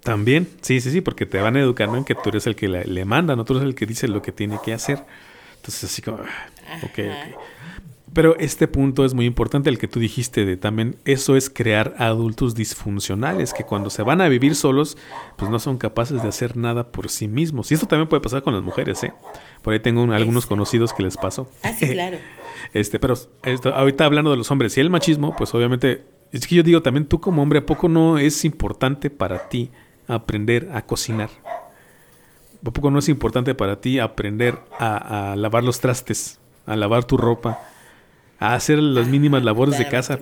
También, 0.05 0.47
sí, 0.61 0.81
sí, 0.81 0.91
sí, 0.91 1.01
porque 1.01 1.25
te 1.25 1.41
van 1.41 1.57
educando 1.57 1.97
en 1.97 2.03
que 2.03 2.13
tú 2.13 2.29
eres 2.29 2.45
el 2.45 2.55
que 2.55 2.67
le, 2.67 3.05
manda, 3.05 3.35
no 3.35 3.43
tú 3.43 3.53
eres 3.53 3.65
el 3.65 3.73
que 3.73 3.87
dice 3.87 4.07
lo 4.07 4.21
que 4.21 4.31
tiene 4.31 4.59
que 4.63 4.71
hacer. 4.71 5.03
Entonces, 5.55 5.85
así 5.85 6.03
como, 6.03 6.19
ah, 6.19 6.77
ok, 6.83 6.99
ok. 6.99 7.41
Pero 8.13 8.37
este 8.37 8.67
punto 8.67 9.03
es 9.03 9.15
muy 9.15 9.25
importante, 9.25 9.67
el 9.67 9.79
que 9.79 9.87
tú 9.87 9.99
dijiste 9.99 10.45
de 10.45 10.57
también, 10.57 10.95
eso 11.05 11.35
es 11.35 11.49
crear 11.49 11.95
adultos 11.97 12.53
disfuncionales, 12.53 13.51
que 13.51 13.63
cuando 13.63 13.89
se 13.89 14.03
van 14.03 14.21
a 14.21 14.29
vivir 14.29 14.53
solos, 14.53 14.95
pues 15.37 15.49
no 15.49 15.57
son 15.57 15.79
capaces 15.79 16.21
de 16.21 16.29
hacer 16.29 16.55
nada 16.55 16.91
por 16.91 17.09
sí 17.09 17.27
mismos. 17.27 17.71
Y 17.71 17.73
esto 17.73 17.87
también 17.87 18.07
puede 18.07 18.21
pasar 18.21 18.43
con 18.43 18.53
las 18.53 18.61
mujeres, 18.61 19.03
¿eh? 19.03 19.11
Por 19.63 19.73
ahí 19.73 19.79
tengo 19.79 20.03
algunos 20.13 20.45
conocidos 20.45 20.93
que 20.93 21.01
les 21.01 21.17
pasó. 21.17 21.49
Ah, 21.63 21.73
sí, 21.73 21.87
claro. 21.93 22.19
Este, 22.73 22.99
pero 22.99 23.15
ahorita 23.73 24.05
hablando 24.05 24.29
de 24.29 24.37
los 24.37 24.51
hombres 24.51 24.77
y 24.77 24.81
el 24.81 24.91
machismo, 24.91 25.35
pues 25.35 25.51
obviamente 25.55 26.03
es 26.31 26.45
que 26.45 26.53
yo 26.53 26.61
digo 26.61 26.83
también 26.83 27.07
tú 27.07 27.19
como 27.19 27.41
hombre, 27.41 27.59
¿a 27.59 27.65
poco 27.65 27.89
no 27.89 28.19
es 28.19 28.45
importante 28.45 29.09
para 29.09 29.49
ti 29.49 29.71
aprender 30.07 30.69
a 30.73 30.85
cocinar? 30.85 31.29
¿A 32.65 32.71
poco 32.71 32.89
no 32.89 32.99
es 32.99 33.09
importante 33.09 33.53
para 33.53 33.79
ti 33.79 33.99
aprender 33.99 34.59
a, 34.79 35.35
lavar 35.37 35.63
los 35.63 35.79
trastes, 35.79 36.39
a 36.65 36.75
lavar 36.75 37.03
tu 37.03 37.17
ropa, 37.17 37.59
a 38.39 38.55
hacer 38.55 38.79
las 38.79 39.07
mínimas 39.07 39.43
labores 39.43 39.77
de 39.77 39.87
casa? 39.87 40.19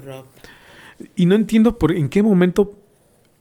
Y 1.16 1.26
no 1.26 1.36
entiendo 1.36 1.78
por 1.78 1.94
en 1.94 2.10
qué 2.10 2.22
momento 2.22 2.74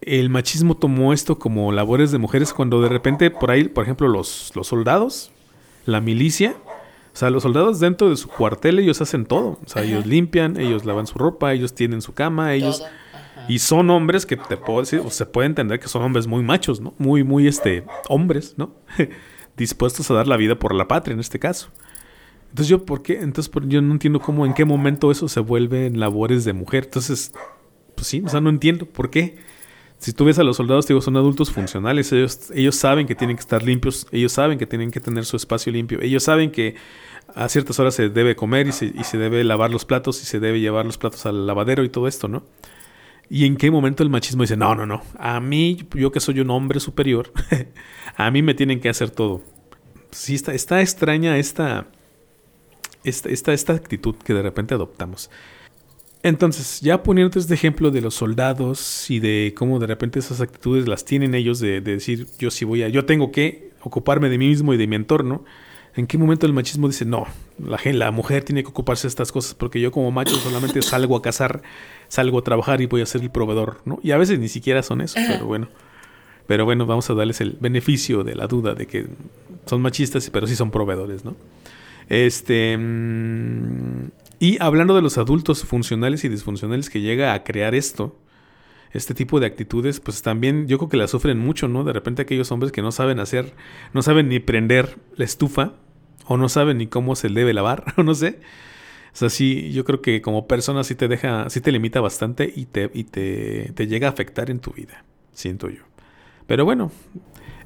el 0.00 0.30
machismo 0.30 0.76
tomó 0.76 1.12
esto 1.12 1.38
como 1.38 1.72
labores 1.72 2.10
de 2.12 2.18
mujeres 2.18 2.52
cuando 2.52 2.80
de 2.80 2.88
repente 2.88 3.30
por 3.30 3.50
ahí, 3.50 3.64
por 3.64 3.84
ejemplo, 3.84 4.08
los, 4.08 4.52
los 4.54 4.68
soldados, 4.68 5.32
la 5.84 6.00
milicia, 6.00 6.56
o 7.12 7.16
sea, 7.16 7.30
los 7.30 7.42
soldados 7.42 7.78
dentro 7.78 8.08
de 8.08 8.16
su 8.16 8.28
cuartel, 8.28 8.78
ellos 8.78 9.00
hacen 9.00 9.26
todo. 9.26 9.58
O 9.64 9.68
sea, 9.68 9.82
ellos 9.82 10.06
limpian, 10.06 10.58
ellos 10.58 10.84
lavan 10.84 11.06
su 11.06 11.18
ropa, 11.18 11.52
ellos 11.52 11.74
tienen 11.74 12.02
su 12.02 12.14
cama, 12.14 12.54
ellos... 12.54 12.82
Y 13.48 13.58
son 13.58 13.90
hombres 13.90 14.24
que 14.26 14.36
te 14.36 14.56
puedo 14.56 14.80
decir, 14.80 15.00
o 15.00 15.10
se 15.10 15.26
puede 15.26 15.46
entender 15.46 15.80
que 15.80 15.88
son 15.88 16.02
hombres 16.02 16.26
muy 16.26 16.42
machos, 16.42 16.80
¿no? 16.80 16.94
Muy, 16.98 17.24
muy, 17.24 17.48
este, 17.48 17.84
hombres, 18.08 18.54
¿no? 18.56 18.74
Dispuestos 19.56 20.10
a 20.10 20.14
dar 20.14 20.28
la 20.28 20.36
vida 20.36 20.58
por 20.58 20.74
la 20.74 20.88
patria 20.88 21.14
en 21.14 21.20
este 21.20 21.38
caso. 21.38 21.70
Entonces 22.50 22.68
yo, 22.68 22.84
¿por 22.84 23.02
qué? 23.02 23.20
Entonces 23.20 23.50
yo 23.66 23.80
no 23.80 23.92
entiendo 23.92 24.20
cómo, 24.20 24.44
en 24.44 24.54
qué 24.54 24.64
momento 24.64 25.10
eso 25.10 25.26
se 25.28 25.40
vuelve 25.40 25.86
en 25.86 25.98
labores 25.98 26.44
de 26.44 26.52
mujer. 26.52 26.84
Entonces, 26.84 27.32
pues 27.94 28.06
sí, 28.06 28.22
o 28.24 28.28
sea, 28.28 28.40
no 28.40 28.50
entiendo 28.50 28.86
por 28.86 29.10
qué. 29.10 29.38
Si 29.98 30.12
tú 30.12 30.24
ves 30.24 30.38
a 30.38 30.42
los 30.42 30.56
soldados, 30.56 30.86
digo, 30.86 31.00
son 31.00 31.16
adultos 31.16 31.50
funcionales. 31.50 32.12
Ellos, 32.12 32.50
ellos 32.54 32.76
saben 32.76 33.06
que 33.06 33.14
tienen 33.14 33.36
que 33.36 33.40
estar 33.40 33.62
limpios. 33.62 34.06
Ellos 34.12 34.32
saben 34.32 34.58
que 34.58 34.66
tienen 34.66 34.90
que 34.90 35.00
tener 35.00 35.24
su 35.24 35.36
espacio 35.36 35.72
limpio. 35.72 36.00
Ellos 36.02 36.24
saben 36.24 36.50
que 36.50 36.74
a 37.34 37.48
ciertas 37.48 37.78
horas 37.78 37.94
se 37.94 38.08
debe 38.08 38.36
comer 38.36 38.66
y 38.66 38.72
se, 38.72 38.86
y 38.86 39.04
se 39.04 39.16
debe 39.16 39.42
lavar 39.44 39.70
los 39.70 39.84
platos 39.84 40.20
y 40.22 40.26
se 40.26 40.40
debe 40.40 40.60
llevar 40.60 40.84
los 40.84 40.98
platos 40.98 41.24
al 41.24 41.46
lavadero 41.46 41.84
y 41.84 41.88
todo 41.88 42.08
esto, 42.08 42.28
¿no? 42.28 42.42
¿Y 43.34 43.46
en 43.46 43.56
qué 43.56 43.70
momento 43.70 44.02
el 44.02 44.10
machismo 44.10 44.42
dice, 44.42 44.58
no, 44.58 44.74
no, 44.74 44.84
no, 44.84 45.00
a 45.18 45.40
mí, 45.40 45.88
yo 45.94 46.12
que 46.12 46.20
soy 46.20 46.40
un 46.40 46.50
hombre 46.50 46.80
superior, 46.80 47.32
a 48.16 48.30
mí 48.30 48.42
me 48.42 48.52
tienen 48.52 48.78
que 48.78 48.90
hacer 48.90 49.08
todo? 49.08 49.40
Sí, 50.10 50.34
está, 50.34 50.52
está 50.52 50.82
extraña 50.82 51.38
esta, 51.38 51.86
esta, 53.04 53.54
esta, 53.54 53.72
actitud 53.72 54.16
que 54.16 54.34
de 54.34 54.42
repente 54.42 54.74
adoptamos. 54.74 55.30
Entonces, 56.22 56.82
ya 56.82 57.02
poniendo 57.02 57.40
este 57.40 57.54
ejemplo 57.54 57.90
de 57.90 58.02
los 58.02 58.16
soldados 58.16 59.10
y 59.10 59.18
de 59.18 59.54
cómo 59.56 59.78
de 59.78 59.86
repente 59.86 60.18
esas 60.18 60.42
actitudes 60.42 60.86
las 60.86 61.06
tienen 61.06 61.34
ellos 61.34 61.58
de, 61.58 61.80
decir, 61.80 62.26
yo 62.38 62.50
sí 62.50 62.66
voy 62.66 62.82
a, 62.82 62.90
yo 62.90 63.06
tengo 63.06 63.32
que 63.32 63.70
ocuparme 63.80 64.28
de 64.28 64.36
mí 64.36 64.48
mismo 64.48 64.74
y 64.74 64.76
de 64.76 64.86
mi 64.86 64.96
entorno. 64.96 65.42
¿En 65.94 66.06
qué 66.06 66.18
momento 66.18 66.44
el 66.44 66.52
machismo 66.52 66.86
dice, 66.86 67.06
no, 67.06 67.26
la, 67.58 67.78
la 67.92 68.10
mujer 68.10 68.44
tiene 68.44 68.62
que 68.62 68.68
ocuparse 68.68 69.04
de 69.04 69.08
estas 69.08 69.32
cosas 69.32 69.54
porque 69.54 69.80
yo 69.80 69.90
como 69.90 70.10
macho 70.10 70.34
solamente 70.36 70.82
salgo 70.82 71.16
a 71.16 71.22
cazar, 71.22 71.62
salgo 72.12 72.40
a 72.40 72.44
trabajar 72.44 72.82
y 72.82 72.86
voy 72.86 73.00
a 73.00 73.06
ser 73.06 73.22
el 73.22 73.30
proveedor, 73.30 73.80
¿no? 73.86 73.98
Y 74.02 74.10
a 74.10 74.18
veces 74.18 74.38
ni 74.38 74.48
siquiera 74.48 74.82
son 74.82 75.00
eso, 75.00 75.18
pero 75.26 75.46
bueno. 75.46 75.68
Pero 76.46 76.66
bueno, 76.66 76.84
vamos 76.84 77.08
a 77.08 77.14
darles 77.14 77.40
el 77.40 77.56
beneficio 77.58 78.22
de 78.22 78.34
la 78.34 78.46
duda 78.48 78.74
de 78.74 78.86
que 78.86 79.06
son 79.64 79.80
machistas, 79.80 80.28
pero 80.28 80.46
sí 80.46 80.54
son 80.54 80.70
proveedores, 80.70 81.24
¿no? 81.24 81.34
Este... 82.10 82.76
Mm, 82.76 84.10
y 84.40 84.58
hablando 84.60 84.94
de 84.94 85.00
los 85.00 85.16
adultos 85.16 85.64
funcionales 85.64 86.22
y 86.24 86.28
disfuncionales 86.28 86.90
que 86.90 87.00
llega 87.00 87.32
a 87.32 87.44
crear 87.44 87.74
esto, 87.74 88.14
este 88.92 89.14
tipo 89.14 89.40
de 89.40 89.46
actitudes, 89.46 89.98
pues 89.98 90.20
también 90.20 90.68
yo 90.68 90.76
creo 90.76 90.90
que 90.90 90.98
la 90.98 91.08
sufren 91.08 91.38
mucho, 91.38 91.66
¿no? 91.66 91.82
De 91.82 91.94
repente 91.94 92.20
aquellos 92.20 92.52
hombres 92.52 92.72
que 92.72 92.82
no 92.82 92.92
saben 92.92 93.20
hacer, 93.20 93.54
no 93.94 94.02
saben 94.02 94.28
ni 94.28 94.38
prender 94.38 94.98
la 95.16 95.24
estufa, 95.24 95.76
o 96.26 96.36
no 96.36 96.50
saben 96.50 96.76
ni 96.76 96.88
cómo 96.88 97.16
se 97.16 97.30
debe 97.30 97.54
lavar, 97.54 97.84
o 97.96 98.02
no 98.02 98.14
sé. 98.14 98.38
O 99.12 99.16
sea, 99.16 99.28
sí, 99.28 99.72
yo 99.72 99.84
creo 99.84 100.00
que 100.00 100.22
como 100.22 100.46
persona 100.46 100.84
sí 100.84 100.94
te 100.94 101.06
deja, 101.06 101.50
sí 101.50 101.60
te 101.60 101.70
limita 101.70 102.00
bastante 102.00 102.50
y 102.54 102.64
te, 102.64 102.90
y 102.94 103.04
te, 103.04 103.72
te 103.74 103.86
llega 103.86 104.08
a 104.08 104.10
afectar 104.10 104.50
en 104.50 104.58
tu 104.58 104.72
vida, 104.72 105.04
siento 105.32 105.68
yo. 105.68 105.82
Pero 106.46 106.64
bueno, 106.64 106.90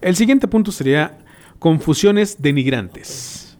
el 0.01 0.16
siguiente 0.16 0.49
punto 0.49 0.72
sería 0.72 1.18
confusiones 1.59 2.42
denigrantes. 2.42 3.59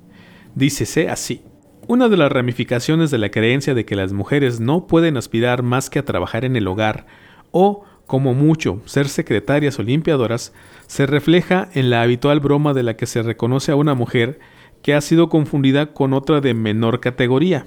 Dícese 0.55 1.09
así. 1.09 1.43
Una 1.89 2.09
de 2.09 2.16
las 2.16 2.32
ramificaciones 2.32 3.12
de 3.12 3.18
la 3.18 3.30
creencia 3.30 3.72
de 3.74 3.84
que 3.84 3.95
las 3.95 4.12
mujeres 4.12 4.59
no 4.59 4.89
pueden 4.89 5.16
aspirar 5.16 5.62
más 5.62 5.89
que 5.89 6.01
a 6.01 6.05
trabajar 6.05 6.45
en 6.45 6.57
el 6.57 6.66
hogar 6.66 7.07
o, 7.53 7.84
como 8.07 8.34
mucho, 8.34 8.82
ser 8.87 9.09
secretarias 9.09 9.78
o 9.78 9.84
limpiadoras, 9.84 10.53
se 10.89 11.07
refleja 11.07 11.68
en 11.74 11.91
la 11.91 12.03
habitual 12.03 12.41
broma 12.41 12.74
de 12.74 12.82
la 12.82 12.97
que 12.97 13.07
se 13.07 13.22
reconoce 13.22 13.70
a 13.70 13.76
una 13.76 13.95
mujer 13.95 14.41
que 14.87 14.95
ha 14.95 15.01
sido 15.01 15.28
confundida 15.28 15.93
con 15.93 16.12
otra 16.12 16.41
de 16.41 16.55
menor 16.55 17.01
categoría. 17.01 17.66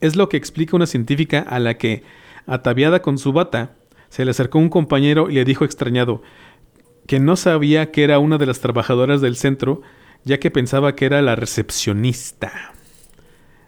Es 0.00 0.14
lo 0.14 0.28
que 0.28 0.36
explica 0.36 0.76
una 0.76 0.86
científica 0.86 1.40
a 1.40 1.58
la 1.58 1.76
que, 1.76 2.04
ataviada 2.46 3.02
con 3.02 3.18
su 3.18 3.32
bata, 3.32 3.74
se 4.10 4.24
le 4.24 4.30
acercó 4.30 4.60
un 4.60 4.68
compañero 4.68 5.28
y 5.28 5.34
le 5.34 5.44
dijo 5.44 5.64
extrañado 5.64 6.22
que 7.08 7.18
no 7.18 7.34
sabía 7.34 7.90
que 7.90 8.04
era 8.04 8.20
una 8.20 8.38
de 8.38 8.46
las 8.46 8.60
trabajadoras 8.60 9.20
del 9.20 9.34
centro, 9.34 9.82
ya 10.22 10.38
que 10.38 10.52
pensaba 10.52 10.94
que 10.94 11.06
era 11.06 11.20
la 11.20 11.34
recepcionista. 11.34 12.52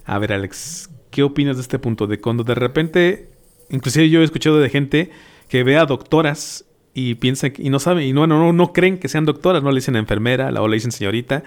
A 0.05 0.21
ver, 0.21 0.33
Alex, 0.33 0.89
¿qué 1.11 1.25
opinas 1.25 1.57
de 1.57 1.63
este 1.63 1.81
punto? 1.81 2.07
De 2.07 2.21
cuando 2.21 2.45
de 2.45 2.55
repente, 2.55 3.29
inclusive 3.71 4.09
yo 4.09 4.21
he 4.21 4.25
escuchado 4.25 4.61
de 4.61 4.71
gente 4.71 5.11
que 5.49 5.65
ve 5.65 5.79
a 5.79 5.87
doctoras 5.87 6.65
y 6.95 7.17
piensa 7.17 7.49
y 7.57 7.71
no 7.71 7.81
saben 7.81 8.05
y 8.05 8.13
no, 8.13 8.27
no, 8.27 8.53
no 8.53 8.73
creen 8.73 8.99
que 8.99 9.09
sean 9.09 9.25
doctoras, 9.25 9.63
no 9.63 9.71
le 9.71 9.77
dicen 9.77 9.97
enfermera 9.97 10.49
o 10.63 10.69
le 10.69 10.77
dicen 10.77 10.93
señorita, 10.93 11.43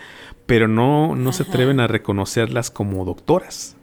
pero 0.46 0.68
no, 0.68 1.16
no 1.16 1.32
se 1.32 1.44
atreven 1.44 1.80
a 1.80 1.88
reconocerlas 1.88 2.70
como 2.70 3.06
doctoras. 3.06 3.76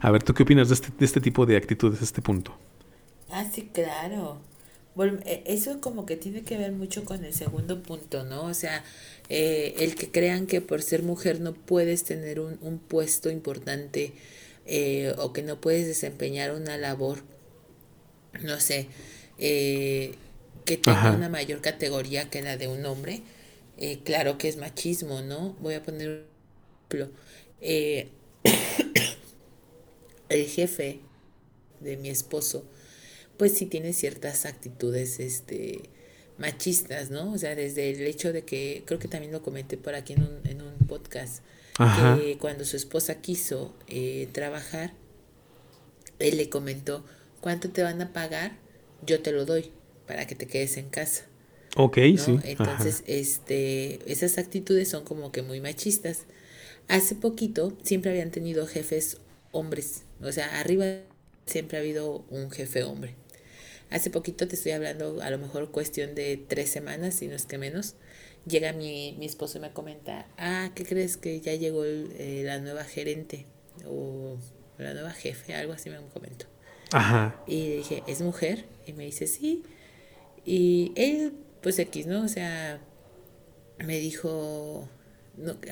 A 0.00 0.10
ver, 0.10 0.22
¿tú 0.22 0.34
qué 0.34 0.42
opinas 0.42 0.68
de 0.68 0.74
este, 0.74 0.88
de 0.96 1.04
este 1.04 1.20
tipo 1.20 1.46
de 1.46 1.56
actitudes, 1.56 2.02
este 2.02 2.20
punto? 2.20 2.56
Ah, 3.30 3.46
sí, 3.50 3.70
claro. 3.72 4.38
E, 5.24 5.42
eso 5.46 5.80
como 5.80 6.06
que 6.06 6.16
tiene 6.16 6.42
que 6.42 6.56
ver 6.56 6.72
mucho 6.72 7.04
con 7.04 7.24
el 7.24 7.32
segundo 7.32 7.82
punto, 7.82 8.24
¿no? 8.24 8.44
O 8.44 8.54
sea, 8.54 8.84
eh, 9.28 9.74
el 9.78 9.94
que 9.94 10.10
crean 10.10 10.46
que 10.46 10.60
por 10.60 10.82
ser 10.82 11.02
mujer 11.02 11.40
no 11.40 11.54
puedes 11.54 12.04
tener 12.04 12.40
un, 12.40 12.58
un 12.60 12.78
puesto 12.78 13.30
importante 13.30 14.12
eh, 14.66 15.14
o 15.18 15.32
que 15.32 15.42
no 15.42 15.60
puedes 15.60 15.86
desempeñar 15.86 16.52
una 16.52 16.76
labor, 16.76 17.18
no 18.42 18.58
sé, 18.60 18.88
eh, 19.38 20.14
que 20.66 20.76
tenga 20.76 21.12
una 21.12 21.30
mayor 21.30 21.62
categoría 21.62 22.28
que 22.28 22.42
la 22.42 22.58
de 22.58 22.68
un 22.68 22.84
hombre, 22.84 23.22
claro 24.04 24.36
que 24.36 24.48
es 24.48 24.58
machismo, 24.58 25.22
¿no? 25.22 25.56
Voy 25.60 25.72
a 25.74 25.82
poner 25.82 26.08
un 26.08 26.24
ejemplo. 26.90 27.10
el 30.28 30.46
jefe 30.46 31.00
de 31.80 31.96
mi 31.96 32.08
esposo, 32.08 32.64
pues 33.36 33.54
sí 33.54 33.66
tiene 33.66 33.92
ciertas 33.92 34.46
actitudes, 34.46 35.20
este, 35.20 35.90
machistas, 36.38 37.10
¿no? 37.10 37.32
O 37.32 37.38
sea, 37.38 37.54
desde 37.54 37.90
el 37.90 38.02
hecho 38.02 38.32
de 38.32 38.44
que, 38.44 38.82
creo 38.86 38.98
que 38.98 39.08
también 39.08 39.32
lo 39.32 39.42
comenté 39.42 39.76
por 39.76 39.94
aquí 39.94 40.14
en 40.14 40.22
un, 40.22 40.40
en 40.44 40.62
un 40.62 40.86
podcast, 40.86 41.42
que 42.16 42.38
cuando 42.38 42.64
su 42.64 42.76
esposa 42.76 43.16
quiso 43.16 43.74
eh, 43.86 44.28
trabajar, 44.32 44.94
él 46.18 46.38
le 46.38 46.48
comentó, 46.48 47.04
¿cuánto 47.40 47.70
te 47.70 47.82
van 47.82 48.00
a 48.00 48.12
pagar? 48.12 48.56
Yo 49.04 49.20
te 49.20 49.32
lo 49.32 49.44
doy 49.44 49.72
para 50.06 50.26
que 50.26 50.34
te 50.34 50.46
quedes 50.46 50.76
en 50.76 50.88
casa. 50.88 51.24
Ok, 51.76 51.98
sí. 52.16 52.38
Entonces, 52.44 53.02
este, 53.06 54.00
esas 54.10 54.38
actitudes 54.38 54.88
son 54.88 55.04
como 55.04 55.32
que 55.32 55.42
muy 55.42 55.60
machistas. 55.60 56.24
Hace 56.88 57.14
poquito 57.14 57.76
siempre 57.82 58.10
habían 58.10 58.30
tenido 58.30 58.66
jefes 58.66 59.18
hombres, 59.52 60.02
o 60.22 60.30
sea, 60.32 60.60
arriba 60.60 60.86
siempre 61.46 61.78
ha 61.78 61.80
habido 61.80 62.24
un 62.30 62.50
jefe 62.50 62.82
hombre. 62.84 63.14
Hace 63.90 64.10
poquito 64.10 64.48
te 64.48 64.56
estoy 64.56 64.72
hablando, 64.72 65.22
a 65.22 65.30
lo 65.30 65.38
mejor 65.38 65.70
cuestión 65.70 66.14
de 66.14 66.36
tres 66.36 66.70
semanas, 66.70 67.14
si 67.14 67.28
no 67.28 67.34
es 67.34 67.46
que 67.46 67.56
menos. 67.56 67.94
Llega 68.46 68.72
mi, 68.72 69.14
mi 69.18 69.26
esposo 69.26 69.58
y 69.58 69.60
me 69.60 69.70
comenta, 69.70 70.26
ah, 70.38 70.70
¿qué 70.74 70.84
crees 70.84 71.16
que 71.16 71.40
ya 71.40 71.54
llegó 71.54 71.84
eh, 71.84 72.42
la 72.44 72.58
nueva 72.58 72.84
gerente? 72.84 73.46
O 73.86 74.36
la 74.78 74.92
nueva 74.94 75.10
jefe, 75.12 75.54
algo 75.54 75.72
así 75.72 75.90
me 75.90 75.98
comentó. 76.12 76.46
Ajá. 76.92 77.42
Y 77.46 77.76
dije, 77.76 78.02
¿es 78.06 78.20
mujer? 78.20 78.64
Y 78.86 78.92
me 78.92 79.04
dice, 79.04 79.26
sí. 79.26 79.62
Y 80.46 80.92
él, 80.94 81.32
pues 81.60 81.78
X, 81.78 82.06
¿no? 82.06 82.22
O 82.22 82.28
sea, 82.28 82.80
me 83.84 83.98
dijo 83.98 84.88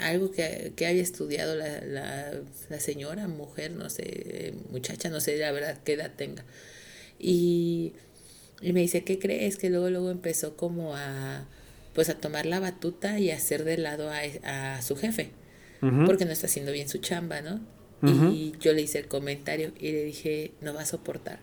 algo 0.00 0.30
que, 0.30 0.72
que 0.76 0.86
había 0.86 1.02
estudiado 1.02 1.54
la, 1.54 1.80
la, 1.80 2.32
la, 2.68 2.80
señora, 2.80 3.28
mujer, 3.28 3.70
no 3.70 3.88
sé, 3.88 4.52
muchacha, 4.70 5.08
no 5.08 5.20
sé 5.20 5.38
la 5.38 5.52
verdad 5.52 5.78
qué 5.84 5.94
edad 5.94 6.12
tenga. 6.14 6.44
Y, 7.18 7.94
y 8.60 8.72
me 8.72 8.80
dice, 8.80 9.04
¿qué 9.04 9.18
crees? 9.18 9.56
Que 9.56 9.70
luego, 9.70 9.88
luego 9.88 10.10
empezó 10.10 10.56
como 10.56 10.96
a, 10.96 11.46
pues 11.94 12.08
a 12.08 12.14
tomar 12.14 12.44
la 12.44 12.60
batuta 12.60 13.18
y 13.18 13.30
a 13.30 13.36
hacer 13.36 13.64
de 13.64 13.78
lado 13.78 14.10
a, 14.10 14.74
a 14.76 14.82
su 14.82 14.96
jefe, 14.96 15.30
porque 16.06 16.24
no 16.24 16.32
está 16.32 16.46
haciendo 16.46 16.72
bien 16.72 16.88
su 16.88 16.98
chamba, 16.98 17.42
¿no? 17.42 17.60
Y 18.02 18.52
yo 18.60 18.74
le 18.74 18.82
hice 18.82 18.98
el 18.98 19.08
comentario 19.08 19.72
y 19.78 19.92
le 19.92 20.04
dije, 20.04 20.52
no 20.60 20.74
va 20.74 20.82
a 20.82 20.86
soportar. 20.86 21.40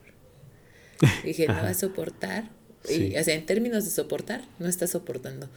dije, 1.24 1.48
no 1.48 1.56
va 1.56 1.70
a 1.70 1.74
soportar. 1.74 2.52
Y, 2.90 3.16
o 3.16 3.24
sea, 3.24 3.36
en 3.36 3.46
términos 3.46 3.86
de 3.86 3.92
soportar, 3.92 4.44
no 4.60 4.68
está 4.68 4.88
soportando. 4.88 5.50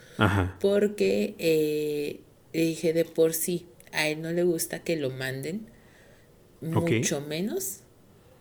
Porque 0.60 1.34
eh, 1.38 2.20
le 2.52 2.60
dije, 2.60 2.92
de 2.92 3.04
por 3.04 3.34
sí, 3.34 3.66
a 3.92 4.08
él 4.08 4.20
no 4.22 4.32
le 4.32 4.42
gusta 4.42 4.80
que 4.80 4.96
lo 4.96 5.10
manden, 5.10 5.66
mucho 6.60 7.20
menos 7.20 7.80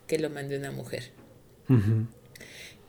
que 0.07 0.19
lo 0.19 0.29
mande 0.29 0.57
una 0.57 0.71
mujer. 0.71 1.11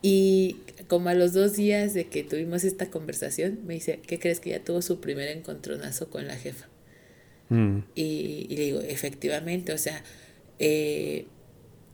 Y 0.03 0.59
como 0.89 1.09
a 1.09 1.15
los 1.15 1.33
dos 1.33 1.55
días 1.55 1.95
de 1.95 2.09
que 2.09 2.25
tuvimos 2.25 2.65
esta 2.65 2.91
conversación, 2.91 3.61
me 3.65 3.75
dice, 3.75 4.01
¿qué 4.07 4.19
crees 4.19 4.41
que 4.41 4.51
ya 4.51 4.63
tuvo 4.63 4.83
su 4.83 5.01
primer 5.01 5.29
encontronazo 5.29 6.11
con 6.11 6.27
la 6.27 6.37
jefa? 6.37 6.69
Mm. 7.49 7.79
Y, 7.95 8.47
le 8.51 8.63
digo, 8.65 8.81
efectivamente, 8.81 9.73
o 9.73 9.79
sea, 9.79 10.03
eh, 10.59 11.27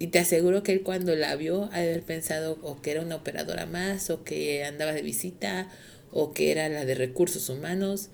y 0.00 0.06
te 0.06 0.18
aseguro 0.18 0.62
que 0.62 0.72
él 0.72 0.80
cuando 0.80 1.14
la 1.14 1.36
vio, 1.36 1.68
ha 1.72 1.80
de 1.80 1.90
haber 1.90 2.02
pensado 2.02 2.58
o 2.62 2.80
que 2.80 2.90
era 2.90 3.02
una 3.02 3.16
operadora 3.16 3.66
más, 3.66 4.08
o 4.08 4.24
que 4.24 4.64
andaba 4.64 4.94
de 4.94 5.02
visita, 5.02 5.68
o 6.10 6.32
que 6.32 6.50
era 6.50 6.70
la 6.70 6.86
de 6.86 6.94
recursos 6.94 7.50
humanos. 7.50 8.08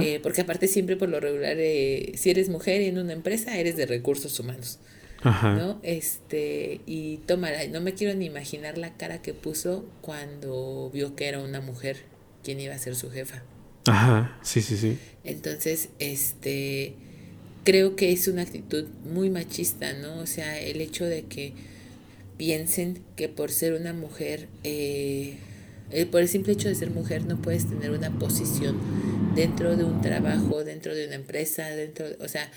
Eh, 0.00 0.20
porque 0.22 0.40
aparte 0.40 0.66
siempre 0.68 0.96
por 0.96 1.10
lo 1.10 1.20
regular, 1.20 1.56
eh, 1.58 2.12
si 2.16 2.30
eres 2.30 2.48
mujer 2.48 2.80
en 2.80 2.98
una 2.98 3.12
empresa, 3.12 3.58
eres 3.58 3.76
de 3.76 3.84
recursos 3.84 4.40
humanos. 4.40 4.78
Ajá. 5.20 5.52
¿No? 5.52 5.78
Este, 5.82 6.80
y 6.86 7.18
tómala, 7.26 7.66
no 7.66 7.82
me 7.82 7.92
quiero 7.92 8.14
ni 8.14 8.24
imaginar 8.24 8.78
la 8.78 8.96
cara 8.96 9.20
que 9.20 9.34
puso 9.34 9.84
cuando 10.00 10.90
vio 10.94 11.14
que 11.14 11.28
era 11.28 11.40
una 11.40 11.60
mujer 11.60 12.04
quien 12.42 12.58
iba 12.58 12.74
a 12.74 12.78
ser 12.78 12.96
su 12.96 13.10
jefa. 13.10 13.42
Ajá, 13.84 14.38
sí, 14.42 14.62
sí, 14.62 14.78
sí. 14.78 14.98
Entonces, 15.24 15.90
este, 15.98 16.94
creo 17.68 17.96
que 17.96 18.12
es 18.12 18.28
una 18.28 18.40
actitud 18.40 18.86
muy 19.04 19.28
machista, 19.28 19.92
¿no? 19.92 20.20
O 20.20 20.26
sea, 20.26 20.58
el 20.58 20.80
hecho 20.80 21.04
de 21.04 21.24
que 21.24 21.52
piensen 22.38 23.02
que 23.14 23.28
por 23.28 23.50
ser 23.50 23.74
una 23.74 23.92
mujer, 23.92 24.48
eh, 24.64 25.36
por 26.10 26.22
el 26.22 26.28
simple 26.28 26.54
hecho 26.54 26.70
de 26.70 26.74
ser 26.74 26.88
mujer 26.90 27.26
no 27.26 27.42
puedes 27.42 27.68
tener 27.68 27.90
una 27.90 28.18
posición 28.18 28.80
dentro 29.34 29.76
de 29.76 29.84
un 29.84 30.00
trabajo, 30.00 30.64
dentro 30.64 30.94
de 30.94 31.08
una 31.08 31.16
empresa, 31.16 31.68
dentro, 31.68 32.06
o 32.20 32.28
sea, 32.28 32.50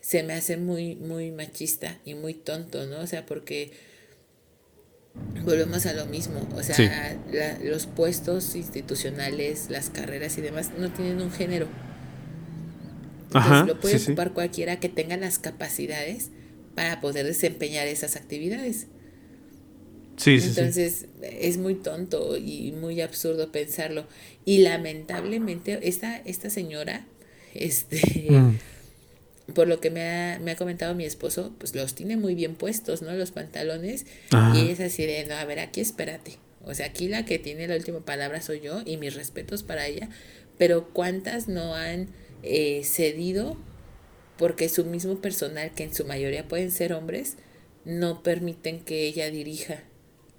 se 0.00 0.22
me 0.22 0.32
hace 0.32 0.56
muy, 0.58 0.94
muy 0.94 1.32
machista 1.32 1.98
y 2.04 2.14
muy 2.14 2.32
tonto, 2.32 2.86
¿no? 2.86 3.00
O 3.00 3.06
sea, 3.08 3.26
porque 3.26 3.72
volvemos 5.44 5.86
a 5.86 5.92
lo 5.92 6.06
mismo, 6.06 6.48
o 6.54 6.62
sea, 6.62 7.18
los 7.64 7.86
puestos 7.86 8.54
institucionales, 8.54 9.70
las 9.70 9.90
carreras 9.90 10.38
y 10.38 10.40
demás 10.40 10.70
no 10.78 10.92
tienen 10.92 11.20
un 11.20 11.32
género. 11.32 11.66
Lo 13.32 13.80
puede 13.80 13.96
ocupar 13.96 14.32
cualquiera 14.32 14.80
que 14.80 14.88
tenga 14.88 15.16
las 15.16 15.38
capacidades 15.38 16.30
para 16.74 17.00
poder 17.00 17.26
desempeñar 17.26 17.86
esas 17.86 18.16
actividades. 18.16 18.86
Sí, 20.16 20.38
Entonces 20.42 21.06
es 21.22 21.56
muy 21.58 21.74
tonto 21.74 22.36
y 22.36 22.72
muy 22.72 23.00
absurdo 23.00 23.50
pensarlo. 23.50 24.06
Y 24.44 24.58
lamentablemente 24.58 25.80
esta, 25.82 26.18
esta 26.18 26.50
señora, 26.50 27.06
este, 27.54 28.30
mm 28.30 28.56
por 29.54 29.68
lo 29.68 29.80
que 29.80 29.90
me 29.90 30.02
ha, 30.02 30.38
me 30.38 30.52
ha 30.52 30.56
comentado 30.56 30.94
mi 30.94 31.04
esposo, 31.04 31.52
pues 31.58 31.74
los 31.74 31.94
tiene 31.94 32.16
muy 32.16 32.34
bien 32.34 32.54
puestos, 32.54 33.02
¿no? 33.02 33.12
Los 33.12 33.30
pantalones. 33.30 34.06
Y 34.54 34.70
es 34.70 34.80
así 34.80 35.04
de, 35.04 35.24
no, 35.26 35.34
a 35.34 35.44
ver, 35.44 35.58
aquí 35.58 35.80
espérate. 35.80 36.38
O 36.64 36.74
sea, 36.74 36.86
aquí 36.86 37.08
la 37.08 37.24
que 37.24 37.38
tiene 37.38 37.66
la 37.66 37.76
última 37.76 38.00
palabra 38.00 38.40
soy 38.40 38.60
yo 38.60 38.82
y 38.84 38.96
mis 38.96 39.14
respetos 39.14 39.62
para 39.62 39.86
ella. 39.86 40.08
Pero 40.58 40.88
¿cuántas 40.92 41.48
no 41.48 41.74
han 41.74 42.08
eh, 42.42 42.82
cedido 42.84 43.56
porque 44.38 44.68
su 44.68 44.84
mismo 44.84 45.16
personal, 45.16 45.72
que 45.72 45.84
en 45.84 45.94
su 45.94 46.04
mayoría 46.04 46.48
pueden 46.48 46.70
ser 46.70 46.92
hombres, 46.92 47.36
no 47.84 48.22
permiten 48.22 48.80
que 48.80 49.06
ella 49.06 49.30
dirija? 49.30 49.82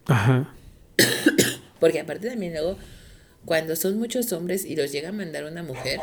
Ajá. 0.05 0.53
porque 1.79 1.99
aparte 1.99 2.29
también 2.29 2.53
luego, 2.53 2.77
cuando 3.45 3.75
son 3.75 3.97
muchos 3.97 4.31
hombres 4.33 4.65
y 4.65 4.75
los 4.75 4.91
llega 4.91 5.09
a 5.09 5.11
mandar 5.13 5.45
una 5.45 5.63
mujer, 5.63 5.99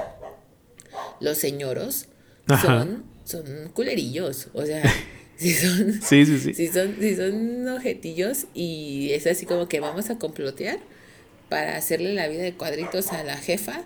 los 1.20 1.38
señoros 1.38 2.06
son, 2.60 3.04
son 3.24 3.70
culerillos, 3.74 4.48
o 4.54 4.64
sea, 4.64 4.82
si 5.36 5.52
son, 5.52 6.00
sí, 6.02 6.24
sí, 6.26 6.38
sí. 6.38 6.54
Si 6.54 6.68
son, 6.68 6.96
si 7.00 7.16
son 7.16 7.68
objetillos 7.68 8.46
y 8.54 9.10
es 9.12 9.26
así 9.26 9.46
como 9.46 9.68
que 9.68 9.80
vamos 9.80 10.10
a 10.10 10.18
complotear 10.18 10.78
para 11.48 11.76
hacerle 11.76 12.14
la 12.14 12.28
vida 12.28 12.42
de 12.42 12.54
cuadritos 12.54 13.12
a 13.12 13.24
la 13.24 13.36
jefa 13.36 13.82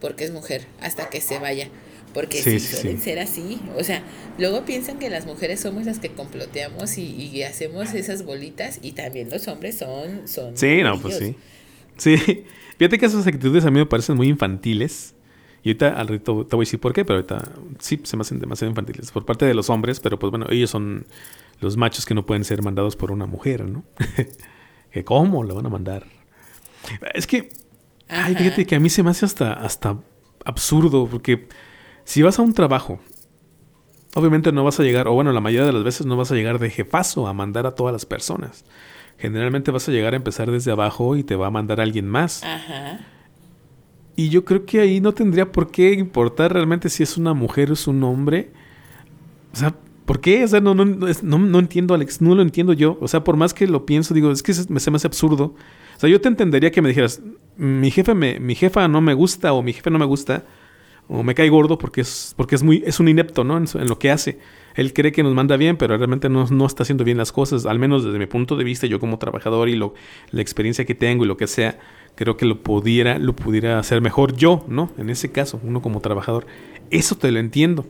porque 0.00 0.24
es 0.24 0.32
mujer, 0.32 0.66
hasta 0.80 1.08
que 1.08 1.20
se 1.20 1.38
vaya. 1.38 1.68
Porque 2.14 2.42
sí, 2.42 2.60
suelen 2.60 2.98
ser 3.00 3.18
así. 3.18 3.60
O 3.76 3.84
sea, 3.84 4.02
luego 4.38 4.64
piensan 4.64 4.98
que 4.98 5.10
las 5.10 5.26
mujeres 5.26 5.60
somos 5.60 5.84
las 5.84 5.98
que 5.98 6.10
comploteamos 6.10 6.96
y, 6.96 7.02
y 7.02 7.42
hacemos 7.42 7.92
esas 7.92 8.24
bolitas 8.24 8.78
y 8.80 8.92
también 8.92 9.28
los 9.28 9.48
hombres 9.48 9.76
son... 9.76 10.26
son 10.26 10.56
sí, 10.56 10.82
no, 10.82 10.98
pues 11.00 11.18
sí. 11.18 11.36
Sí, 11.98 12.16
fíjate 12.78 12.98
que 12.98 13.06
esas 13.06 13.26
actitudes 13.26 13.64
a 13.66 13.70
mí 13.70 13.78
me 13.78 13.86
parecen 13.86 14.16
muy 14.16 14.28
infantiles. 14.28 15.14
Y 15.62 15.70
ahorita 15.70 16.00
al 16.00 16.08
rito 16.08 16.46
te 16.46 16.54
voy 16.56 16.62
a 16.62 16.66
decir 16.66 16.80
por 16.80 16.92
qué, 16.92 17.04
pero 17.04 17.16
ahorita 17.16 17.52
sí 17.80 18.00
se 18.04 18.16
me 18.16 18.22
hacen 18.22 18.38
demasiado 18.38 18.70
infantiles 18.70 19.10
por 19.10 19.26
parte 19.26 19.44
de 19.46 19.52
los 19.52 19.68
hombres, 19.68 20.00
pero 20.00 20.18
pues 20.18 20.30
bueno, 20.30 20.46
ellos 20.48 20.70
son 20.70 21.06
los 21.60 21.76
machos 21.76 22.06
que 22.06 22.14
no 22.14 22.24
pueden 22.24 22.44
ser 22.44 22.62
mandados 22.62 22.96
por 22.96 23.10
una 23.10 23.26
mujer, 23.26 23.64
¿no? 23.64 23.84
cómo 25.04 25.42
lo 25.42 25.54
van 25.54 25.66
a 25.66 25.68
mandar. 25.68 26.06
Es 27.14 27.26
que, 27.26 27.50
ay, 28.08 28.34
fíjate 28.34 28.66
que 28.66 28.76
a 28.76 28.80
mí 28.80 28.88
se 28.88 29.02
me 29.02 29.10
hace 29.10 29.24
hasta, 29.24 29.52
hasta 29.52 29.98
absurdo, 30.44 31.06
porque 31.06 31.48
si 32.04 32.22
vas 32.22 32.38
a 32.38 32.42
un 32.42 32.52
trabajo, 32.52 33.00
obviamente 34.14 34.52
no 34.52 34.64
vas 34.64 34.80
a 34.80 34.82
llegar, 34.82 35.08
o 35.08 35.12
bueno, 35.12 35.32
la 35.32 35.40
mayoría 35.40 35.66
de 35.66 35.72
las 35.72 35.84
veces 35.84 36.06
no 36.06 36.16
vas 36.16 36.30
a 36.32 36.34
llegar 36.34 36.58
de 36.58 36.70
jefazo 36.70 37.26
a 37.26 37.32
mandar 37.32 37.66
a 37.66 37.74
todas 37.74 37.92
las 37.92 38.06
personas. 38.06 38.64
Generalmente 39.18 39.70
vas 39.70 39.88
a 39.88 39.92
llegar 39.92 40.12
a 40.12 40.16
empezar 40.16 40.50
desde 40.50 40.70
abajo 40.70 41.16
y 41.16 41.24
te 41.24 41.36
va 41.36 41.46
a 41.46 41.50
mandar 41.50 41.80
alguien 41.80 42.06
más. 42.06 42.42
Ajá. 42.44 43.00
Y 44.16 44.30
yo 44.30 44.44
creo 44.44 44.64
que 44.64 44.80
ahí 44.80 45.00
no 45.00 45.12
tendría 45.12 45.52
por 45.52 45.70
qué 45.70 45.92
importar 45.92 46.52
realmente 46.52 46.88
si 46.88 47.02
es 47.02 47.18
una 47.18 47.34
mujer 47.34 47.70
o 47.70 47.74
es 47.74 47.86
un 47.86 48.02
hombre. 48.02 48.50
O 49.52 49.56
sea, 49.56 49.74
¿por 50.06 50.20
qué? 50.20 50.44
O 50.44 50.48
sea, 50.48 50.60
no, 50.60 50.74
no, 50.74 50.84
no, 50.84 51.58
entiendo, 51.58 51.94
Alex, 51.94 52.22
no 52.22 52.34
lo 52.34 52.40
entiendo 52.40 52.72
yo. 52.72 52.96
O 53.02 53.08
sea, 53.08 53.22
por 53.24 53.36
más 53.36 53.52
que 53.52 53.66
lo 53.66 53.84
pienso, 53.84 54.14
digo, 54.14 54.32
es 54.32 54.42
que 54.42 54.54
se 54.54 54.70
me, 54.70 54.78
hace 54.78 55.06
absurdo. 55.06 55.54
O 55.96 56.00
sea, 56.00 56.08
yo 56.08 56.20
te 56.20 56.28
entendería 56.28 56.70
que 56.70 56.80
me 56.80 56.88
dijeras, 56.88 57.20
mi 57.56 57.90
jefe 57.90 58.14
me, 58.14 58.38
mi 58.40 58.54
jefa 58.54 58.88
no 58.88 59.00
me 59.00 59.14
gusta 59.14 59.52
o 59.52 59.62
mi 59.62 59.72
jefe 59.72 59.90
no 59.90 59.98
me 59.98 60.04
gusta 60.04 60.44
o 61.08 61.22
me 61.22 61.34
cae 61.34 61.48
gordo 61.48 61.78
porque 61.78 62.00
es, 62.00 62.34
porque 62.36 62.56
es 62.56 62.62
muy, 62.62 62.82
es 62.84 62.98
un 63.00 63.08
inepto, 63.08 63.44
¿no? 63.44 63.56
En, 63.56 63.66
en 63.74 63.88
lo 63.88 63.98
que 63.98 64.10
hace. 64.10 64.38
Él 64.74 64.92
cree 64.92 65.12
que 65.12 65.22
nos 65.22 65.34
manda 65.34 65.56
bien, 65.56 65.76
pero 65.76 65.96
realmente 65.96 66.28
no, 66.28 66.46
no, 66.46 66.66
está 66.66 66.82
haciendo 66.82 67.04
bien 67.04 67.16
las 67.16 67.32
cosas, 67.32 67.64
al 67.64 67.78
menos 67.78 68.04
desde 68.04 68.18
mi 68.18 68.26
punto 68.26 68.56
de 68.56 68.64
vista, 68.64 68.86
yo 68.86 69.00
como 69.00 69.18
trabajador 69.18 69.68
y 69.68 69.76
lo, 69.76 69.94
la 70.30 70.42
experiencia 70.42 70.84
que 70.84 70.94
tengo 70.94 71.24
y 71.24 71.28
lo 71.28 71.36
que 71.36 71.46
sea 71.46 71.78
creo 72.16 72.36
que 72.36 72.46
lo 72.46 72.62
pudiera, 72.62 73.18
lo 73.18 73.36
pudiera 73.36 73.78
hacer 73.78 74.00
mejor 74.00 74.34
yo, 74.34 74.64
¿no? 74.68 74.90
En 74.98 75.10
ese 75.10 75.30
caso, 75.30 75.60
uno 75.62 75.80
como 75.82 76.00
trabajador. 76.00 76.46
Eso 76.90 77.14
te 77.14 77.30
lo 77.30 77.38
entiendo. 77.38 77.86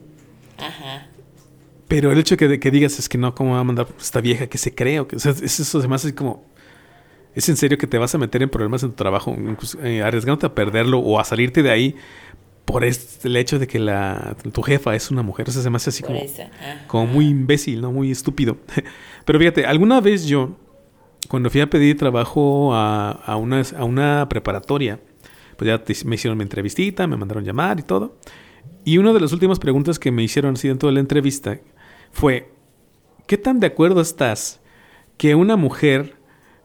Ajá. 0.57 1.07
Pero 1.87 2.11
el 2.11 2.19
hecho 2.19 2.35
de 2.35 2.47
que, 2.47 2.59
que 2.59 2.71
digas 2.71 2.99
es 2.99 3.07
que 3.09 3.17
no, 3.17 3.33
¿cómo 3.33 3.53
va 3.53 3.61
a 3.61 3.63
mandar 3.63 3.87
esta 3.99 4.19
vieja 4.21 4.47
que 4.47 4.57
se 4.57 4.75
cree? 4.75 4.99
O 4.99 5.07
que, 5.07 5.15
o 5.15 5.19
sea, 5.19 5.31
eso 5.31 5.79
además 5.79 6.05
es 6.05 6.13
como... 6.13 6.45
¿Es 7.37 7.47
en 7.49 7.55
serio 7.55 7.77
que 7.77 7.85
te 7.85 7.99
vas 7.99 8.15
a 8.15 8.17
meter 8.17 8.41
en 8.41 8.49
problemas 8.49 8.81
en 8.81 8.89
tu 8.89 8.95
trabajo, 8.95 9.37
eh, 9.83 10.01
arriesgándote 10.01 10.47
a 10.47 10.55
perderlo 10.55 10.97
o 10.97 11.19
a 11.19 11.23
salirte 11.23 11.61
de 11.61 11.69
ahí 11.69 11.95
por 12.65 12.83
este, 12.83 13.27
el 13.27 13.37
hecho 13.37 13.59
de 13.59 13.67
que 13.67 13.77
la, 13.77 14.35
tu 14.51 14.63
jefa 14.63 14.95
es 14.95 15.11
una 15.11 15.21
mujer? 15.21 15.47
O 15.47 15.51
sea, 15.51 15.61
se 15.61 15.69
me 15.69 15.75
hace 15.75 15.91
así 15.91 16.01
como, 16.01 16.19
como 16.87 17.05
muy 17.05 17.27
imbécil, 17.27 17.79
¿no? 17.79 17.91
Muy 17.91 18.09
estúpido. 18.09 18.57
Pero 19.25 19.37
fíjate, 19.37 19.67
alguna 19.67 20.01
vez 20.01 20.25
yo 20.25 20.57
cuando 21.29 21.51
fui 21.51 21.61
a 21.61 21.69
pedir 21.69 21.95
trabajo 21.95 22.73
a, 22.73 23.11
a, 23.11 23.35
una, 23.35 23.61
a 23.77 23.83
una 23.83 24.27
preparatoria, 24.27 24.99
pues 25.57 25.67
ya 25.67 25.83
me 26.05 26.15
hicieron 26.15 26.39
mi 26.39 26.43
entrevistita, 26.43 27.05
me 27.05 27.17
mandaron 27.17 27.43
llamar 27.43 27.79
y 27.79 27.83
todo. 27.83 28.17
Y 28.83 28.97
una 28.97 29.13
de 29.13 29.19
las 29.19 29.31
últimas 29.31 29.59
preguntas 29.59 29.99
que 29.99 30.09
me 30.09 30.23
hicieron 30.23 30.55
así 30.55 30.69
dentro 30.69 30.89
de 30.89 30.93
la 30.93 31.01
entrevista 31.01 31.59
fue, 32.11 32.51
¿qué 33.27 33.37
tan 33.37 33.59
de 33.59 33.67
acuerdo 33.67 34.01
estás 34.01 34.59
que 35.17 35.35
una 35.35 35.55
mujer 35.55 36.16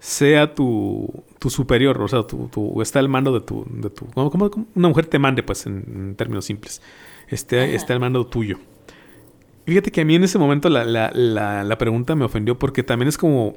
sea 0.02 0.52
tu, 0.52 1.22
tu 1.38 1.48
superior, 1.48 2.02
o 2.02 2.08
sea, 2.08 2.24
tu, 2.24 2.82
está 2.82 2.98
al 2.98 3.08
mando 3.08 3.32
de 3.32 3.40
tu, 3.40 3.64
de 3.70 3.88
tu 3.88 4.04
como, 4.06 4.50
una 4.74 4.88
mujer 4.88 5.06
te 5.06 5.20
mande, 5.20 5.44
pues, 5.44 5.64
en, 5.66 6.16
términos 6.16 6.44
simples, 6.44 6.82
esté, 7.28 7.76
está 7.76 7.92
al 7.92 8.00
mando 8.00 8.26
tuyo. 8.26 8.58
Fíjate 9.64 9.92
que 9.92 10.00
a 10.00 10.04
mí 10.04 10.16
en 10.16 10.24
ese 10.24 10.40
momento 10.40 10.68
la, 10.68 10.84
la, 10.84 11.62
la, 11.62 11.78
pregunta 11.78 12.16
me 12.16 12.24
ofendió 12.24 12.58
porque 12.58 12.82
también 12.82 13.08
es 13.08 13.16
como, 13.16 13.54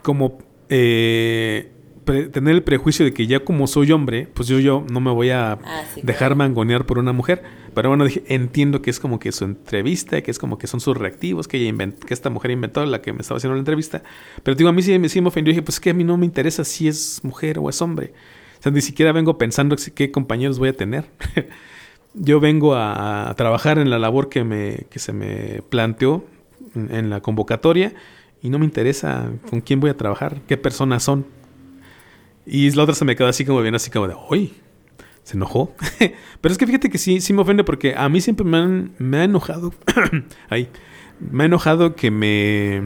como 0.00 0.38
eh, 0.70 1.70
tener 2.04 2.54
el 2.54 2.62
prejuicio 2.62 3.04
de 3.04 3.12
que 3.12 3.26
ya 3.26 3.40
como 3.40 3.66
soy 3.66 3.92
hombre, 3.92 4.28
pues 4.32 4.48
yo, 4.48 4.58
yo 4.58 4.84
no 4.90 5.00
me 5.00 5.10
voy 5.10 5.30
a 5.30 5.52
ah, 5.52 5.84
dejar 6.02 6.34
mangonear 6.36 6.86
por 6.86 6.98
una 6.98 7.12
mujer. 7.12 7.42
Pero 7.74 7.88
bueno, 7.88 8.04
dije, 8.04 8.22
entiendo 8.28 8.82
que 8.82 8.90
es 8.90 9.00
como 9.00 9.18
que 9.18 9.32
su 9.32 9.44
entrevista, 9.44 10.20
que 10.20 10.30
es 10.30 10.38
como 10.38 10.58
que 10.58 10.66
son 10.66 10.80
sus 10.80 10.96
reactivos, 10.96 11.48
que, 11.48 11.56
ella 11.56 11.92
que 12.06 12.12
esta 12.12 12.28
mujer 12.28 12.50
inventó, 12.50 12.84
la 12.84 13.00
que 13.00 13.12
me 13.12 13.20
estaba 13.20 13.38
haciendo 13.38 13.54
la 13.54 13.60
entrevista. 13.60 14.02
Pero 14.42 14.54
digo, 14.54 14.68
a 14.68 14.72
mí 14.72 14.82
sí, 14.82 14.98
sí 15.08 15.20
me 15.20 15.28
ofendió. 15.28 15.52
Dije, 15.52 15.62
pues 15.62 15.76
es 15.76 15.80
que 15.80 15.90
a 15.90 15.94
mí 15.94 16.04
no 16.04 16.16
me 16.16 16.26
interesa 16.26 16.64
si 16.64 16.88
es 16.88 17.20
mujer 17.22 17.58
o 17.58 17.70
es 17.70 17.80
hombre. 17.80 18.12
O 18.58 18.62
sea, 18.62 18.72
ni 18.72 18.80
siquiera 18.80 19.12
vengo 19.12 19.38
pensando 19.38 19.76
qué 19.94 20.10
compañeros 20.10 20.58
voy 20.58 20.68
a 20.68 20.76
tener. 20.76 21.06
yo 22.14 22.40
vengo 22.40 22.74
a, 22.74 23.32
trabajar 23.36 23.78
en 23.78 23.90
la 23.90 23.98
labor 23.98 24.28
que, 24.28 24.44
me, 24.44 24.86
que 24.90 24.98
se 24.98 25.12
me 25.12 25.62
planteó 25.68 26.24
en 26.74 27.10
la 27.10 27.20
convocatoria 27.20 27.94
y 28.42 28.50
no 28.50 28.58
me 28.58 28.64
interesa 28.64 29.30
con 29.48 29.60
quién 29.60 29.80
voy 29.80 29.90
a 29.90 29.96
trabajar, 29.96 30.40
qué 30.46 30.56
personas 30.56 31.02
son. 31.04 31.24
Y 32.44 32.70
la 32.72 32.82
otra 32.82 32.94
se 32.94 33.04
me 33.04 33.16
quedó 33.16 33.28
así 33.28 33.44
como 33.44 33.60
bien, 33.62 33.74
así 33.74 33.90
como 33.90 34.08
de, 34.08 34.16
uy, 34.30 34.52
se 35.22 35.36
enojó. 35.36 35.74
Pero 36.40 36.52
es 36.52 36.58
que 36.58 36.66
fíjate 36.66 36.90
que 36.90 36.98
sí, 36.98 37.20
sí 37.20 37.32
me 37.32 37.42
ofende 37.42 37.64
porque 37.64 37.94
a 37.96 38.08
mí 38.08 38.20
siempre 38.20 38.44
me, 38.44 38.58
han, 38.58 38.92
me 38.98 39.18
ha 39.18 39.24
enojado. 39.24 39.72
Ahí. 40.48 40.68
Me 41.20 41.44
ha 41.44 41.46
enojado 41.46 41.94
que 41.94 42.10
me, 42.10 42.82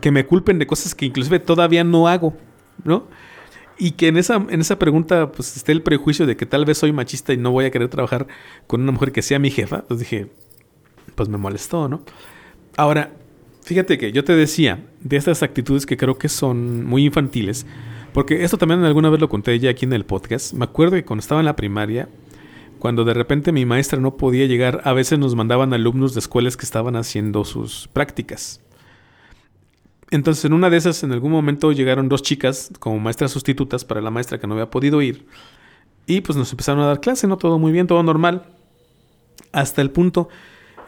que 0.00 0.10
me 0.10 0.26
culpen 0.26 0.58
de 0.58 0.66
cosas 0.66 0.94
que 0.94 1.06
inclusive 1.06 1.38
todavía 1.38 1.84
no 1.84 2.06
hago, 2.06 2.36
¿no? 2.84 3.06
Y 3.78 3.92
que 3.92 4.08
en 4.08 4.18
esa, 4.18 4.36
en 4.36 4.60
esa 4.60 4.78
pregunta 4.78 5.32
pues 5.32 5.56
esté 5.56 5.72
el 5.72 5.82
prejuicio 5.82 6.26
de 6.26 6.36
que 6.36 6.44
tal 6.44 6.64
vez 6.66 6.78
soy 6.78 6.92
machista 6.92 7.32
y 7.32 7.38
no 7.38 7.50
voy 7.50 7.64
a 7.64 7.70
querer 7.70 7.88
trabajar 7.88 8.26
con 8.66 8.82
una 8.82 8.92
mujer 8.92 9.12
que 9.12 9.22
sea 9.22 9.38
mi 9.38 9.50
jefa. 9.50 9.84
Pues 9.88 10.00
dije, 10.00 10.28
pues 11.14 11.30
me 11.30 11.38
molestó, 11.38 11.88
¿no? 11.88 12.02
Ahora, 12.76 13.12
fíjate 13.62 13.96
que 13.96 14.12
yo 14.12 14.22
te 14.22 14.36
decía 14.36 14.84
de 15.00 15.16
estas 15.16 15.42
actitudes 15.42 15.86
que 15.86 15.96
creo 15.96 16.18
que 16.18 16.28
son 16.28 16.84
muy 16.84 17.06
infantiles 17.06 17.66
porque 18.16 18.44
esto 18.44 18.56
también 18.56 18.82
alguna 18.82 19.10
vez 19.10 19.20
lo 19.20 19.28
conté 19.28 19.58
ya 19.58 19.68
aquí 19.68 19.84
en 19.84 19.92
el 19.92 20.06
podcast. 20.06 20.54
Me 20.54 20.64
acuerdo 20.64 20.96
que 20.96 21.04
cuando 21.04 21.20
estaba 21.20 21.42
en 21.42 21.44
la 21.44 21.54
primaria, 21.54 22.08
cuando 22.78 23.04
de 23.04 23.12
repente 23.12 23.52
mi 23.52 23.66
maestra 23.66 24.00
no 24.00 24.16
podía 24.16 24.46
llegar, 24.46 24.80
a 24.84 24.94
veces 24.94 25.18
nos 25.18 25.34
mandaban 25.34 25.74
alumnos 25.74 26.14
de 26.14 26.20
escuelas 26.20 26.56
que 26.56 26.64
estaban 26.64 26.96
haciendo 26.96 27.44
sus 27.44 27.88
prácticas. 27.88 28.62
Entonces 30.10 30.46
en 30.46 30.54
una 30.54 30.70
de 30.70 30.78
esas, 30.78 31.02
en 31.02 31.12
algún 31.12 31.30
momento 31.30 31.72
llegaron 31.72 32.08
dos 32.08 32.22
chicas 32.22 32.70
como 32.78 32.98
maestras 32.98 33.32
sustitutas 33.32 33.84
para 33.84 34.00
la 34.00 34.10
maestra 34.10 34.40
que 34.40 34.46
no 34.46 34.54
había 34.54 34.70
podido 34.70 35.02
ir. 35.02 35.26
Y 36.06 36.22
pues 36.22 36.38
nos 36.38 36.50
empezaron 36.50 36.82
a 36.82 36.86
dar 36.86 37.00
clase, 37.00 37.26
¿no? 37.26 37.36
Todo 37.36 37.58
muy 37.58 37.70
bien, 37.70 37.86
todo 37.86 38.02
normal. 38.02 38.44
Hasta 39.52 39.82
el 39.82 39.90
punto 39.90 40.30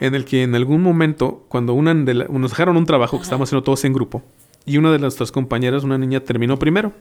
en 0.01 0.15
el 0.15 0.25
que 0.25 0.45
en 0.45 0.55
algún 0.55 0.81
momento, 0.81 1.45
cuando 1.51 1.75
una 1.75 1.93
de 1.93 2.15
nos 2.15 2.53
dejaron 2.53 2.79
un 2.79 2.87
trabajo 2.87 3.19
que 3.19 3.25
estábamos 3.25 3.51
haciendo 3.51 3.65
todos 3.65 3.85
en 3.85 3.93
grupo, 3.93 4.23
y 4.65 4.79
una 4.79 4.91
de 4.93 4.99
nuestras 4.99 5.31
compañeras, 5.31 5.85
una 5.85 5.99
niña, 5.99 6.21
terminó 6.21 6.59
primero. 6.59 6.95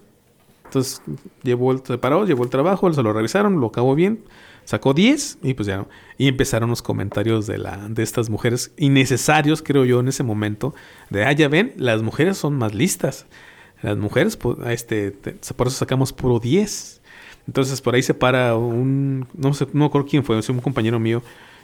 Entonces, 0.68 1.02
llevó 1.44 1.72
el, 1.72 1.82
paró, 2.00 2.26
llevó 2.26 2.44
el 2.44 2.50
trabajo, 2.50 2.92
se 2.94 3.02
lo 3.02 3.14
revisaron, 3.14 3.60
lo 3.60 3.68
acabó 3.68 3.96
bien, 3.96 4.20
sacó 4.66 4.94
10 4.94 5.40
y 5.44 5.54
pues 5.54 5.68
ya, 5.68 5.86
y 6.18 6.28
empezaron 6.28 6.70
los 6.70 6.82
comentarios 6.82 7.48
de, 7.48 7.58
la, 7.58 7.88
de 7.88 8.04
estas 8.04 8.30
mujeres 8.30 8.74
innecesarios, 8.78 9.62
creo 9.62 9.86
yo, 9.86 10.02
en 10.02 10.10
ese 10.10 10.24
momento, 10.24 10.76
de, 11.10 11.24
ah, 11.24 11.32
ya 11.32 11.48
ven, 11.48 11.74
las 11.78 12.02
mujeres 12.02 12.38
son 12.38 12.56
más 12.56 12.76
listas. 12.76 13.26
Las 13.82 13.98
mujeres, 13.98 14.36
pues, 14.38 14.58
este, 14.68 15.12
por 15.56 15.68
eso 15.68 15.78
sacamos 15.78 16.12
puro 16.12 16.40
10. 16.40 17.02
Entonces, 17.48 17.80
por 17.80 17.96
ahí 17.96 18.04
se 18.04 18.14
para 18.14 18.56
un, 18.56 19.28
no 19.36 19.54
sé, 19.54 19.68
no 19.72 19.86
recuerdo 19.86 20.08
quién 20.10 20.24
fue, 20.24 20.38
un 20.38 20.60
compañero 20.60 21.00
mío, 21.00 21.24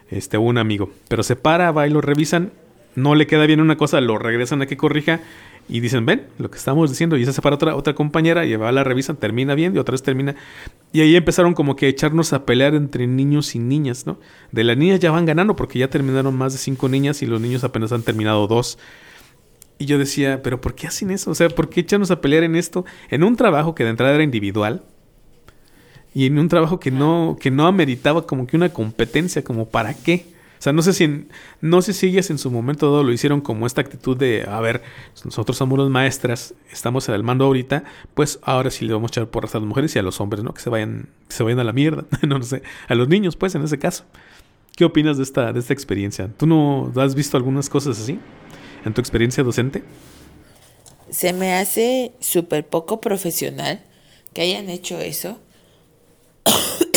este, 0.10 0.38
un 0.38 0.58
amigo, 0.58 0.92
pero 1.10 1.24
se 1.24 1.36
para, 1.36 1.72
va 1.72 1.88
y 1.88 1.90
lo 1.90 2.00
revisan, 2.00 2.54
no 2.96 3.16
le 3.16 3.28
queda 3.28 3.46
bien 3.46 3.60
una 3.60 3.76
cosa, 3.76 4.00
lo 4.00 4.18
regresan 4.18 4.62
a 4.62 4.66
que 4.66 4.78
corrija 4.78 5.20
y 5.70 5.80
dicen, 5.80 6.06
ven, 6.06 6.28
lo 6.38 6.52
que 6.52 6.58
estamos 6.58 6.90
diciendo, 6.90 7.18
y 7.18 7.26
se 7.26 7.34
separa 7.34 7.56
otra, 7.56 7.76
otra 7.76 7.96
compañera, 7.96 8.46
y 8.46 8.56
va 8.56 8.70
a 8.70 8.72
la 8.72 8.84
revisa, 8.84 9.14
termina 9.14 9.56
bien, 9.56 9.76
y 9.76 9.80
otra 9.80 9.94
vez 9.94 10.04
termina. 10.04 10.36
Y 10.92 11.02
ahí 11.02 11.16
empezaron 11.16 11.54
como 11.54 11.76
que 11.76 11.86
a 11.86 11.90
echarnos 11.90 12.34
a 12.34 12.46
pelear 12.46 12.76
entre 12.76 13.08
niños 13.08 13.56
y 13.56 13.60
niñas, 13.60 14.06
¿no? 14.06 14.20
De 14.52 14.64
las 14.64 14.78
niñas 14.78 15.00
ya 15.00 15.12
van 15.12 15.26
ganando, 15.26 15.56
porque 15.56 15.80
ya 15.80 15.90
terminaron 15.90 16.36
más 16.36 16.54
de 16.54 16.60
cinco 16.60 16.90
niñas 16.90 17.22
y 17.22 17.26
los 17.26 17.40
niños 17.40 17.64
apenas 17.64 17.92
han 17.92 18.04
terminado 18.04 18.46
dos. 18.48 18.78
Y 19.80 19.86
yo 19.86 19.98
decía, 19.98 20.42
pero 20.44 20.60
¿por 20.62 20.76
qué 20.76 20.88
hacen 20.88 21.12
eso? 21.12 21.32
O 21.32 21.36
sea, 21.36 21.50
¿por 21.50 21.70
qué 21.70 21.82
echarnos 21.82 22.12
a 22.12 22.22
pelear 22.22 22.44
en 22.44 22.56
esto? 22.56 22.86
En 23.10 23.24
un 23.24 23.36
trabajo 23.36 23.74
que 23.74 23.84
de 23.84 23.90
entrada 23.92 24.14
era 24.14 24.24
individual. 24.24 24.84
Y 26.14 26.28
en 26.28 26.38
un 26.38 26.48
trabajo 26.48 26.80
que 26.80 26.92
no, 26.92 27.38
que 27.40 27.50
no 27.50 27.66
ameritaba 27.66 28.28
como 28.28 28.46
que 28.46 28.56
una 28.56 28.70
competencia, 28.70 29.44
como 29.44 29.70
para 29.70 29.94
qué. 29.94 30.33
Sea, 30.64 30.72
no 30.72 30.82
sé 30.82 30.94
si 30.94 31.26
no 31.60 31.82
sé 31.82 31.92
si 31.92 32.08
ellas 32.08 32.30
en 32.30 32.38
su 32.38 32.50
momento 32.50 32.90
dado 32.90 33.04
lo 33.04 33.12
hicieron 33.12 33.42
como 33.42 33.68
esta 33.68 33.82
actitud 33.82 34.16
de, 34.16 34.46
a 34.48 34.62
ver, 34.62 34.82
nosotros 35.26 35.58
somos 35.58 35.78
las 35.78 35.90
maestras, 35.90 36.54
estamos 36.72 37.10
en 37.10 37.16
el 37.16 37.24
mando 37.24 37.44
ahorita, 37.44 37.84
pues 38.14 38.40
ahora 38.44 38.72
sí 38.72 38.86
le 38.86 38.94
vamos 38.94 39.10
a 39.10 39.12
echar 39.12 39.28
porras 39.28 39.54
a 39.56 39.60
las 39.60 39.68
mujeres 39.68 39.94
y 39.94 40.00
a 40.00 40.04
los 40.04 40.22
hombres, 40.22 40.42
¿no? 40.42 40.54
Que 40.54 40.62
se 40.62 40.70
vayan, 40.70 41.10
se 41.28 41.44
vayan 41.44 41.60
a 41.60 41.66
la 41.66 41.74
mierda, 41.74 42.06
no, 42.26 42.42
sé, 42.44 42.64
a 42.88 42.96
los 42.96 43.10
niños, 43.10 43.36
pues, 43.36 43.56
en 43.56 43.64
ese 43.66 43.78
caso. 43.78 44.06
¿Qué 44.74 44.86
opinas 44.86 45.18
de 45.18 45.24
esta, 45.24 45.52
de 45.52 45.60
esta 45.60 45.74
experiencia? 45.74 46.30
¿Tú 46.38 46.48
no 46.48 46.94
has 46.96 47.14
visto 47.14 47.36
algunas 47.36 47.70
cosas 47.70 48.00
así 48.00 48.18
en 48.86 48.94
tu 48.94 49.02
experiencia 49.02 49.44
docente? 49.44 49.84
Se 51.10 51.34
me 51.34 51.56
hace 51.56 52.14
súper 52.22 52.66
poco 52.66 53.02
profesional 53.02 53.84
que 54.32 54.44
hayan 54.44 54.70
hecho 54.70 54.98
eso. 55.02 55.42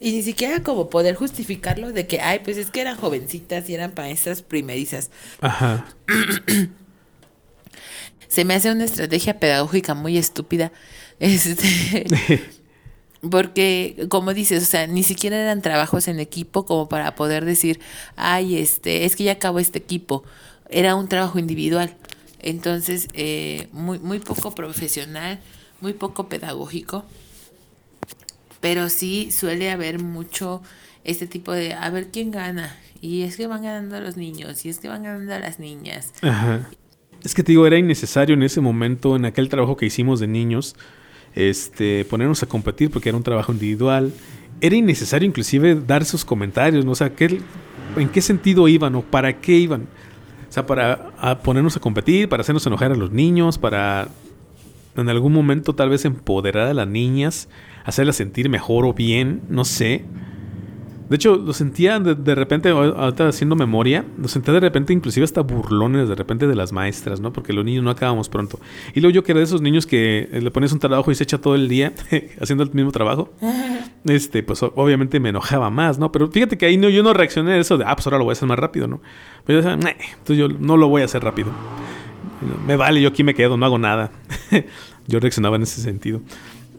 Y 0.00 0.12
ni 0.12 0.22
siquiera 0.22 0.62
como 0.62 0.90
poder 0.90 1.16
justificarlo 1.16 1.92
de 1.92 2.06
que, 2.06 2.20
ay, 2.20 2.40
pues 2.44 2.56
es 2.56 2.70
que 2.70 2.80
eran 2.80 2.96
jovencitas 2.96 3.68
y 3.68 3.74
eran 3.74 3.92
maestras 3.96 4.42
primerizas. 4.42 5.10
Ajá. 5.40 5.86
Se 8.28 8.44
me 8.44 8.54
hace 8.54 8.70
una 8.70 8.84
estrategia 8.84 9.40
pedagógica 9.40 9.94
muy 9.94 10.16
estúpida. 10.18 10.72
Este. 11.20 12.06
porque, 13.28 14.06
como 14.08 14.32
dices, 14.32 14.62
o 14.62 14.66
sea, 14.66 14.86
ni 14.86 15.02
siquiera 15.02 15.36
eran 15.36 15.62
trabajos 15.62 16.06
en 16.06 16.20
equipo 16.20 16.64
como 16.64 16.88
para 16.88 17.16
poder 17.16 17.44
decir, 17.44 17.80
ay, 18.14 18.56
este, 18.56 19.04
es 19.04 19.16
que 19.16 19.24
ya 19.24 19.32
acabó 19.32 19.58
este 19.58 19.78
equipo. 19.80 20.22
Era 20.70 20.94
un 20.94 21.08
trabajo 21.08 21.40
individual. 21.40 21.96
Entonces, 22.38 23.08
eh, 23.14 23.66
muy, 23.72 23.98
muy 23.98 24.20
poco 24.20 24.54
profesional, 24.54 25.40
muy 25.80 25.92
poco 25.92 26.28
pedagógico 26.28 27.04
pero 28.60 28.88
sí 28.88 29.30
suele 29.30 29.70
haber 29.70 30.02
mucho 30.02 30.62
este 31.04 31.26
tipo 31.26 31.52
de 31.52 31.74
a 31.74 31.88
ver 31.90 32.08
quién 32.08 32.30
gana. 32.30 32.76
Y 33.00 33.22
es 33.22 33.36
que 33.36 33.46
van 33.46 33.62
ganando 33.62 34.00
los 34.00 34.16
niños, 34.16 34.64
y 34.64 34.68
es 34.68 34.78
que 34.78 34.88
van 34.88 35.04
ganando 35.04 35.38
las 35.38 35.58
niñas. 35.58 36.12
Ajá. 36.22 36.68
Es 37.24 37.34
que 37.34 37.42
te 37.42 37.52
digo, 37.52 37.66
era 37.66 37.78
innecesario 37.78 38.34
en 38.34 38.42
ese 38.42 38.60
momento, 38.60 39.16
en 39.16 39.24
aquel 39.24 39.48
trabajo 39.48 39.76
que 39.76 39.86
hicimos 39.86 40.20
de 40.20 40.26
niños, 40.26 40.76
este, 41.34 42.04
ponernos 42.04 42.42
a 42.42 42.46
competir 42.46 42.90
porque 42.90 43.08
era 43.08 43.16
un 43.16 43.24
trabajo 43.24 43.52
individual. 43.52 44.12
Era 44.60 44.74
innecesario 44.74 45.28
inclusive 45.28 45.76
dar 45.76 46.04
sus 46.04 46.24
comentarios, 46.24 46.84
¿no? 46.84 46.92
O 46.92 46.94
sea, 46.94 47.14
¿qué, 47.14 47.40
¿en 47.96 48.08
qué 48.08 48.20
sentido 48.20 48.66
iban 48.68 48.94
o 48.94 49.02
para 49.02 49.40
qué 49.40 49.52
iban? 49.52 49.82
O 50.48 50.52
sea, 50.52 50.66
para 50.66 51.12
ponernos 51.42 51.76
a 51.76 51.80
competir, 51.80 52.28
para 52.28 52.40
hacernos 52.40 52.66
enojar 52.66 52.90
a 52.92 52.96
los 52.96 53.12
niños, 53.12 53.58
para 53.58 54.08
en 55.00 55.08
algún 55.08 55.32
momento 55.32 55.74
tal 55.74 55.90
vez 55.90 56.04
empoderar 56.04 56.68
a 56.68 56.74
las 56.74 56.88
niñas 56.88 57.48
hacerla 57.88 58.12
sentir 58.12 58.50
mejor 58.50 58.84
o 58.84 58.92
bien, 58.92 59.40
no 59.48 59.64
sé. 59.64 60.04
De 61.08 61.16
hecho, 61.16 61.36
lo 61.36 61.54
sentía 61.54 61.98
de, 61.98 62.34
repente, 62.34 62.68
ahorita 62.68 63.28
haciendo 63.28 63.56
memoria, 63.56 64.04
lo 64.18 64.28
sentía 64.28 64.52
de 64.52 64.60
repente 64.60 64.92
inclusive 64.92 65.24
hasta 65.24 65.40
burlones 65.40 66.06
de 66.06 66.14
repente 66.14 66.46
de 66.46 66.54
las 66.54 66.70
maestras, 66.70 67.18
¿no? 67.18 67.32
Porque 67.32 67.54
los 67.54 67.64
niños 67.64 67.82
no 67.82 67.88
acabamos 67.88 68.28
pronto. 68.28 68.60
Y 68.94 69.00
luego 69.00 69.14
yo 69.14 69.24
que 69.24 69.32
era 69.32 69.38
de 69.38 69.44
esos 69.44 69.62
niños 69.62 69.86
que 69.86 70.28
le 70.30 70.50
pones 70.50 70.70
un 70.72 70.80
trabajo 70.80 71.10
y 71.10 71.14
se 71.14 71.24
echa 71.24 71.38
todo 71.38 71.54
el 71.54 71.66
día 71.66 71.94
haciendo 72.42 72.62
el 72.62 72.70
mismo 72.74 72.92
trabajo, 72.92 73.32
este, 74.04 74.42
pues 74.42 74.62
obviamente 74.62 75.18
me 75.18 75.30
enojaba 75.30 75.70
más, 75.70 75.98
¿no? 75.98 76.12
Pero 76.12 76.30
fíjate 76.30 76.58
que 76.58 76.66
ahí 76.66 76.76
no, 76.76 76.90
yo 76.90 77.02
no 77.02 77.14
reaccioné 77.14 77.52
a 77.52 77.56
eso 77.56 77.78
de, 77.78 77.84
ah, 77.86 77.96
pues 77.96 78.06
ahora 78.06 78.18
lo 78.18 78.24
voy 78.24 78.32
a 78.32 78.34
hacer 78.34 78.46
más 78.46 78.58
rápido, 78.58 78.86
¿no? 78.86 79.00
Pero 79.46 79.62
yo 79.62 79.66
decía, 79.66 79.94
entonces 80.18 80.36
yo 80.36 80.48
no 80.48 80.76
lo 80.76 80.88
voy 80.88 81.00
a 81.00 81.06
hacer 81.06 81.24
rápido. 81.24 81.52
Me 82.66 82.76
vale, 82.76 83.00
yo 83.00 83.08
aquí 83.08 83.24
me 83.24 83.34
quedo, 83.34 83.56
no 83.56 83.66
hago 83.66 83.78
nada. 83.78 84.10
yo 85.06 85.20
reaccionaba 85.20 85.56
en 85.56 85.62
ese 85.62 85.80
sentido. 85.80 86.20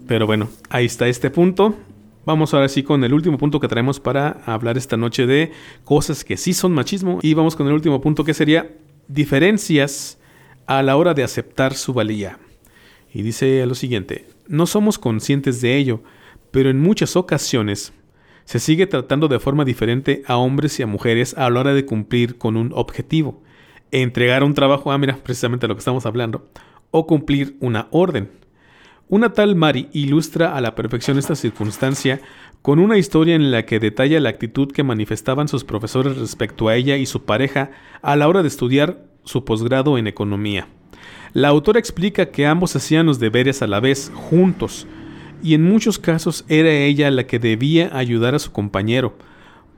Pero 0.07 0.25
bueno, 0.25 0.49
ahí 0.69 0.85
está 0.85 1.07
este 1.07 1.29
punto. 1.29 1.75
Vamos 2.25 2.53
ahora 2.53 2.69
sí 2.69 2.83
con 2.83 3.03
el 3.03 3.13
último 3.13 3.37
punto 3.37 3.59
que 3.59 3.67
traemos 3.67 3.99
para 3.99 4.41
hablar 4.45 4.77
esta 4.77 4.97
noche 4.97 5.25
de 5.25 5.51
cosas 5.83 6.23
que 6.23 6.37
sí 6.37 6.53
son 6.53 6.73
machismo. 6.73 7.19
Y 7.21 7.33
vamos 7.33 7.55
con 7.55 7.67
el 7.67 7.73
último 7.73 8.01
punto 8.01 8.23
que 8.23 8.33
sería 8.33 8.69
diferencias 9.07 10.19
a 10.67 10.83
la 10.83 10.95
hora 10.95 11.13
de 11.13 11.23
aceptar 11.23 11.73
su 11.73 11.93
valía. 11.93 12.37
Y 13.13 13.23
dice 13.23 13.65
lo 13.65 13.75
siguiente, 13.75 14.27
no 14.47 14.67
somos 14.67 14.99
conscientes 14.99 15.61
de 15.61 15.77
ello, 15.77 16.03
pero 16.51 16.69
en 16.69 16.79
muchas 16.79 17.15
ocasiones 17.15 17.93
se 18.45 18.59
sigue 18.59 18.87
tratando 18.87 19.27
de 19.27 19.39
forma 19.39 19.65
diferente 19.65 20.23
a 20.27 20.37
hombres 20.37 20.79
y 20.79 20.83
a 20.83 20.87
mujeres 20.87 21.35
a 21.37 21.49
la 21.49 21.59
hora 21.59 21.73
de 21.73 21.85
cumplir 21.85 22.37
con 22.37 22.57
un 22.57 22.71
objetivo. 22.73 23.41
Entregar 23.91 24.43
un 24.43 24.53
trabajo, 24.53 24.91
ah, 24.91 24.97
mira, 24.97 25.17
precisamente 25.23 25.67
lo 25.67 25.75
que 25.75 25.79
estamos 25.79 26.05
hablando, 26.05 26.47
o 26.91 27.07
cumplir 27.07 27.57
una 27.59 27.87
orden. 27.91 28.29
Una 29.07 29.33
tal 29.33 29.55
Mari 29.55 29.89
ilustra 29.91 30.55
a 30.55 30.61
la 30.61 30.75
perfección 30.75 31.17
esta 31.17 31.35
circunstancia 31.35 32.21
con 32.61 32.77
una 32.77 32.97
historia 32.97 33.35
en 33.35 33.49
la 33.51 33.65
que 33.65 33.79
detalla 33.79 34.19
la 34.19 34.29
actitud 34.29 34.71
que 34.71 34.83
manifestaban 34.83 35.47
sus 35.47 35.63
profesores 35.63 36.17
respecto 36.17 36.67
a 36.67 36.75
ella 36.75 36.97
y 36.97 37.07
su 37.07 37.23
pareja 37.23 37.71
a 38.01 38.15
la 38.15 38.27
hora 38.27 38.43
de 38.43 38.49
estudiar 38.49 39.03
su 39.23 39.45
posgrado 39.45 39.97
en 39.97 40.05
economía. 40.05 40.67
La 41.33 41.47
autora 41.47 41.79
explica 41.79 42.27
que 42.27 42.45
ambos 42.45 42.75
hacían 42.75 43.05
los 43.05 43.19
deberes 43.19 43.61
a 43.61 43.67
la 43.67 43.79
vez, 43.79 44.11
juntos, 44.13 44.87
y 45.41 45.53
en 45.53 45.63
muchos 45.63 45.99
casos 45.99 46.45
era 46.47 46.71
ella 46.71 47.09
la 47.11 47.25
que 47.25 47.39
debía 47.39 47.89
ayudar 47.97 48.35
a 48.35 48.39
su 48.39 48.51
compañero, 48.51 49.17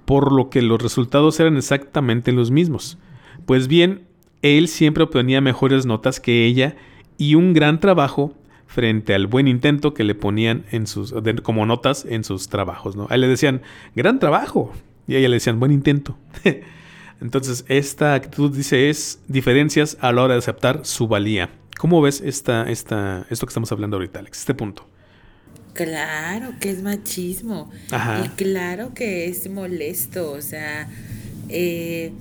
por 0.05 0.31
lo 0.31 0.49
que 0.49 0.61
los 0.61 0.81
resultados 0.81 1.39
eran 1.39 1.57
exactamente 1.57 2.31
los 2.31 2.51
mismos. 2.51 2.97
Pues 3.45 3.67
bien, 3.67 4.07
él 4.41 4.67
siempre 4.67 5.03
obtenía 5.03 5.41
mejores 5.41 5.85
notas 5.85 6.19
que 6.19 6.45
ella 6.45 6.75
y 7.17 7.35
un 7.35 7.53
gran 7.53 7.79
trabajo 7.79 8.35
frente 8.67 9.13
al 9.13 9.27
buen 9.27 9.47
intento 9.47 9.93
que 9.93 10.03
le 10.03 10.15
ponían 10.15 10.65
en 10.71 10.87
sus, 10.87 11.13
como 11.43 11.65
notas 11.65 12.05
en 12.05 12.23
sus 12.23 12.47
trabajos. 12.47 12.95
¿no? 12.95 13.07
A 13.09 13.15
él 13.15 13.21
le 13.21 13.27
decían, 13.27 13.61
gran 13.95 14.19
trabajo. 14.19 14.71
Y 15.07 15.15
a 15.15 15.19
ella 15.19 15.29
le 15.29 15.35
decían, 15.35 15.59
buen 15.59 15.71
intento. 15.71 16.17
Entonces, 17.21 17.65
esta 17.67 18.15
actitud, 18.15 18.55
dice, 18.55 18.89
es 18.89 19.19
diferencias 19.27 19.97
a 19.99 20.11
la 20.11 20.23
hora 20.23 20.33
de 20.33 20.39
aceptar 20.39 20.85
su 20.85 21.07
valía. 21.07 21.49
¿Cómo 21.77 22.01
ves 22.01 22.21
esta, 22.21 22.69
esta, 22.69 23.27
esto 23.29 23.45
que 23.45 23.51
estamos 23.51 23.71
hablando 23.71 23.97
ahorita, 23.97 24.19
Alex? 24.19 24.39
Este 24.39 24.53
punto. 24.53 24.87
Claro 25.73 26.53
que 26.59 26.69
es 26.69 26.81
machismo. 26.81 27.71
Y 28.23 28.29
claro 28.29 28.93
que 28.93 29.25
es 29.25 29.49
molesto. 29.49 30.31
O 30.31 30.41
sea, 30.41 30.89
eh, 31.49 32.13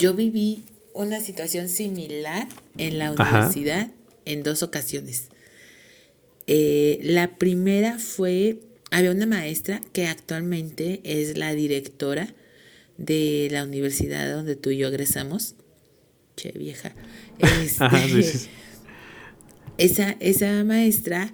yo 0.00 0.14
viví 0.14 0.64
una 0.94 1.20
situación 1.20 1.68
similar 1.68 2.48
en 2.78 2.98
la 2.98 3.12
universidad 3.12 3.90
en 4.24 4.42
dos 4.42 4.62
ocasiones. 4.62 5.28
Eh, 6.46 6.98
la 7.02 7.36
primera 7.36 7.98
fue, 7.98 8.60
había 8.90 9.10
una 9.12 9.26
maestra 9.26 9.80
que 9.92 10.06
actualmente 10.06 11.00
es 11.04 11.36
la 11.36 11.54
directora 11.54 12.34
de 12.96 13.48
la 13.50 13.64
universidad 13.64 14.32
donde 14.34 14.56
tú 14.56 14.70
y 14.70 14.78
yo 14.78 14.88
egresamos. 14.88 15.54
Che, 16.36 16.52
vieja. 16.52 16.94
Este, 17.62 18.48
esa, 19.78 20.16
esa 20.20 20.62
maestra, 20.64 21.32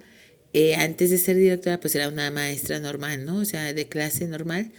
eh, 0.53 0.75
antes 0.75 1.09
de 1.09 1.17
ser 1.17 1.35
directora, 1.35 1.81
pues 1.81 1.95
era 1.95 2.07
una 2.07 2.31
maestra 2.31 2.79
normal, 2.79 3.25
¿no? 3.25 3.39
O 3.39 3.45
sea, 3.45 3.73
de 3.73 3.87
clase 3.87 4.25
normal. 4.25 4.71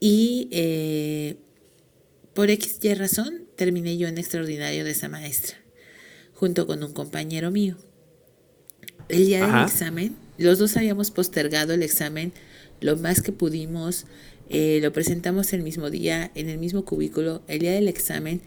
Y 0.00 0.48
eh, 0.50 1.36
por 2.34 2.50
X 2.50 2.78
y 2.82 2.94
razón 2.94 3.44
terminé 3.56 3.96
yo 3.98 4.08
en 4.08 4.18
extraordinario 4.18 4.84
de 4.84 4.92
esa 4.92 5.08
maestra 5.08 5.56
junto 6.34 6.66
con 6.66 6.82
un 6.82 6.92
compañero 6.92 7.52
mío. 7.52 7.76
El 9.08 9.26
día 9.26 9.46
del 9.46 9.64
examen, 9.64 10.16
los 10.38 10.58
dos 10.58 10.76
habíamos 10.76 11.12
postergado 11.12 11.72
el 11.72 11.84
examen 11.84 12.32
lo 12.80 12.96
más 12.96 13.22
que 13.22 13.30
pudimos, 13.30 14.06
eh, 14.48 14.80
lo 14.82 14.92
presentamos 14.92 15.52
el 15.52 15.62
mismo 15.62 15.88
día, 15.88 16.32
en 16.34 16.48
el 16.48 16.58
mismo 16.58 16.84
cubículo. 16.84 17.42
El 17.46 17.60
día 17.60 17.72
del 17.72 17.86
examen, 17.86 18.40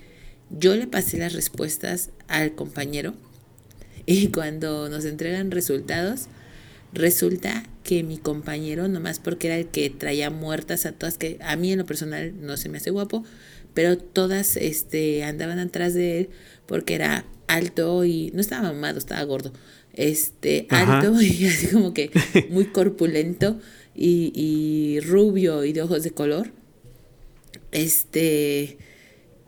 yo 0.50 0.76
le 0.76 0.88
pasé 0.88 1.18
las 1.18 1.32
respuestas 1.32 2.10
al 2.28 2.54
compañero 2.54 3.14
y 4.06 4.28
cuando 4.28 4.90
nos 4.90 5.06
entregan 5.06 5.52
resultados, 5.52 6.28
resulta 6.92 7.64
que 7.84 8.04
mi 8.04 8.18
compañero, 8.18 8.88
nomás 8.88 9.20
porque 9.20 9.48
era 9.48 9.58
el 9.58 9.68
que 9.68 9.90
traía 9.90 10.30
muertas 10.30 10.86
a 10.86 10.92
todas, 10.92 11.18
que 11.18 11.38
a 11.42 11.56
mí 11.56 11.72
en 11.72 11.80
lo 11.80 11.86
personal 11.86 12.34
no 12.42 12.58
se 12.58 12.68
me 12.68 12.80
hace 12.80 12.90
guapo, 12.90 13.24
pero 13.76 14.00
todas 14.00 14.58
este, 14.58 15.24
andaban 15.24 15.60
atrás 15.60 15.94
de 15.94 16.22
él 16.22 16.30
porque 16.66 16.96
era 16.96 17.26
alto 17.48 18.04
y 18.06 18.32
no 18.34 18.42
estaba 18.42 18.64
mamado, 18.64 18.98
estaba 18.98 19.22
gordo. 19.24 19.54
Este, 19.94 20.66
alto 20.70 21.22
y 21.22 21.46
así 21.46 21.68
como 21.68 21.94
que 21.94 22.10
muy 22.50 22.66
corpulento 22.66 23.60
y, 23.94 25.00
rubio 25.02 25.64
y 25.64 25.74
de 25.74 25.84
ojos 25.84 26.02
de 26.02 26.12
color. 26.12 26.52
Este, 27.72 28.78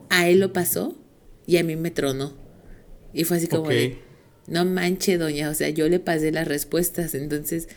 a 0.10 0.28
él 0.28 0.42
lo 0.42 0.54
pasó 0.54 0.96
y 1.48 1.58
a 1.58 1.64
mí 1.64 1.76
me 1.76 1.90
tronó. 1.90 2.34
Y 3.14 3.24
fue 3.24 3.38
así 3.38 3.48
como 3.48 3.70
de, 3.70 3.98
no 4.46 4.66
manche, 4.66 5.18
doña, 5.18 5.50
o 5.50 5.54
sea, 5.54 5.70
yo 5.70 5.88
le 5.90 6.00
pasé 6.00 6.32
las 6.32 6.48
respuestas, 6.48 7.16
entonces 7.16 7.70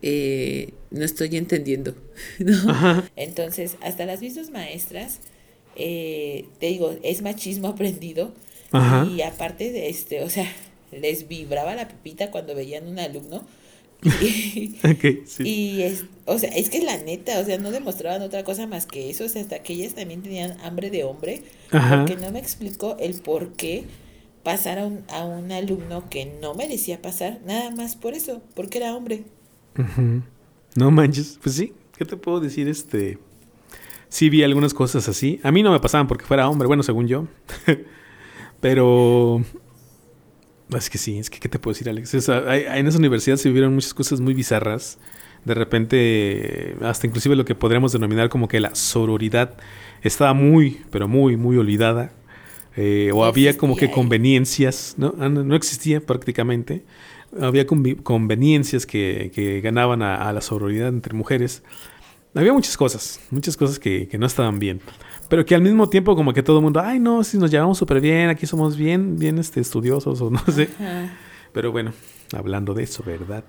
eh, 0.00 0.72
no 0.90 1.04
estoy 1.04 1.36
entendiendo. 1.36 1.94
Entonces, 3.16 3.76
hasta 3.80 4.04
las 4.04 4.20
mismas 4.20 4.50
maestras, 4.50 5.20
eh, 5.76 6.46
te 6.58 6.66
digo, 6.66 6.94
es 7.02 7.22
machismo 7.22 7.68
aprendido. 7.68 8.32
Y 9.14 9.20
aparte 9.20 9.70
de 9.70 9.90
este, 9.90 10.22
o 10.22 10.30
sea, 10.30 10.50
les 10.92 11.28
vibraba 11.28 11.74
la 11.74 11.88
pepita 11.88 12.30
cuando 12.30 12.54
veían 12.54 12.86
un 12.88 12.98
alumno. 12.98 13.42
Y, 15.44 15.82
es, 15.82 16.06
o 16.26 16.38
sea, 16.38 16.50
es 16.50 16.70
que 16.70 16.82
la 16.82 16.96
neta, 16.98 17.38
o 17.38 17.44
sea, 17.44 17.58
no 17.58 17.70
demostraban 17.70 18.22
otra 18.22 18.42
cosa 18.42 18.66
más 18.66 18.86
que 18.86 19.10
eso, 19.10 19.24
o 19.24 19.28
sea, 19.28 19.42
hasta 19.42 19.60
que 19.60 19.74
ellas 19.74 19.94
también 19.94 20.22
tenían 20.22 20.60
hambre 20.60 20.90
de 20.90 21.04
hombre, 21.04 21.42
porque 21.70 22.16
no 22.16 22.32
me 22.32 22.40
explicó 22.40 22.96
el 22.98 23.14
por 23.14 23.52
qué 23.52 23.84
pasar 24.42 24.78
a 24.78 24.86
un, 24.86 25.04
a 25.08 25.24
un 25.24 25.52
alumno 25.52 26.08
que 26.10 26.26
no 26.40 26.54
merecía 26.54 27.00
pasar, 27.00 27.40
nada 27.46 27.70
más 27.70 27.94
por 27.94 28.14
eso, 28.14 28.42
porque 28.54 28.78
era 28.78 28.96
hombre. 28.96 29.22
No 30.74 30.90
manches, 30.90 31.38
pues 31.40 31.54
sí, 31.54 31.72
¿qué 31.96 32.04
te 32.04 32.16
puedo 32.16 32.40
decir? 32.40 32.68
Este, 32.68 33.18
sí 34.12 34.28
vi 34.28 34.42
algunas 34.42 34.74
cosas 34.74 35.08
así, 35.08 35.40
a 35.42 35.50
mí 35.50 35.62
no 35.62 35.72
me 35.72 35.80
pasaban 35.80 36.06
porque 36.06 36.26
fuera 36.26 36.46
hombre, 36.46 36.68
bueno, 36.68 36.82
según 36.82 37.08
yo. 37.08 37.28
Pero 38.60 39.42
es 40.76 40.90
que 40.90 40.98
sí, 40.98 41.18
es 41.18 41.30
que 41.30 41.40
¿qué 41.40 41.48
te 41.48 41.58
puedo 41.58 41.72
decir, 41.72 41.88
Alex? 41.88 42.12
en 42.28 42.86
esa 42.86 42.98
universidad 42.98 43.36
se 43.36 43.48
vivieron 43.48 43.74
muchas 43.74 43.94
cosas 43.94 44.20
muy 44.20 44.34
bizarras. 44.34 44.98
De 45.46 45.54
repente, 45.54 46.76
hasta 46.82 47.06
inclusive 47.06 47.34
lo 47.36 47.46
que 47.46 47.54
podríamos 47.54 47.92
denominar 47.92 48.28
como 48.28 48.48
que 48.48 48.60
la 48.60 48.74
sororidad 48.74 49.56
estaba 50.02 50.34
muy, 50.34 50.82
pero 50.90 51.08
muy, 51.08 51.38
muy 51.38 51.56
olvidada. 51.56 52.12
Eh, 52.76 53.10
o 53.14 53.24
había 53.24 53.56
como 53.56 53.76
que 53.76 53.90
conveniencias, 53.90 54.94
¿no? 54.98 55.14
Ah, 55.18 55.30
no 55.30 55.56
existía 55.56 56.00
prácticamente. 56.00 56.84
Había 57.40 57.66
conveniencias 57.66 58.84
que, 58.84 59.60
ganaban 59.64 60.02
a, 60.02 60.30
la 60.34 60.40
sororidad 60.42 60.88
entre 60.88 61.14
mujeres. 61.14 61.62
Había 62.34 62.52
muchas 62.52 62.76
cosas, 62.76 63.20
muchas 63.30 63.56
cosas 63.56 63.78
que, 63.78 64.08
que 64.08 64.18
no 64.18 64.26
estaban 64.26 64.58
bien 64.58 64.80
pero 65.32 65.46
que 65.46 65.54
al 65.54 65.62
mismo 65.62 65.88
tiempo 65.88 66.14
como 66.14 66.34
que 66.34 66.42
todo 66.42 66.58
el 66.58 66.62
mundo, 66.62 66.78
ay 66.84 66.98
no, 66.98 67.24
si 67.24 67.38
nos 67.38 67.50
llevamos 67.50 67.78
súper 67.78 68.02
bien, 68.02 68.28
aquí 68.28 68.44
somos 68.44 68.76
bien, 68.76 69.18
bien 69.18 69.38
este, 69.38 69.60
estudiosos 69.60 70.20
o 70.20 70.28
no 70.28 70.40
sé. 70.52 70.68
Pero 71.54 71.72
bueno, 71.72 71.94
hablando 72.36 72.74
de 72.74 72.82
eso, 72.82 73.02
¿verdad? 73.02 73.42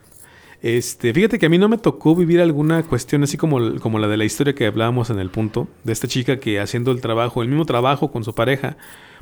Este, 0.61 1.13
fíjate 1.13 1.37
que 1.37 1.47
a 1.47 1.49
mí 1.49 1.57
no 1.57 1.67
me 1.67 1.77
tocó 1.77 2.15
vivir 2.15 2.39
alguna 2.39 2.83
cuestión 2.83 3.21
así 3.23 3.35
como, 3.35 3.81
como 3.81 3.99
la 3.99 4.07
de 4.07 4.15
la 4.15 4.23
historia 4.23 4.55
que 4.55 4.65
hablábamos 4.65 5.09
en 5.09 5.19
el 5.19 5.29
punto, 5.29 5.67
de 5.83 5.91
esta 5.91 6.07
chica 6.07 6.39
que 6.39 6.61
haciendo 6.61 6.93
el 6.93 7.01
trabajo, 7.01 7.41
el 7.41 7.49
mismo 7.49 7.65
trabajo 7.65 8.13
con 8.13 8.23
su 8.23 8.33
pareja, 8.33 8.77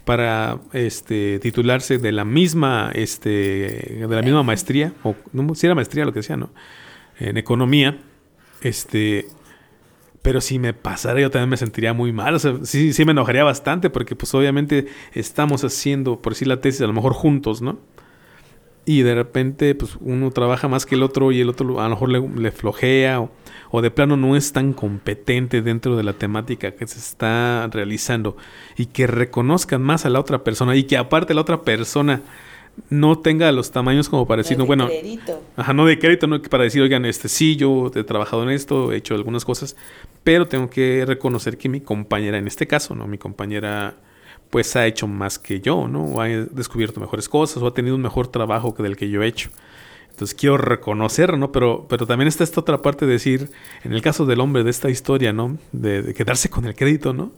para 0.05 0.59
este 0.73 1.39
titularse 1.39 1.97
de 1.97 2.11
la 2.11 2.25
misma 2.25 2.91
este 2.93 3.97
de 3.99 4.07
la 4.07 4.21
misma 4.21 4.41
maestría 4.41 4.93
o 5.03 5.15
no 5.31 5.53
si 5.53 5.67
era 5.67 5.75
maestría 5.75 6.05
lo 6.05 6.11
que 6.11 6.21
decía 6.21 6.37
no 6.37 6.49
en 7.19 7.37
economía 7.37 7.99
este 8.61 9.27
pero 10.21 10.39
si 10.39 10.59
me 10.59 10.73
pasara 10.73 11.19
yo 11.19 11.31
también 11.31 11.49
me 11.49 11.57
sentiría 11.57 11.93
muy 11.93 12.11
mal. 12.11 12.35
O 12.35 12.39
sea, 12.39 12.55
sí, 12.63 12.93
sí 12.93 13.05
me 13.05 13.11
enojaría 13.11 13.43
bastante 13.43 13.89
porque 13.89 14.15
pues 14.15 14.33
obviamente 14.33 14.87
estamos 15.13 15.63
haciendo, 15.63 16.21
por 16.21 16.33
decir 16.33 16.47
la 16.47 16.61
tesis, 16.61 16.81
a 16.81 16.87
lo 16.87 16.93
mejor 16.93 17.13
juntos, 17.13 17.61
¿no? 17.61 17.79
Y 18.85 19.03
de 19.03 19.13
repente 19.15 19.75
pues 19.75 19.97
uno 19.99 20.31
trabaja 20.31 20.67
más 20.67 20.85
que 20.85 20.95
el 20.95 21.03
otro 21.03 21.31
y 21.31 21.39
el 21.39 21.49
otro 21.49 21.79
a 21.79 21.83
lo 21.83 21.89
mejor 21.91 22.09
le, 22.09 22.51
flojea 22.51 23.29
o, 23.69 23.81
de 23.81 23.91
plano 23.91 24.17
no 24.17 24.35
es 24.35 24.53
tan 24.53 24.73
competente 24.73 25.61
dentro 25.61 25.95
de 25.95 26.03
la 26.03 26.13
temática 26.13 26.71
que 26.71 26.87
se 26.87 26.97
está 26.97 27.69
realizando 27.71 28.37
y 28.77 28.87
que 28.87 29.05
reconozcan 29.05 29.81
más 29.83 30.05
a 30.05 30.09
la 30.09 30.19
otra 30.19 30.43
persona 30.43 30.75
y 30.75 30.83
que 30.83 30.97
aparte 30.97 31.35
la 31.35 31.41
otra 31.41 31.61
persona 31.61 32.21
no 32.89 33.19
tenga 33.19 33.51
los 33.51 33.71
tamaños 33.71 34.09
como 34.09 34.27
para 34.27 34.41
decir, 34.41 34.57
no, 34.57 34.65
bueno, 34.65 34.87
crédito. 34.87 35.41
ajá, 35.55 35.73
no 35.73 35.85
de 35.85 35.99
crédito, 35.99 36.27
no 36.27 36.41
para 36.41 36.63
decir, 36.63 36.81
oigan, 36.81 37.05
este 37.05 37.29
sí, 37.29 37.55
yo 37.55 37.91
he 37.93 38.03
trabajado 38.03 38.43
en 38.43 38.49
esto, 38.49 38.91
he 38.91 38.97
hecho 38.97 39.15
algunas 39.15 39.45
cosas, 39.45 39.75
pero 40.23 40.47
tengo 40.47 40.69
que 40.69 41.03
reconocer 41.05 41.57
que 41.57 41.69
mi 41.69 41.81
compañera, 41.81 42.37
en 42.37 42.47
este 42.47 42.67
caso, 42.67 42.95
¿no? 42.95 43.07
Mi 43.07 43.17
compañera, 43.17 43.95
pues 44.49 44.75
ha 44.75 44.85
hecho 44.87 45.07
más 45.07 45.39
que 45.39 45.61
yo, 45.61 45.87
¿no? 45.87 46.05
O 46.05 46.21
ha 46.21 46.27
descubierto 46.27 46.99
mejores 46.99 47.29
cosas, 47.29 47.61
o 47.63 47.67
ha 47.67 47.73
tenido 47.73 47.95
un 47.95 48.01
mejor 48.01 48.27
trabajo 48.27 48.73
que 48.73 48.83
del 48.83 48.97
que 48.97 49.09
yo 49.09 49.23
he 49.23 49.27
hecho. 49.27 49.49
Entonces 50.11 50.37
quiero 50.37 50.57
reconocer, 50.57 51.37
¿no? 51.37 51.51
Pero, 51.51 51.87
pero 51.89 52.05
también 52.05 52.27
está 52.27 52.43
esta 52.43 52.61
otra 52.61 52.81
parte 52.81 53.05
de 53.05 53.13
decir, 53.13 53.49
en 53.83 53.93
el 53.93 54.01
caso 54.01 54.25
del 54.25 54.39
hombre 54.39 54.63
de 54.63 54.69
esta 54.69 54.89
historia, 54.89 55.33
¿no? 55.33 55.57
De, 55.71 56.13
quedarse 56.13 56.49
con 56.49 56.65
el 56.65 56.75
crédito, 56.75 57.13
¿no? 57.13 57.31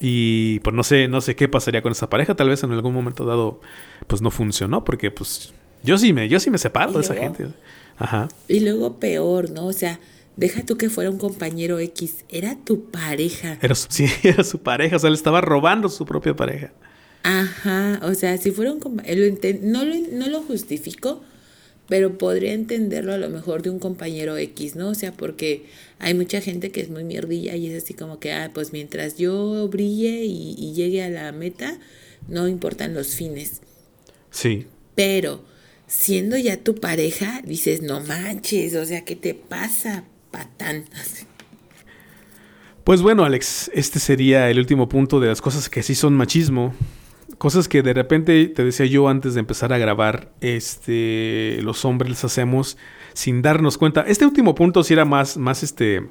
Y 0.00 0.60
pues 0.60 0.74
no 0.74 0.82
sé, 0.82 1.08
no 1.08 1.20
sé 1.20 1.36
qué 1.36 1.48
pasaría 1.48 1.82
con 1.82 1.92
esa 1.92 2.10
pareja. 2.10 2.34
Tal 2.34 2.48
vez 2.48 2.62
en 2.62 2.72
algún 2.72 2.92
momento 2.92 3.24
dado, 3.24 3.60
pues 4.06 4.22
no 4.22 4.30
funcionó, 4.30 4.84
porque 4.84 5.10
pues 5.10 5.52
yo 5.82 5.98
sí 5.98 6.12
me, 6.12 6.28
yo 6.28 6.40
sí 6.40 6.50
me 6.50 6.58
separo 6.58 6.92
de 6.92 7.00
esa 7.00 7.14
gente. 7.14 7.48
Ajá. 7.96 8.28
Y 8.48 8.60
luego 8.60 8.98
peor, 8.98 9.50
¿no? 9.50 9.66
O 9.66 9.72
sea, 9.72 10.00
Deja 10.36 10.64
tú 10.64 10.76
que 10.76 10.90
fuera 10.90 11.10
un 11.10 11.18
compañero 11.18 11.78
X, 11.78 12.24
era 12.28 12.56
tu 12.56 12.90
pareja. 12.90 13.58
Era 13.62 13.74
sí, 13.88 14.06
era 14.22 14.42
su 14.42 14.58
pareja, 14.58 14.96
o 14.96 14.98
sea, 14.98 15.10
le 15.10 15.16
estaba 15.16 15.40
robando 15.40 15.88
su 15.88 16.04
propia 16.04 16.34
pareja. 16.34 16.72
Ajá, 17.22 18.00
o 18.02 18.14
sea, 18.14 18.36
si 18.36 18.50
fuera 18.50 18.72
un 18.72 18.80
compañero, 18.80 19.34
no 19.62 19.84
lo, 19.84 19.94
no 20.12 20.28
lo 20.28 20.42
justifico, 20.42 21.22
pero 21.88 22.18
podría 22.18 22.52
entenderlo 22.52 23.12
a 23.12 23.18
lo 23.18 23.28
mejor 23.28 23.62
de 23.62 23.70
un 23.70 23.78
compañero 23.78 24.36
X, 24.36 24.76
¿no? 24.76 24.88
O 24.88 24.94
sea, 24.94 25.12
porque 25.12 25.66
hay 25.98 26.14
mucha 26.14 26.40
gente 26.40 26.70
que 26.70 26.80
es 26.80 26.90
muy 26.90 27.04
mierdilla 27.04 27.56
y 27.56 27.68
es 27.68 27.82
así 27.82 27.94
como 27.94 28.18
que, 28.18 28.32
ah, 28.32 28.50
pues 28.54 28.72
mientras 28.72 29.16
yo 29.16 29.68
brille 29.68 30.24
y, 30.24 30.54
y 30.58 30.72
llegue 30.74 31.02
a 31.02 31.10
la 31.10 31.32
meta, 31.32 31.78
no 32.28 32.48
importan 32.48 32.94
los 32.94 33.14
fines. 33.14 33.60
Sí. 34.30 34.66
Pero 34.94 35.44
siendo 35.86 36.36
ya 36.36 36.56
tu 36.56 36.74
pareja, 36.74 37.42
dices, 37.44 37.82
no 37.82 38.00
manches, 38.00 38.74
o 38.74 38.84
sea, 38.84 39.04
¿qué 39.04 39.16
te 39.16 39.34
pasa, 39.34 40.04
patán? 40.30 40.84
Pues 42.84 43.00
bueno, 43.00 43.24
Alex, 43.24 43.70
este 43.74 43.98
sería 43.98 44.50
el 44.50 44.58
último 44.58 44.88
punto 44.88 45.20
de 45.20 45.28
las 45.28 45.40
cosas 45.40 45.68
que 45.68 45.82
sí 45.82 45.94
son 45.94 46.14
machismo. 46.14 46.74
Cosas 47.38 47.68
que 47.68 47.82
de 47.82 47.92
repente, 47.92 48.46
te 48.48 48.64
decía 48.64 48.86
yo 48.86 49.08
antes 49.08 49.34
de 49.34 49.40
empezar 49.40 49.72
a 49.72 49.78
grabar, 49.78 50.32
este, 50.40 51.58
los 51.62 51.84
hombres 51.84 52.24
hacemos 52.24 52.76
sin 53.12 53.42
darnos 53.42 53.78
cuenta. 53.78 54.04
Este 54.06 54.24
último 54.24 54.54
punto 54.54 54.82
sí 54.82 54.92
era 54.92 55.04
más, 55.04 55.36
más 55.36 55.62
este, 55.62 56.02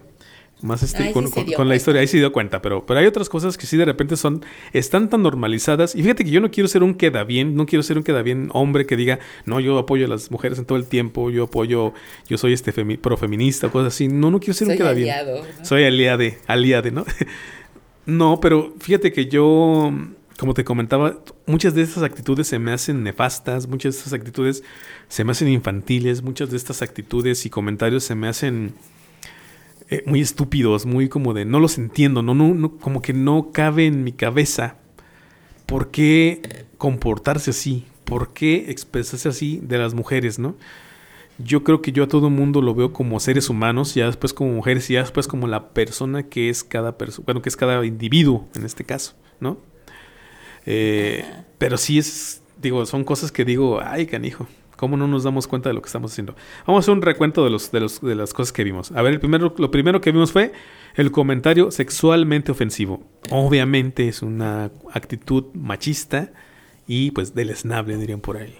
más 0.63 0.81
este, 0.81 1.11
con, 1.11 1.67
la 1.67 1.75
historia, 1.75 2.01
ahí 2.01 2.07
se 2.07 2.17
dio 2.17 2.31
cuenta, 2.31 2.61
pero, 2.61 2.85
pero 2.85 2.99
hay 2.99 3.05
otras 3.05 3.27
cosas 3.27 3.57
que 3.57 3.65
sí 3.65 3.75
de 3.75 3.85
repente 3.85 4.15
son, 4.15 4.45
están 4.71 5.09
tan 5.09 5.21
normalizadas. 5.21 5.93
Y 5.93 6.01
fíjate 6.01 6.23
que 6.23 6.31
yo 6.31 6.39
no 6.39 6.51
quiero 6.51 6.67
ser 6.69 6.83
un 6.83 6.95
queda 6.95 7.23
bien, 7.23 7.55
no 7.55 7.65
quiero 7.65 7.83
ser 7.83 7.97
un 7.97 8.03
queda 8.03 8.21
bien 8.21 8.49
hombre 8.53 8.85
que 8.85 8.95
diga, 8.95 9.19
no, 9.45 9.59
yo 9.59 9.77
apoyo 9.77 10.05
a 10.05 10.09
las 10.09 10.31
mujeres 10.31 10.57
en 10.59 10.65
todo 10.65 10.77
el 10.77 10.85
tiempo, 10.87 11.29
yo 11.29 11.43
apoyo, 11.43 11.93
yo 12.29 12.37
soy 12.37 12.53
este 12.53 12.71
profeminista, 12.97 13.69
cosas 13.69 13.93
así. 13.93 14.07
No, 14.07 14.31
no 14.31 14.39
quiero 14.39 14.53
ser 14.53 14.69
un 14.69 14.77
queda 14.77 14.93
bien. 14.93 15.13
Soy 15.63 15.83
aliade, 15.83 16.39
aliade, 16.47 16.91
¿no? 16.91 17.05
no, 18.05 18.39
pero 18.39 18.73
fíjate 18.79 19.11
que 19.11 19.25
yo, 19.25 19.91
como 20.43 20.53
te 20.53 20.65
comentaba, 20.65 21.19
muchas 21.45 21.73
de 21.73 21.83
estas 21.83 22.03
actitudes 22.03 22.47
se 22.47 22.59
me 22.59 22.73
hacen 22.73 23.01
nefastas, 23.01 23.65
muchas 23.65 23.93
de 23.93 23.99
estas 23.99 24.11
actitudes 24.11 24.61
se 25.07 25.23
me 25.23 25.31
hacen 25.31 25.47
infantiles, 25.47 26.21
muchas 26.21 26.51
de 26.51 26.57
estas 26.57 26.81
actitudes 26.81 27.45
y 27.45 27.49
comentarios 27.49 28.03
se 28.03 28.13
me 28.13 28.27
hacen 28.27 28.73
eh, 29.89 30.03
muy 30.05 30.19
estúpidos, 30.19 30.85
muy 30.85 31.07
como 31.07 31.33
de 31.33 31.45
no 31.45 31.61
los 31.61 31.77
entiendo, 31.77 32.21
no, 32.23 32.33
no, 32.33 32.53
no, 32.53 32.75
como 32.75 33.01
que 33.01 33.13
no 33.13 33.51
cabe 33.53 33.85
en 33.85 34.03
mi 34.03 34.11
cabeza 34.11 34.75
por 35.65 35.91
qué 35.91 36.65
comportarse 36.77 37.51
así, 37.51 37.85
por 38.03 38.33
qué 38.33 38.65
expresarse 38.69 39.29
así 39.29 39.61
de 39.63 39.77
las 39.77 39.93
mujeres, 39.93 40.39
¿no? 40.39 40.57
Yo 41.37 41.63
creo 41.63 41.81
que 41.81 41.93
yo 41.93 42.03
a 42.03 42.09
todo 42.09 42.29
mundo 42.29 42.61
lo 42.61 42.75
veo 42.75 42.91
como 42.91 43.21
seres 43.21 43.49
humanos, 43.49 43.95
ya 43.95 44.07
después 44.07 44.33
como 44.33 44.51
mujeres 44.51 44.89
y 44.89 44.95
ya 44.95 44.99
después 45.03 45.25
como 45.29 45.47
la 45.47 45.69
persona 45.69 46.23
que 46.23 46.49
es 46.49 46.65
cada 46.65 46.97
persona, 46.97 47.23
bueno, 47.27 47.41
que 47.41 47.47
es 47.47 47.55
cada 47.55 47.85
individuo 47.85 48.45
en 48.55 48.65
este 48.65 48.83
caso, 48.83 49.15
¿no? 49.39 49.71
Eh, 50.65 51.25
pero 51.57 51.77
sí 51.77 51.97
es, 51.97 52.41
digo, 52.61 52.85
son 52.85 53.03
cosas 53.03 53.31
que 53.31 53.45
digo, 53.45 53.79
ay, 53.83 54.05
canijo, 54.05 54.47
¿Cómo 54.83 54.97
no 54.97 55.07
nos 55.07 55.23
damos 55.23 55.47
cuenta 55.47 55.69
de 55.69 55.75
lo 55.75 55.81
que 55.81 55.85
estamos 55.85 56.11
haciendo? 56.11 56.35
Vamos 56.67 56.81
a 56.81 56.83
hacer 56.83 56.93
un 56.93 57.01
recuento 57.01 57.45
de, 57.45 57.49
los, 57.49 57.71
de, 57.71 57.79
los, 57.79 58.01
de 58.01 58.15
las 58.15 58.33
cosas 58.33 58.51
que 58.51 58.65
vimos. 58.65 58.91
A 58.91 59.01
ver, 59.01 59.13
el 59.13 59.19
primero, 59.21 59.53
lo 59.57 59.71
primero 59.71 60.01
que 60.01 60.11
vimos 60.11 60.33
fue 60.33 60.51
el 60.95 61.09
comentario 61.09 61.71
sexualmente 61.71 62.51
ofensivo. 62.51 63.01
Obviamente 63.29 64.09
es 64.09 64.21
una 64.21 64.71
actitud 64.91 65.45
machista 65.53 66.33
y 66.85 67.11
pues 67.11 67.33
deleznable, 67.33 67.95
dirían 67.95 68.19
por 68.19 68.35
ahí. 68.35 68.55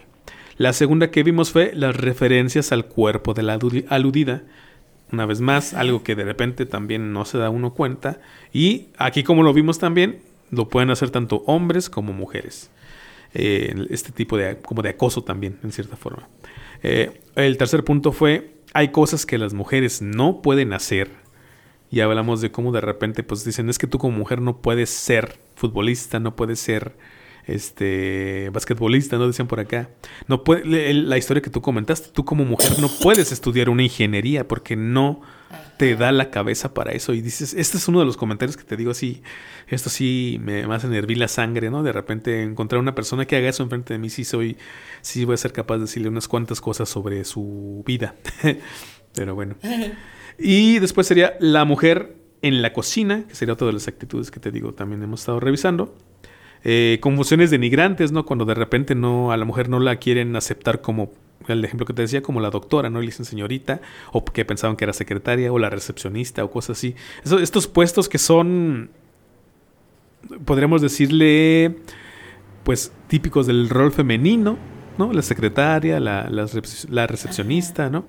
La 0.57 0.71
segunda 0.71 1.11
que 1.11 1.23
vimos 1.23 1.51
fue 1.51 1.71
las 1.73 1.97
referencias 1.97 2.71
al 2.71 2.85
cuerpo 2.85 3.33
de 3.33 3.43
la 3.43 3.59
aludida. 3.89 4.43
Una 5.11 5.25
vez 5.25 5.41
más, 5.41 5.73
algo 5.73 6.03
que 6.03 6.15
de 6.15 6.23
repente 6.23 6.65
también 6.65 7.11
no 7.11 7.25
se 7.25 7.37
da 7.37 7.49
uno 7.49 7.73
cuenta. 7.73 8.21
Y 8.53 8.87
aquí 8.97 9.23
como 9.23 9.43
lo 9.43 9.51
vimos 9.51 9.77
también, 9.77 10.21
lo 10.55 10.69
pueden 10.69 10.89
hacer 10.89 11.09
tanto 11.09 11.43
hombres 11.45 11.89
como 11.89 12.13
mujeres. 12.13 12.71
Eh, 13.33 13.73
este 13.89 14.11
tipo 14.11 14.37
de, 14.37 14.57
como 14.59 14.81
de 14.81 14.89
acoso 14.89 15.23
también, 15.23 15.59
en 15.63 15.71
cierta 15.71 15.95
forma. 15.95 16.27
Eh, 16.83 17.21
el 17.35 17.57
tercer 17.57 17.83
punto 17.83 18.11
fue, 18.11 18.55
hay 18.73 18.89
cosas 18.89 19.25
que 19.25 19.37
las 19.37 19.53
mujeres 19.53 20.01
no 20.01 20.41
pueden 20.41 20.73
hacer. 20.73 21.09
Y 21.89 22.01
hablamos 22.01 22.41
de 22.41 22.51
cómo 22.51 22.71
de 22.71 22.81
repente 22.81 23.23
pues 23.23 23.43
dicen, 23.45 23.69
es 23.69 23.77
que 23.77 23.87
tú 23.87 23.97
como 23.97 24.17
mujer 24.17 24.41
no 24.41 24.57
puedes 24.61 24.89
ser 24.89 25.37
futbolista, 25.55 26.19
no 26.19 26.35
puedes 26.35 26.59
ser 26.59 26.95
este 27.45 28.49
basquetbolista, 28.51 29.17
¿no? 29.17 29.27
Decían 29.27 29.47
por 29.47 29.59
acá. 29.59 29.89
No 30.27 30.43
puede, 30.43 30.93
la 30.93 31.17
historia 31.17 31.41
que 31.41 31.49
tú 31.49 31.61
comentaste, 31.61 32.09
tú 32.09 32.25
como 32.25 32.45
mujer 32.45 32.79
no 32.79 32.89
puedes 33.01 33.31
estudiar 33.31 33.69
una 33.69 33.83
ingeniería 33.83 34.47
porque 34.47 34.75
no 34.75 35.21
te 35.77 35.95
da 35.95 36.11
la 36.11 36.29
cabeza 36.29 36.73
para 36.73 36.91
eso. 36.91 37.13
Y 37.13 37.21
dices, 37.21 37.53
este 37.53 37.77
es 37.77 37.87
uno 37.87 37.99
de 37.99 38.05
los 38.05 38.17
comentarios 38.17 38.57
que 38.57 38.63
te 38.63 38.77
digo 38.77 38.91
así, 38.91 39.21
esto 39.67 39.89
sí 39.89 40.39
me, 40.41 40.65
me 40.65 40.75
hace 40.75 40.87
la 41.15 41.27
sangre, 41.27 41.69
¿no? 41.69 41.83
De 41.83 41.91
repente 41.91 42.43
encontrar 42.43 42.79
una 42.79 42.95
persona 42.95 43.25
que 43.25 43.35
haga 43.35 43.49
eso 43.49 43.63
enfrente 43.63 43.93
de 43.93 43.99
mí, 43.99 44.09
sí 44.09 44.23
soy, 44.23 44.57
sí 45.01 45.25
voy 45.25 45.35
a 45.35 45.37
ser 45.37 45.53
capaz 45.53 45.75
de 45.75 45.81
decirle 45.81 46.09
unas 46.09 46.27
cuantas 46.27 46.61
cosas 46.61 46.89
sobre 46.89 47.23
su 47.25 47.83
vida. 47.85 48.15
Pero 49.13 49.35
bueno. 49.35 49.55
Y 50.37 50.79
después 50.79 51.07
sería 51.07 51.35
la 51.39 51.65
mujer 51.65 52.15
en 52.41 52.61
la 52.61 52.73
cocina, 52.73 53.25
que 53.27 53.35
sería 53.35 53.53
otra 53.53 53.67
de 53.67 53.73
las 53.73 53.87
actitudes 53.87 54.31
que 54.31 54.39
te 54.39 54.51
digo 54.51 54.73
también 54.73 55.01
hemos 55.03 55.21
estado 55.21 55.39
revisando. 55.39 55.95
Eh, 56.64 56.99
confusiones 57.01 57.51
denigrantes, 57.51 58.11
¿no? 58.11 58.26
Cuando 58.26 58.45
de 58.45 58.53
repente 58.53 58.95
no, 58.95 59.32
a 59.32 59.38
la 59.38 59.45
mujer 59.45 59.70
no 59.70 59.80
la 59.80 59.97
quieren 59.97 60.36
aceptar 60.36 60.82
como 60.82 61.11
el 61.47 61.64
ejemplo 61.66 61.86
que 61.86 61.93
te 61.93 62.03
decía, 62.03 62.22
como 62.22 62.39
la 62.39 62.49
doctora, 62.49 62.89
¿no? 62.89 62.99
Le 62.99 63.07
dicen 63.07 63.26
señorita, 63.26 63.82
o 64.11 64.24
que 64.24 64.45
pensaban 64.45 64.78
que 64.78 64.86
era 64.86 64.93
secretaria, 64.93 65.51
o 65.51 65.59
la 65.59 65.70
recepcionista, 65.70 66.43
o 66.43 66.51
cosas 66.51 66.78
así. 66.78 66.95
estos 67.41 67.68
puestos 67.68 68.07
que 68.07 68.18
son, 68.18 68.91
podríamos 70.45 70.82
decirle, 70.82 71.76
pues 72.64 72.93
típicos 73.07 73.45
del 73.47 73.70
rol 73.70 73.91
femenino, 73.91 74.57
¿no? 74.97 75.11
La 75.11 75.22
secretaria, 75.22 75.99
la, 75.99 76.30
la, 76.30 77.07
recepcionista, 77.07 77.89
¿no? 77.89 78.05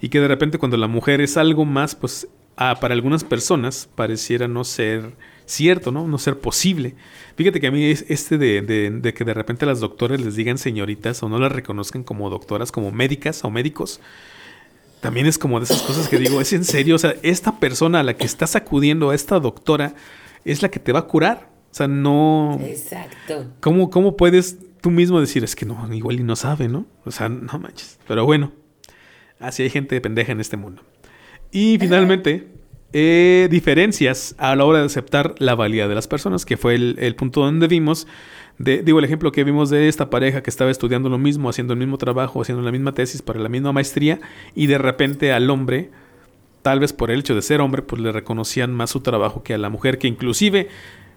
Y 0.00 0.08
que 0.08 0.20
de 0.20 0.28
repente 0.28 0.58
cuando 0.58 0.76
la 0.76 0.88
mujer 0.88 1.20
es 1.20 1.36
algo 1.36 1.64
más, 1.64 1.94
pues 1.94 2.26
para 2.56 2.94
algunas 2.94 3.22
personas 3.24 3.88
pareciera 3.94 4.48
no 4.48 4.64
ser 4.64 5.14
cierto, 5.46 5.92
¿no? 5.92 6.06
No 6.06 6.18
ser 6.18 6.38
posible. 6.38 6.94
Fíjate 7.36 7.60
que 7.60 7.66
a 7.66 7.70
mí 7.70 7.84
es 7.84 8.04
este 8.08 8.38
de, 8.38 9.14
que 9.14 9.24
de 9.24 9.34
repente 9.34 9.66
las 9.66 9.80
doctoras 9.80 10.20
les 10.20 10.36
digan 10.36 10.58
señoritas 10.58 11.22
o 11.22 11.28
no 11.28 11.38
las 11.38 11.52
reconozcan 11.52 12.04
como 12.04 12.30
doctoras, 12.30 12.72
como 12.72 12.90
médicas 12.90 13.44
o 13.44 13.50
médicos. 13.50 14.00
También 15.00 15.26
es 15.26 15.38
como 15.38 15.58
de 15.58 15.64
esas 15.64 15.82
cosas 15.82 16.08
que 16.08 16.18
digo, 16.18 16.40
es 16.40 16.52
en 16.52 16.64
serio, 16.64 16.94
o 16.94 16.98
sea, 16.98 17.14
esta 17.22 17.58
persona 17.58 18.00
a 18.00 18.02
la 18.02 18.14
que 18.14 18.24
estás 18.24 18.54
acudiendo, 18.54 19.10
a 19.10 19.14
esta 19.14 19.40
doctora, 19.40 19.94
es 20.44 20.62
la 20.62 20.70
que 20.70 20.78
te 20.78 20.92
va 20.92 21.00
a 21.00 21.06
curar. 21.06 21.50
O 21.70 21.74
sea, 21.74 21.88
no... 21.88 22.58
Exacto. 22.62 23.46
¿Cómo, 23.60 23.90
cómo 23.90 24.16
puedes 24.16 24.58
tú 24.80 24.90
mismo 24.90 25.20
decir, 25.20 25.42
es 25.42 25.56
que 25.56 25.64
no, 25.64 25.92
igual 25.92 26.20
y 26.20 26.22
no 26.22 26.36
sabe, 26.36 26.68
¿no? 26.68 26.86
O 27.04 27.10
sea, 27.10 27.28
no 27.28 27.58
manches. 27.58 27.98
Pero 28.06 28.26
bueno, 28.26 28.52
así 29.40 29.62
hay 29.62 29.70
gente 29.70 30.00
pendeja 30.00 30.32
en 30.32 30.40
este 30.40 30.56
mundo. 30.56 30.82
Y 31.50 31.78
finalmente, 31.78 32.48
eh, 32.92 33.48
diferencias 33.50 34.34
a 34.38 34.54
la 34.54 34.64
hora 34.64 34.80
de 34.80 34.86
aceptar 34.86 35.34
la 35.38 35.54
valía 35.54 35.88
de 35.88 35.94
las 35.94 36.08
personas, 36.08 36.44
que 36.44 36.56
fue 36.56 36.74
el, 36.74 37.14
punto 37.16 37.40
donde 37.40 37.66
vimos, 37.66 38.06
de, 38.58 38.82
digo 38.82 38.98
el 38.98 39.04
ejemplo 39.04 39.32
que 39.32 39.44
vimos 39.44 39.70
de 39.70 39.88
esta 39.88 40.10
pareja 40.10 40.42
que 40.42 40.50
estaba 40.50 40.70
estudiando 40.70 41.08
lo 41.08 41.18
mismo, 41.18 41.48
haciendo 41.48 41.72
el 41.72 41.78
mismo 41.78 41.96
trabajo, 41.96 42.42
haciendo 42.42 42.62
la 42.62 42.70
misma 42.70 42.92
tesis 42.92 43.22
para 43.22 43.40
la 43.40 43.48
misma 43.48 43.72
maestría, 43.72 44.20
y 44.54 44.66
de 44.66 44.78
repente 44.78 45.32
al 45.32 45.48
hombre, 45.48 45.90
tal 46.60 46.80
vez 46.80 46.92
por 46.92 47.10
el 47.10 47.20
hecho 47.20 47.34
de 47.34 47.42
ser 47.42 47.60
hombre, 47.60 47.82
pues 47.82 48.02
le 48.02 48.12
reconocían 48.12 48.74
más 48.74 48.90
su 48.90 49.00
trabajo 49.00 49.42
que 49.42 49.54
a 49.54 49.58
la 49.58 49.70
mujer, 49.70 49.98
que 49.98 50.08
inclusive 50.08 50.68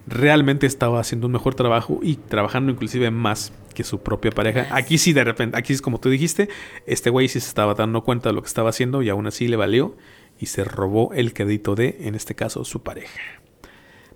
realmente 0.07 0.67
estaba 0.67 0.99
haciendo 0.99 1.27
un 1.27 1.33
mejor 1.33 1.55
trabajo 1.55 1.99
y 2.03 2.15
trabajando 2.15 2.71
inclusive 2.71 3.11
más 3.11 3.51
que 3.73 3.83
su 3.83 3.99
propia 3.99 4.31
pareja. 4.31 4.67
Aquí 4.71 4.97
sí 4.97 5.13
de 5.13 5.23
repente, 5.23 5.57
aquí 5.57 5.73
es 5.73 5.81
como 5.81 5.99
tú 5.99 6.09
dijiste, 6.09 6.47
este 6.85 7.09
güey 7.09 7.27
sí 7.27 7.39
se 7.39 7.47
estaba 7.47 7.73
dando 7.73 8.03
cuenta 8.03 8.29
de 8.29 8.35
lo 8.35 8.41
que 8.41 8.47
estaba 8.47 8.69
haciendo 8.69 9.01
y 9.01 9.09
aún 9.09 9.27
así 9.27 9.47
le 9.47 9.57
valió 9.57 9.95
y 10.39 10.47
se 10.47 10.63
robó 10.63 11.13
el 11.13 11.33
crédito 11.33 11.75
de, 11.75 11.97
en 12.01 12.15
este 12.15 12.35
caso, 12.35 12.65
su 12.65 12.81
pareja. 12.83 13.19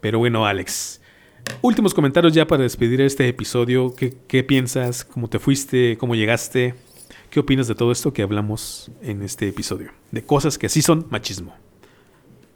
Pero 0.02 0.20
bueno, 0.20 0.46
Alex, 0.46 1.02
últimos 1.62 1.94
comentarios 1.94 2.34
ya 2.34 2.48
para 2.48 2.64
despedir 2.64 3.02
este 3.02 3.28
episodio. 3.28 3.94
¿Qué, 3.96 4.44
piensas? 4.44 5.04
¿Cómo 5.04 5.30
te 5.30 5.40
fuiste? 5.40 5.98
¿Cómo 5.98 6.16
llegaste? 6.16 6.76
¿Qué 7.30 7.40
opinas 7.40 7.68
de 7.68 7.76
todo 7.76 7.92
esto 7.92 8.14
que 8.14 8.22
hablamos 8.22 8.92
en 9.02 9.22
este 9.22 9.48
episodio? 9.48 9.92
De 10.12 10.24
cosas 10.24 10.58
que 10.58 10.70
sí 10.70 10.82
son 10.82 11.06
machismo. 11.10 11.54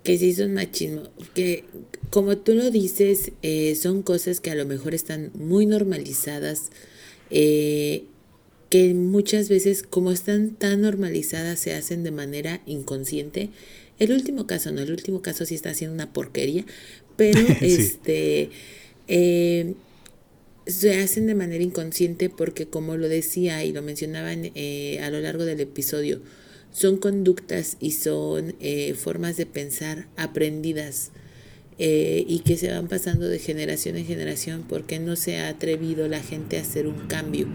Que 0.03 0.17
sí 0.17 0.33
son 0.33 0.53
machismo. 0.53 1.03
Que 1.33 1.65
como 2.09 2.37
tú 2.37 2.53
lo 2.53 2.71
dices, 2.71 3.31
eh, 3.41 3.75
son 3.75 4.01
cosas 4.01 4.39
que 4.39 4.51
a 4.51 4.55
lo 4.55 4.65
mejor 4.65 4.93
están 4.93 5.31
muy 5.35 5.65
normalizadas. 5.65 6.71
Eh, 7.29 8.05
que 8.73 8.95
muchas 8.95 9.49
veces 9.49 9.83
como 9.83 10.11
están 10.11 10.55
tan 10.55 10.81
normalizadas 10.81 11.59
se 11.59 11.75
hacen 11.75 12.03
de 12.03 12.09
manera 12.09 12.63
inconsciente. 12.65 13.51
El 13.99 14.11
último 14.13 14.47
caso, 14.47 14.71
no, 14.71 14.81
el 14.81 14.89
último 14.89 15.21
caso 15.21 15.45
sí 15.45 15.53
está 15.53 15.69
haciendo 15.69 15.93
una 15.93 16.11
porquería, 16.11 16.65
pero 17.15 17.39
este 17.61 18.49
eh, 19.07 19.75
se 20.65 20.99
hacen 20.99 21.27
de 21.27 21.35
manera 21.35 21.63
inconsciente 21.63 22.31
porque 22.31 22.65
como 22.65 22.97
lo 22.97 23.07
decía 23.09 23.63
y 23.63 23.73
lo 23.73 23.83
mencionaban 23.83 24.49
eh, 24.55 24.99
a 25.03 25.11
lo 25.11 25.19
largo 25.19 25.45
del 25.45 25.59
episodio, 25.59 26.23
son 26.71 26.97
conductas 26.97 27.77
y 27.79 27.91
son 27.91 28.55
eh, 28.59 28.95
formas 28.95 29.37
de 29.37 29.45
pensar 29.45 30.07
aprendidas 30.17 31.11
eh, 31.77 32.25
y 32.27 32.39
que 32.39 32.57
se 32.57 32.71
van 32.71 32.87
pasando 32.87 33.27
de 33.27 33.37
generación 33.37 33.97
en 33.97 34.07
generación 34.07 34.65
porque 34.67 34.97
no 34.97 35.15
se 35.15 35.37
ha 35.37 35.49
atrevido 35.49 36.07
la 36.07 36.23
gente 36.23 36.57
a 36.57 36.61
hacer 36.61 36.87
un 36.87 37.05
cambio. 37.05 37.45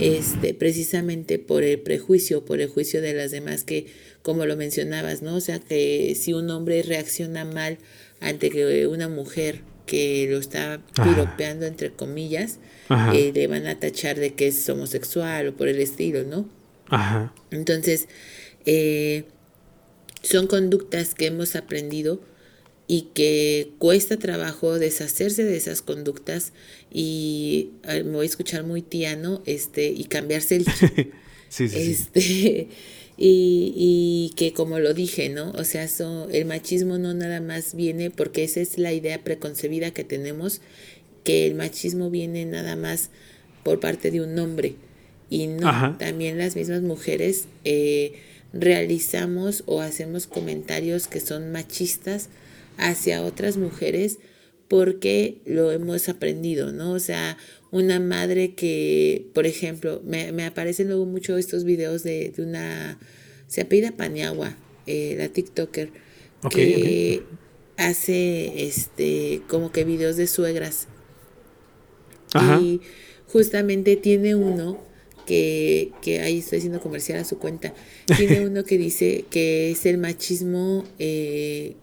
Este, 0.00 0.54
precisamente 0.54 1.38
por 1.38 1.62
el 1.62 1.78
prejuicio, 1.80 2.44
por 2.44 2.60
el 2.60 2.68
juicio 2.68 3.02
de 3.02 3.14
las 3.14 3.30
demás 3.30 3.64
que, 3.64 3.86
como 4.22 4.46
lo 4.46 4.56
mencionabas, 4.56 5.22
¿no? 5.22 5.36
O 5.36 5.40
sea, 5.40 5.58
que 5.58 6.16
si 6.18 6.32
un 6.32 6.50
hombre 6.50 6.82
reacciona 6.82 7.44
mal 7.44 7.78
ante 8.20 8.50
que 8.50 8.86
una 8.86 9.08
mujer 9.08 9.62
que 9.86 10.28
lo 10.30 10.38
está 10.38 10.80
piropeando, 10.94 11.66
entre 11.66 11.90
comillas, 11.90 12.58
eh, 13.12 13.32
le 13.34 13.46
van 13.46 13.66
a 13.66 13.78
tachar 13.78 14.18
de 14.18 14.34
que 14.34 14.48
es 14.48 14.68
homosexual 14.68 15.48
o 15.48 15.56
por 15.56 15.68
el 15.68 15.80
estilo, 15.80 16.22
¿no? 16.24 16.48
Ajá. 16.88 17.34
Entonces, 17.50 18.08
eh, 18.66 19.24
son 20.22 20.46
conductas 20.46 21.14
que 21.14 21.26
hemos 21.26 21.56
aprendido 21.56 22.20
y 22.86 23.02
que 23.14 23.72
cuesta 23.78 24.16
trabajo 24.16 24.78
deshacerse 24.78 25.44
de 25.44 25.56
esas 25.56 25.80
conductas 25.80 26.52
y 26.92 27.70
me 27.84 28.02
voy 28.02 28.24
a 28.24 28.28
escuchar 28.28 28.64
muy 28.64 28.82
tiano 28.82 29.42
este 29.46 29.88
y 29.88 30.04
cambiarse 30.04 30.56
el 30.56 30.64
sí, 31.48 31.68
sí, 31.68 31.76
este 31.76 32.68
y, 33.16 33.74
y, 33.76 34.32
que 34.36 34.52
como 34.52 34.78
lo 34.78 34.94
dije 34.94 35.28
no 35.28 35.52
o 35.52 35.64
sea 35.64 35.86
el 36.32 36.44
machismo 36.46 36.98
no 36.98 37.14
nada 37.14 37.40
más 37.40 37.74
viene 37.74 38.10
porque 38.10 38.44
esa 38.44 38.60
es 38.60 38.78
la 38.78 38.92
idea 38.92 39.22
preconcebida 39.22 39.92
que 39.92 40.04
tenemos 40.04 40.60
que 41.24 41.46
el 41.46 41.54
machismo 41.54 42.10
viene 42.10 42.44
nada 42.44 42.76
más 42.76 43.10
por 43.62 43.80
parte 43.80 44.10
de 44.10 44.20
un 44.20 44.38
hombre. 44.38 44.74
Y 45.28 45.46
no 45.46 45.96
también 45.98 46.38
las 46.38 46.56
mismas 46.56 46.82
mujeres 46.82 47.44
eh, 47.64 48.14
realizamos 48.52 49.62
o 49.66 49.80
hacemos 49.80 50.26
comentarios 50.26 51.06
que 51.06 51.20
son 51.20 51.52
machistas 51.52 52.28
hacia 52.78 53.22
otras 53.22 53.56
mujeres 53.56 54.18
porque 54.70 55.38
lo 55.46 55.72
hemos 55.72 56.08
aprendido, 56.08 56.70
¿no? 56.70 56.92
O 56.92 57.00
sea, 57.00 57.36
una 57.72 57.98
madre 57.98 58.54
que, 58.54 59.26
por 59.34 59.44
ejemplo, 59.44 60.00
me, 60.04 60.30
me 60.30 60.46
aparecen 60.46 60.86
luego 60.86 61.06
mucho 61.06 61.36
estos 61.36 61.64
videos 61.64 62.04
de, 62.04 62.30
de 62.30 62.40
una, 62.44 62.96
se 63.48 63.62
apellida 63.62 63.90
Paniagua, 63.90 64.56
eh, 64.86 65.16
la 65.18 65.28
TikToker, 65.28 65.90
que 66.50 67.24
hace 67.78 68.64
este 68.64 69.42
como 69.48 69.72
que 69.72 69.82
videos 69.82 70.16
de 70.16 70.28
suegras. 70.28 70.86
Y 72.62 72.80
justamente 73.26 73.96
tiene 73.96 74.36
uno 74.36 74.80
que, 75.26 75.90
que 76.00 76.20
ahí 76.20 76.38
estoy 76.38 76.58
haciendo 76.58 76.80
comercial 76.80 77.18
a 77.18 77.24
su 77.24 77.40
cuenta, 77.40 77.74
tiene 78.16 78.40
uno 78.46 78.62
que 78.62 78.78
dice 78.78 79.24
que 79.30 79.72
es 79.72 79.84
el 79.84 79.98
machismo 79.98 80.84
eh, 81.00 81.74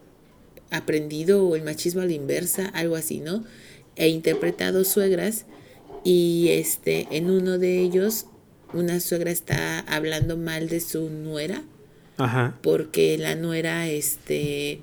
aprendido 0.71 1.45
o 1.47 1.55
el 1.55 1.63
machismo 1.63 2.01
a 2.01 2.05
la 2.05 2.13
inversa, 2.13 2.67
algo 2.67 2.95
así, 2.95 3.19
¿no? 3.19 3.43
E 3.95 4.09
interpretado 4.09 4.83
suegras 4.83 5.45
y 6.03 6.49
este 6.49 7.07
en 7.11 7.29
uno 7.29 7.57
de 7.57 7.79
ellos 7.79 8.25
una 8.73 8.99
suegra 8.99 9.31
está 9.31 9.79
hablando 9.79 10.37
mal 10.37 10.69
de 10.69 10.79
su 10.79 11.09
nuera 11.09 11.63
Ajá. 12.17 12.57
porque 12.61 13.17
la 13.17 13.35
nuera 13.35 13.87
este 13.87 14.81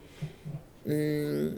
mmm, 0.84 1.56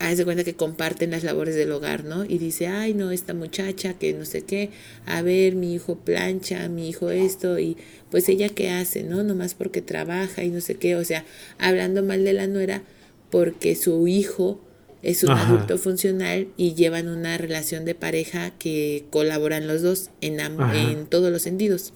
hace 0.00 0.24
cuenta 0.24 0.44
que 0.44 0.54
comparten 0.54 1.10
las 1.10 1.24
labores 1.24 1.54
del 1.54 1.70
hogar, 1.72 2.04
¿no? 2.04 2.24
Y 2.24 2.38
dice, 2.38 2.68
ay, 2.68 2.94
no, 2.94 3.10
esta 3.10 3.34
muchacha 3.34 3.94
que 3.94 4.14
no 4.14 4.24
sé 4.24 4.42
qué, 4.42 4.70
a 5.04 5.20
ver, 5.20 5.54
mi 5.54 5.74
hijo 5.74 5.96
plancha, 5.96 6.68
mi 6.68 6.88
hijo 6.88 7.10
esto, 7.10 7.58
y 7.58 7.76
pues 8.10 8.28
ella 8.30 8.48
qué 8.48 8.70
hace, 8.70 9.02
¿no? 9.02 9.22
Nomás 9.22 9.54
porque 9.54 9.82
trabaja 9.82 10.42
y 10.42 10.48
no 10.48 10.62
sé 10.62 10.76
qué, 10.76 10.96
o 10.96 11.04
sea, 11.04 11.24
hablando 11.58 12.02
mal 12.02 12.24
de 12.24 12.32
la 12.32 12.46
nuera, 12.46 12.82
porque 13.30 13.76
su 13.76 14.06
hijo 14.08 14.60
es 15.02 15.24
un 15.24 15.30
adulto 15.30 15.78
funcional 15.78 16.48
y 16.56 16.74
llevan 16.74 17.08
una 17.08 17.38
relación 17.38 17.84
de 17.84 17.94
pareja 17.94 18.50
que 18.58 19.04
colaboran 19.10 19.66
los 19.66 19.82
dos 19.82 20.10
en, 20.20 20.40
en 20.40 21.06
todos 21.06 21.32
los 21.32 21.42
sentidos. 21.42 21.92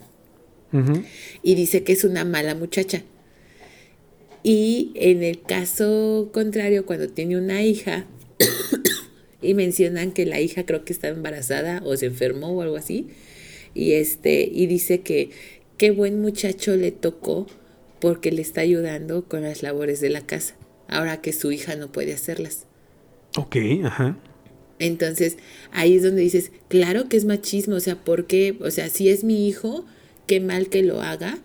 Y 1.41 1.55
dice 1.55 1.83
que 1.83 1.93
es 1.93 2.03
una 2.03 2.25
mala 2.25 2.53
muchacha. 2.53 3.03
Y 4.43 4.91
en 4.95 5.23
el 5.23 5.41
caso 5.41 6.29
contrario, 6.33 6.85
cuando 6.85 7.07
tiene 7.07 7.37
una 7.37 7.63
hija 7.63 8.05
y 9.41 9.53
mencionan 9.53 10.11
que 10.11 10.25
la 10.25 10.41
hija 10.41 10.65
creo 10.65 10.83
que 10.83 10.91
está 10.91 11.07
embarazada 11.07 11.81
o 11.85 11.95
se 11.95 12.07
enfermó 12.07 12.49
o 12.49 12.61
algo 12.61 12.75
así, 12.75 13.07
y 13.73 13.93
este 13.93 14.49
y 14.51 14.67
dice 14.67 14.99
que 14.99 15.29
qué 15.77 15.91
buen 15.91 16.21
muchacho 16.21 16.75
le 16.75 16.91
tocó 16.91 17.47
porque 18.01 18.31
le 18.31 18.41
está 18.41 18.61
ayudando 18.61 19.23
con 19.23 19.43
las 19.43 19.63
labores 19.63 20.01
de 20.01 20.09
la 20.09 20.21
casa 20.21 20.55
ahora 20.87 21.21
que 21.21 21.33
su 21.33 21.51
hija 21.51 21.75
no 21.75 21.91
puede 21.91 22.13
hacerlas. 22.13 22.65
Ok, 23.37 23.57
ajá. 23.83 24.17
Entonces, 24.79 25.37
ahí 25.71 25.95
es 25.95 26.03
donde 26.03 26.21
dices, 26.21 26.51
claro 26.67 27.07
que 27.07 27.17
es 27.17 27.25
machismo, 27.25 27.75
o 27.75 27.79
sea, 27.79 27.95
¿por 27.95 28.27
qué? 28.27 28.57
O 28.61 28.71
sea, 28.71 28.89
si 28.89 29.09
es 29.09 29.23
mi 29.23 29.47
hijo, 29.47 29.85
qué 30.27 30.39
mal 30.39 30.67
que 30.67 30.83
lo 30.83 31.01
haga, 31.01 31.37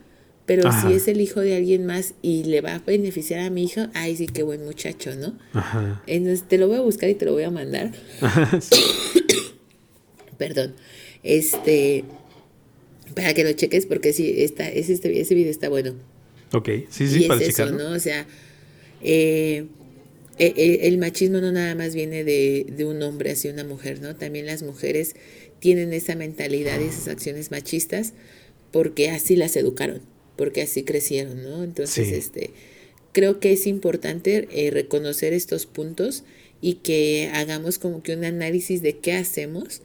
pero 0.47 0.73
si 0.73 0.93
es 0.93 1.07
el 1.07 1.21
hijo 1.21 1.39
de 1.39 1.55
alguien 1.55 1.87
más 1.87 2.15
y 2.23 2.43
le 2.43 2.61
va 2.61 2.75
a 2.75 2.79
beneficiar 2.81 3.39
a 3.39 3.51
mi 3.51 3.65
hijo, 3.65 3.83
ay, 3.95 4.17
sí, 4.17 4.27
qué 4.27 4.43
buen 4.43 4.65
muchacho, 4.65 5.15
¿no? 5.15 5.39
Ajá. 5.53 6.03
Entonces, 6.09 6.49
te 6.49 6.59
lo 6.59 6.67
voy 6.67 6.79
a 6.79 6.81
buscar 6.81 7.09
y 7.09 7.15
te 7.15 7.25
lo 7.25 7.33
voy 7.33 7.45
a 7.45 7.53
mandar. 7.53 7.93
Perdón. 10.39 10.75
Este, 11.23 12.05
para 13.15 13.33
que 13.33 13.45
lo 13.45 13.53
cheques, 13.53 13.87
porque 13.87 14.13
sí, 14.13 14.43
está, 14.43 14.69
ese, 14.69 14.93
este, 14.93 15.21
ese 15.21 15.37
video 15.37 15.53
está 15.53 15.69
bueno. 15.69 15.95
Ok, 16.53 16.69
sí, 16.89 17.07
sí, 17.07 17.29
para 17.29 17.41
es 17.41 17.51
eso, 17.51 17.71
¿no? 17.71 17.91
O 17.91 18.01
sea, 18.01 18.27
eh, 19.03 19.67
eh, 20.39 20.55
eh, 20.57 20.79
el 20.83 20.99
machismo 20.99 21.41
no 21.41 21.53
nada 21.53 21.75
más 21.75 21.95
viene 21.95 22.25
de, 22.25 22.67
de, 22.69 22.85
un 22.85 23.03
hombre 23.03 23.33
hacia 23.33 23.53
una 23.53 23.65
mujer, 23.65 24.01
¿no? 24.01 24.17
También 24.17 24.47
las 24.47 24.63
mujeres 24.63 25.15
tienen 25.59 25.93
esa 25.93 26.15
mentalidad 26.15 26.81
y 26.81 26.85
esas 26.85 27.09
acciones 27.09 27.51
machistas 27.51 28.15
porque 28.71 29.11
así 29.11 29.37
las 29.37 29.57
educaron, 29.57 30.01
porque 30.37 30.63
así 30.63 30.83
crecieron, 30.85 31.43
¿no? 31.43 31.63
Entonces, 31.65 32.13
este, 32.13 32.51
creo 33.13 33.41
que 33.41 33.53
es 33.53 33.67
importante 33.67 34.49
reconocer 34.73 35.33
estos 35.33 35.67
puntos 35.67 36.25
y 36.63 36.75
que 36.75 37.31
hagamos 37.35 37.79
como 37.79 38.03
que 38.03 38.15
un 38.15 38.25
análisis 38.25 38.81
de 38.81 38.97
qué 38.99 39.13
hacemos 39.13 39.83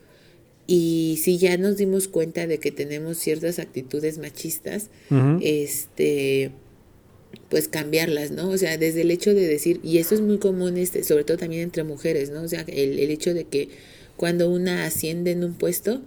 y 0.68 1.20
si 1.22 1.38
ya 1.38 1.58
nos 1.58 1.78
dimos 1.78 2.08
cuenta 2.08 2.48
de 2.48 2.60
que 2.60 2.72
tenemos 2.72 3.18
ciertas 3.18 3.60
actitudes 3.60 4.18
machistas, 4.18 4.90
este 5.42 6.52
pues 7.50 7.68
cambiarlas, 7.68 8.32
¿no? 8.32 8.50
O 8.50 8.58
sea, 8.58 8.78
desde 8.78 9.02
el 9.02 9.12
hecho 9.12 9.34
de 9.34 9.48
decir, 9.48 9.80
y 9.84 9.98
eso 10.00 10.16
es 10.16 10.22
muy 10.22 10.40
común, 10.40 10.78
este, 10.78 11.04
sobre 11.04 11.24
todo 11.24 11.38
también 11.38 11.62
entre 11.62 11.84
mujeres, 11.84 12.32
¿no? 12.32 12.42
O 12.42 12.48
sea, 12.48 12.62
el, 12.68 13.00
el 13.00 13.10
hecho 13.12 13.34
de 13.34 13.46
que 13.46 13.70
cuando 14.18 14.50
una 14.50 14.86
asciende 14.86 15.32
en 15.32 15.44
un 15.44 15.54
puesto, 15.54 16.02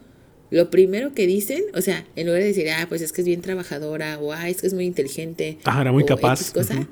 lo 0.50 0.70
primero 0.70 1.12
que 1.12 1.26
dicen, 1.26 1.64
o 1.74 1.80
sea, 1.80 2.06
en 2.16 2.26
lugar 2.26 2.40
de 2.40 2.48
decir, 2.48 2.70
ah, 2.70 2.86
pues 2.88 3.02
es 3.02 3.12
que 3.12 3.20
es 3.20 3.26
bien 3.26 3.42
trabajadora, 3.42 4.18
o 4.18 4.32
ah, 4.32 4.48
es 4.48 4.60
que 4.60 4.66
es 4.66 4.74
muy 4.74 4.86
inteligente. 4.86 5.58
Ajá, 5.64 5.82
era 5.82 5.92
muy 5.92 6.04
capaz. 6.04 6.52
cosa, 6.52 6.88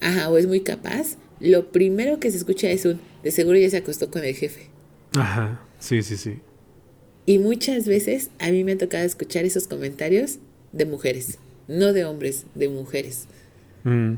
Ajá, 0.00 0.30
o 0.30 0.38
es 0.38 0.46
muy 0.46 0.60
capaz, 0.60 1.16
lo 1.40 1.72
primero 1.72 2.20
que 2.20 2.30
se 2.30 2.38
escucha 2.38 2.70
es 2.70 2.86
un, 2.86 3.00
de 3.22 3.30
seguro 3.30 3.58
ya 3.58 3.68
se 3.68 3.76
acostó 3.76 4.10
con 4.10 4.24
el 4.24 4.34
jefe. 4.34 4.70
Ajá, 5.14 5.62
sí, 5.78 6.02
sí, 6.02 6.16
sí. 6.16 6.38
Y 7.26 7.38
muchas 7.38 7.86
veces 7.86 8.30
a 8.38 8.50
mí 8.50 8.64
me 8.64 8.72
ha 8.72 8.78
tocado 8.78 9.04
escuchar 9.04 9.44
esos 9.44 9.68
comentarios 9.68 10.38
de 10.72 10.86
mujeres, 10.86 11.38
no 11.68 11.92
de 11.92 12.06
hombres, 12.06 12.46
de 12.54 12.68
mujeres. 12.68 13.26
Mm. 13.84 14.14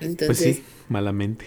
Entonces, 0.00 0.26
pues 0.26 0.56
sí, 0.56 0.62
malamente. 0.88 1.44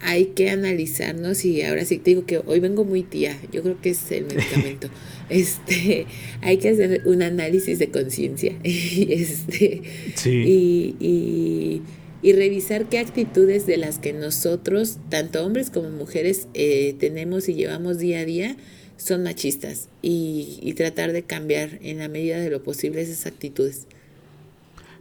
hay 0.00 0.26
que 0.26 0.50
analizarnos 0.50 1.44
y 1.44 1.62
ahora 1.62 1.84
sí 1.84 1.98
te 1.98 2.10
digo 2.10 2.26
que 2.26 2.38
hoy 2.44 2.60
vengo 2.60 2.84
muy 2.84 3.02
tía, 3.02 3.36
yo 3.52 3.62
creo 3.62 3.80
que 3.80 3.90
es 3.90 4.10
el 4.12 4.26
medicamento. 4.26 4.88
este, 5.28 6.06
hay 6.42 6.58
que 6.58 6.68
hacer 6.70 7.02
un 7.06 7.22
análisis 7.22 7.78
de 7.78 7.90
conciencia 7.90 8.54
este, 8.62 9.82
y, 10.24 10.96
y, 11.00 11.82
y, 12.22 12.32
revisar 12.32 12.88
qué 12.88 12.98
actitudes 12.98 13.66
de 13.66 13.78
las 13.78 13.98
que 13.98 14.12
nosotros, 14.12 14.98
tanto 15.08 15.44
hombres 15.44 15.70
como 15.70 15.90
mujeres, 15.90 16.48
eh, 16.54 16.94
tenemos 16.98 17.48
y 17.48 17.54
llevamos 17.54 17.98
día 17.98 18.20
a 18.20 18.24
día 18.24 18.56
son 18.96 19.22
machistas 19.22 19.88
y, 20.02 20.58
y 20.62 20.72
tratar 20.74 21.12
de 21.12 21.22
cambiar 21.22 21.78
en 21.82 21.98
la 21.98 22.08
medida 22.08 22.38
de 22.38 22.50
lo 22.50 22.62
posible 22.62 23.02
esas 23.02 23.26
actitudes. 23.26 23.86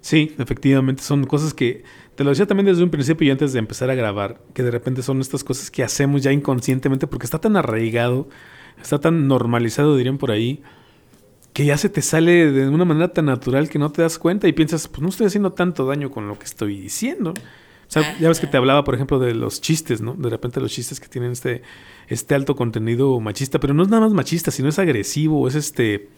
Sí, 0.06 0.36
efectivamente, 0.38 1.02
son 1.02 1.24
cosas 1.24 1.56
que, 1.56 1.84
te 2.14 2.24
lo 2.24 2.30
decía 2.30 2.46
también 2.46 2.68
desde 2.68 2.84
un 2.84 2.92
principio 2.92 3.28
y 3.28 3.32
antes 3.32 3.54
de 3.54 3.58
empezar 3.58 3.90
a 3.90 3.96
grabar, 3.96 4.40
que 4.54 4.62
de 4.62 4.70
repente 4.70 5.02
son 5.02 5.20
estas 5.20 5.44
cosas 5.44 5.72
que 5.72 5.82
hacemos 5.82 6.22
ya 6.22 6.32
inconscientemente 6.32 7.08
porque 7.08 7.26
está 7.26 7.40
tan 7.40 7.58
arraigado, 7.58 8.30
está 8.80 9.00
tan 9.00 9.28
normalizado, 9.28 9.98
dirían 9.98 10.20
por 10.20 10.30
ahí, 10.30 10.62
que 11.54 11.66
ya 11.66 11.76
se 11.76 11.90
te 11.90 12.04
sale 12.04 12.52
de 12.52 12.70
una 12.70 12.86
manera 12.86 13.14
tan 13.14 13.26
natural 13.26 13.68
que 13.68 13.80
no 13.80 13.92
te 13.92 14.04
das 14.04 14.20
cuenta 14.20 14.48
y 14.48 14.54
piensas, 14.54 14.88
pues 14.88 15.02
no 15.02 15.10
estoy 15.10 15.26
haciendo 15.26 15.54
tanto 15.54 15.88
daño 15.88 16.12
con 16.12 16.28
lo 16.28 16.38
que 16.38 16.46
estoy 16.46 16.80
diciendo. 16.82 17.32
O 17.32 17.92
sea, 17.92 18.16
ya 18.20 18.28
ves 18.28 18.40
que 18.40 18.46
te 18.46 18.58
hablaba, 18.58 18.84
por 18.84 18.94
ejemplo, 18.94 19.18
de 19.18 19.34
los 19.34 19.60
chistes, 19.60 20.02
¿no? 20.02 20.14
De 20.14 20.30
repente 20.30 20.62
los 20.62 20.72
chistes 20.72 21.00
que 21.00 21.08
tienen 21.08 21.32
este, 21.32 21.64
este 22.10 22.36
alto 22.36 22.56
contenido 22.56 23.20
machista, 23.20 23.60
pero 23.60 23.74
no 23.74 23.82
es 23.82 23.90
nada 23.90 24.04
más 24.04 24.14
machista, 24.14 24.52
sino 24.52 24.70
es 24.70 24.78
agresivo, 24.78 25.48
es 25.48 25.56
este, 25.56 26.10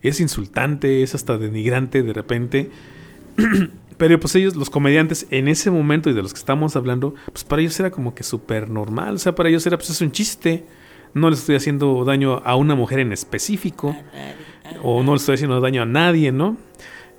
es 0.00 0.18
insultante, 0.20 1.02
es 1.02 1.14
hasta 1.14 1.36
denigrante 1.36 2.02
de 2.02 2.14
repente. 2.14 2.70
Pero 3.96 4.18
pues 4.18 4.34
ellos, 4.34 4.56
los 4.56 4.70
comediantes, 4.70 5.26
en 5.30 5.46
ese 5.48 5.70
momento 5.70 6.10
y 6.10 6.14
de 6.14 6.22
los 6.22 6.32
que 6.32 6.38
estamos 6.38 6.74
hablando, 6.74 7.14
pues 7.32 7.44
para 7.44 7.62
ellos 7.62 7.78
era 7.78 7.90
como 7.90 8.14
que 8.14 8.24
súper 8.24 8.68
normal. 8.68 9.14
O 9.14 9.18
sea, 9.18 9.34
para 9.34 9.48
ellos 9.48 9.64
era 9.66 9.76
pues 9.76 9.90
es 9.90 10.00
un 10.00 10.10
chiste. 10.10 10.66
No 11.14 11.30
les 11.30 11.40
estoy 11.40 11.54
haciendo 11.54 12.04
daño 12.04 12.42
a 12.44 12.56
una 12.56 12.74
mujer 12.74 12.98
en 12.98 13.12
específico. 13.12 13.96
O 14.82 15.02
no 15.02 15.12
le 15.12 15.18
estoy 15.18 15.34
haciendo 15.34 15.60
daño 15.60 15.82
a 15.82 15.86
nadie, 15.86 16.32
¿no? 16.32 16.56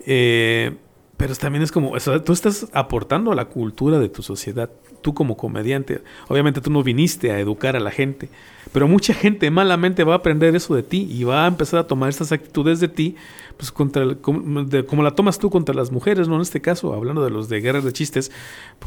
Eh, 0.05 0.75
pero 1.17 1.33
también 1.35 1.63
es 1.63 1.71
como, 1.71 1.93
tú 2.25 2.33
estás 2.33 2.67
aportando 2.73 3.31
a 3.31 3.35
la 3.35 3.45
cultura 3.45 3.99
de 3.99 4.09
tu 4.09 4.21
sociedad, 4.21 4.69
tú 5.01 5.13
como 5.13 5.37
comediante. 5.37 6.01
Obviamente 6.27 6.59
tú 6.59 6.71
no 6.71 6.83
viniste 6.83 7.31
a 7.31 7.39
educar 7.39 7.77
a 7.77 7.79
la 7.79 7.91
gente, 7.91 8.29
pero 8.71 8.87
mucha 8.87 9.13
gente 9.13 9.49
malamente 9.51 10.03
va 10.03 10.13
a 10.13 10.17
aprender 10.17 10.55
eso 10.55 10.75
de 10.75 10.83
ti 10.83 11.07
y 11.09 11.23
va 11.23 11.45
a 11.45 11.47
empezar 11.47 11.79
a 11.79 11.87
tomar 11.87 12.09
estas 12.09 12.31
actitudes 12.31 12.79
de 12.79 12.87
ti, 12.87 13.15
pues 13.57 13.71
contra, 13.71 14.15
como, 14.15 15.03
la 15.03 15.11
tomas 15.11 15.39
tú 15.39 15.49
contra 15.49 15.75
las 15.75 15.91
mujeres, 15.91 16.27
¿no? 16.27 16.35
En 16.35 16.41
este 16.41 16.61
caso, 16.61 16.93
hablando 16.93 17.23
de 17.23 17.29
los 17.29 17.49
de 17.49 17.61
guerras 17.61 17.83
de 17.83 17.93
chistes, 17.93 18.31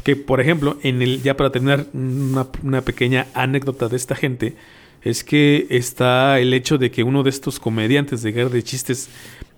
que 0.03 0.15
por 0.15 0.41
ejemplo, 0.41 0.77
en 0.83 1.01
el, 1.01 1.21
ya 1.21 1.35
para 1.35 1.51
terminar 1.51 1.85
una, 1.93 2.47
una 2.63 2.81
pequeña 2.81 3.27
anécdota 3.33 3.87
de 3.87 3.95
esta 3.95 4.15
gente, 4.15 4.55
es 5.01 5.23
que 5.23 5.67
está 5.69 6.39
el 6.39 6.53
hecho 6.53 6.77
de 6.77 6.91
que 6.91 7.03
uno 7.03 7.23
de 7.23 7.29
estos 7.29 7.59
comediantes 7.59 8.21
de 8.21 8.31
guerra 8.31 8.49
de 8.49 8.63
chistes 8.63 9.09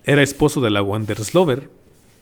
era 0.03 0.21
esposo 0.21 0.61
de 0.61 0.69
la 0.69 0.81
Wanderslover 0.81 1.69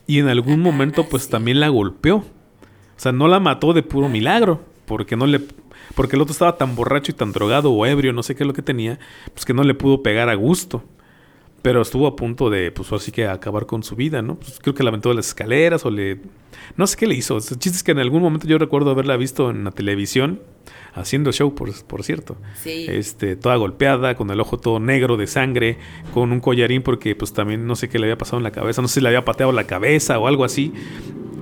y 0.08 0.20
en 0.20 0.28
algún 0.28 0.62
momento 0.62 1.08
pues 1.08 1.30
también 1.30 1.60
la 1.60 1.70
golpeó. 1.70 2.18
O 2.18 3.02
sea, 3.02 3.12
no 3.12 3.28
la 3.28 3.40
mató 3.40 3.74
de 3.74 3.84
puro 3.84 4.10
milagro, 4.10 4.62
porque 4.86 5.16
no 5.16 5.28
le 5.28 5.42
porque 6.00 6.16
el 6.16 6.22
otro 6.22 6.32
estaba 6.32 6.56
tan 6.56 6.78
borracho 6.78 7.12
y 7.12 7.14
tan 7.14 7.34
drogado 7.34 7.74
o 7.74 7.86
ebrio, 7.86 8.14
no 8.14 8.24
sé 8.24 8.34
qué 8.34 8.44
es 8.44 8.48
lo 8.48 8.54
que 8.54 8.62
tenía, 8.62 9.00
pues 9.34 9.44
que 9.44 9.54
no 9.54 9.64
le 9.64 9.74
pudo 9.74 10.02
pegar 10.02 10.30
a 10.30 10.34
gusto. 10.34 10.82
Pero 11.62 11.82
estuvo 11.82 12.08
a 12.08 12.16
punto 12.16 12.50
de, 12.50 12.72
pues 12.72 12.90
así 12.94 13.12
que 13.12 13.28
acabar 13.28 13.66
con 13.66 13.84
su 13.84 13.98
vida, 13.98 14.22
¿no? 14.22 14.36
Pues 14.36 14.60
creo 14.62 14.74
que 14.74 14.82
la 14.82 14.92
aventó 14.92 15.10
de 15.10 15.16
las 15.16 15.28
escaleras 15.28 15.86
o 15.86 15.92
le... 15.92 16.22
No 16.78 16.88
sé 16.88 16.96
qué 16.96 17.06
le 17.06 17.16
hizo. 17.16 17.36
El 17.36 17.44
chiste 17.44 17.72
es 17.72 17.84
que 17.84 17.92
en 17.92 18.00
algún 18.00 18.22
momento 18.22 18.48
yo 18.48 18.58
recuerdo 18.58 18.92
haberla 18.92 19.18
visto 19.18 19.50
en 19.50 19.66
la 19.66 19.72
televisión, 19.72 20.40
haciendo 20.94 21.34
show, 21.34 21.54
por, 21.54 21.70
por 21.84 22.02
cierto. 22.04 22.38
Sí. 22.56 22.86
Este, 22.88 23.36
toda 23.36 23.58
golpeada, 23.58 24.16
con 24.16 24.30
el 24.30 24.40
ojo 24.40 24.58
todo 24.58 24.80
negro 24.80 25.18
de 25.18 25.28
sangre, 25.28 25.80
con 26.14 26.32
un 26.32 26.40
collarín 26.40 26.82
porque 26.82 27.14
pues 27.14 27.34
también 27.34 27.68
no 27.68 27.76
sé 27.76 27.90
qué 27.90 28.00
le 28.00 28.06
había 28.06 28.18
pasado 28.18 28.38
en 28.38 28.44
la 28.44 28.52
cabeza, 28.52 28.82
no 28.82 28.88
sé 28.88 28.94
si 28.94 29.02
le 29.02 29.10
había 29.10 29.26
pateado 29.26 29.52
la 29.52 29.66
cabeza 29.66 30.18
o 30.18 30.28
algo 30.28 30.46
así. 30.46 30.72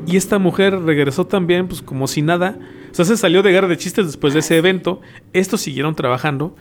Y 0.07 0.17
esta 0.17 0.39
mujer 0.39 0.81
regresó 0.81 1.27
también, 1.27 1.67
pues 1.67 1.83
como 1.83 2.07
si 2.07 2.23
nada. 2.23 2.57
Sea, 2.97 3.05
se 3.05 3.17
salió 3.17 3.43
de 3.43 3.51
guerra 3.51 3.67
de 3.67 3.77
chistes 3.77 4.07
después 4.07 4.33
de 4.33 4.39
ese 4.39 4.57
evento. 4.57 5.01
Estos 5.31 5.61
siguieron 5.61 5.95
trabajando 5.95 6.55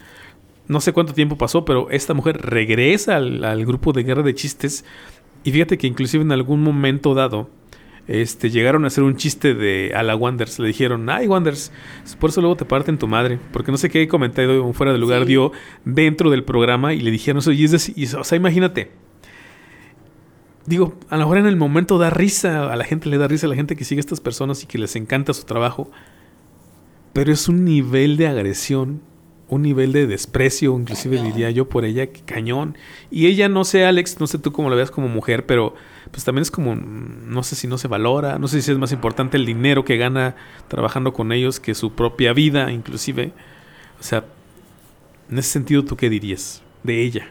no 0.68 0.80
sé 0.80 0.93
cuánto 0.93 1.14
tiempo 1.14 1.39
pasó, 1.39 1.64
pero 1.64 1.89
esta 1.91 2.12
mujer 2.12 2.39
regresa 2.43 3.16
al, 3.16 3.64
grupo 3.64 3.93
de 3.93 4.03
guerra 4.03 4.22
de 4.22 4.34
chistes. 4.34 4.84
Y 5.45 5.53
fíjate 5.53 5.78
que 5.78 5.87
inclusive 5.87 6.24
en 6.24 6.32
algún 6.32 6.62
momento 6.62 7.14
dado, 7.14 7.49
este, 8.09 8.51
llegaron 8.51 8.84
a 8.84 8.89
hacer 8.89 9.05
un 9.05 9.16
chiste 9.16 9.55
de 9.55 9.93
a 9.95 10.03
la 10.03 10.16
Wanders. 10.16 10.59
Le 10.59 10.68
dijeron, 10.68 11.09
ay 11.09 11.26
Wanders, 11.26 11.72
por 12.18 12.30
eso 12.30 12.41
luego 12.41 12.57
te 12.57 12.64
parten 12.64 12.99
tu 12.99 13.07
madre. 13.07 13.39
Porque 13.53 13.70
no 13.70 13.78
sé 13.78 13.89
qué 13.89 14.07
comentario 14.09 14.72
fuera 14.72 14.93
de 14.93 14.99
lugar 14.99 15.24
dio 15.24 15.53
dentro 15.84 16.30
del 16.30 16.45
programa 16.45 16.93
y 16.93 17.01
le 17.01 17.11
dijeron 17.11 17.39
eso. 17.39 17.53
Y 17.53 17.64
es 17.64 17.70
decir, 17.70 17.95
o 18.16 18.24
sea, 18.24 18.37
imagínate. 18.37 18.91
Digo, 20.66 20.99
a 21.11 21.16
lo 21.16 21.20
mejor 21.20 21.39
en 21.39 21.47
el 21.47 21.57
momento 21.57 21.97
da 21.97 22.11
risa, 22.11 22.72
a 22.72 22.74
la 22.74 22.82
gente 22.82 23.09
le 23.09 23.18
da 23.18 23.28
risa, 23.28 23.47
a 23.47 23.51
la 23.51 23.55
gente 23.55 23.76
que 23.76 23.84
sigue 23.84 24.01
a 24.01 24.03
estas 24.03 24.20
personas 24.20 24.64
y 24.64 24.66
que 24.66 24.78
les 24.78 24.97
encanta 24.97 25.32
su 25.32 25.45
trabajo. 25.45 25.93
Pero 27.17 27.33
es 27.33 27.49
un 27.49 27.64
nivel 27.64 28.17
de 28.17 28.27
agresión 28.27 29.01
un 29.49 29.62
nivel 29.62 29.93
de 29.93 30.07
desprecio, 30.07 30.77
inclusive 30.79 31.23
diría 31.23 31.51
yo 31.51 31.69
por 31.69 31.85
ella, 31.85 32.07
que 32.09 32.21
cañón. 32.21 32.77
Y 33.11 33.27
ella, 33.27 33.49
no 33.49 33.64
sé, 33.64 33.85
Alex, 33.85 34.19
no 34.19 34.27
sé 34.27 34.39
tú 34.39 34.53
cómo 34.53 34.71
la 34.71 34.77
veas 34.77 34.91
como 34.91 35.09
mujer, 35.09 35.47
pero 35.47 35.75
pues 36.11 36.25
también 36.25 36.43
es 36.43 36.51
como, 36.51 36.75
no 36.75 37.43
sé 37.43 37.55
si 37.55 37.69
no 37.69 37.79
se 37.79 37.87
valora, 37.87 38.39
no 38.39 38.49
sé 38.49 38.61
si 38.61 38.73
es 38.73 38.79
más 38.79 38.93
importante 38.93 39.37
el 39.37 39.47
dinero 39.47 39.85
que 39.85 39.97
gana 39.97 40.35
trabajando 40.69 41.12
con 41.12 41.31
ellos 41.31 41.61
que 41.61 41.75
su 41.75 41.93
propia 41.93 42.33
vida, 42.33 42.73
inclusive. 42.73 43.33
O 44.01 44.03
sea, 44.03 44.25
en 45.31 45.39
ese 45.39 45.51
sentido, 45.51 45.85
¿tú 45.85 45.97
qué 45.97 46.11
dirías 46.11 46.62
de 46.83 47.03
ella? 47.03 47.29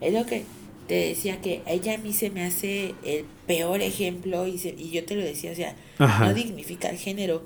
Es 0.00 0.12
lo 0.12 0.26
que 0.26 0.44
te 0.88 0.94
decía 0.94 1.40
que 1.40 1.62
ella 1.66 1.94
a 1.94 1.98
mí 1.98 2.12
se 2.12 2.28
me 2.28 2.44
hace 2.44 2.94
el 3.02 3.24
peor 3.46 3.80
ejemplo 3.80 4.46
y, 4.46 4.60
y 4.76 4.90
yo 4.90 5.04
te 5.06 5.14
lo 5.14 5.22
decía, 5.22 5.52
o 5.52 5.54
sea, 5.54 5.74
no 5.98 6.34
dignifica 6.34 6.90
el 6.90 6.98
género 6.98 7.44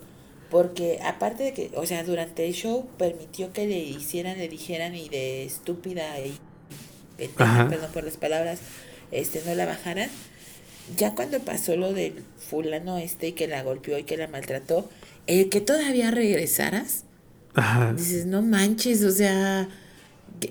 porque 0.50 1.00
aparte 1.04 1.44
de 1.44 1.52
que, 1.52 1.70
o 1.74 1.86
sea, 1.86 2.04
durante 2.04 2.46
el 2.46 2.54
show 2.54 2.86
permitió 2.98 3.52
que 3.52 3.66
le 3.66 3.78
hicieran, 3.78 4.38
le 4.38 4.48
dijeran 4.48 4.94
y 4.94 5.08
de 5.08 5.44
estúpida 5.44 6.20
y 6.20 6.38
perdón 7.16 7.90
por 7.92 8.04
las 8.04 8.16
palabras, 8.16 8.60
este 9.10 9.42
no 9.44 9.54
la 9.54 9.66
bajaran. 9.66 10.10
Ya 10.96 11.14
cuando 11.14 11.40
pasó 11.40 11.76
lo 11.76 11.92
del 11.92 12.22
fulano 12.38 12.98
este 12.98 13.28
y 13.28 13.32
que 13.32 13.48
la 13.48 13.62
golpeó 13.62 13.98
y 13.98 14.04
que 14.04 14.16
la 14.16 14.28
maltrató, 14.28 14.88
el 15.26 15.48
que 15.48 15.60
todavía 15.60 16.12
regresaras, 16.12 17.04
dices, 17.96 18.26
no 18.26 18.42
manches, 18.42 19.02
o 19.02 19.10
sea, 19.10 19.68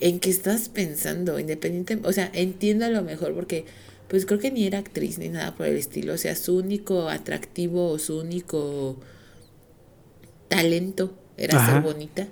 ¿en 0.02 0.20
qué 0.20 0.30
estás 0.30 0.68
pensando? 0.68 1.40
Independiente, 1.40 2.00
o 2.04 2.12
sea, 2.12 2.30
entiendo 2.34 2.86
a 2.86 2.90
lo 2.90 3.02
mejor 3.02 3.34
porque 3.34 3.66
pues 4.10 4.26
creo 4.26 4.40
que 4.40 4.52
ni 4.52 4.68
era 4.68 4.80
actriz 4.80 5.18
ni 5.18 5.30
nada 5.30 5.56
por 5.56 5.68
el 5.68 5.78
estilo, 5.78 6.14
o 6.14 6.18
sea, 6.18 6.36
su 6.36 6.58
único 6.58 7.08
atractivo 7.10 7.90
o 7.90 7.98
su 7.98 8.20
único 8.20 8.98
talento 10.56 11.18
era 11.38 11.66
ser 11.66 11.82
bonita 11.82 12.28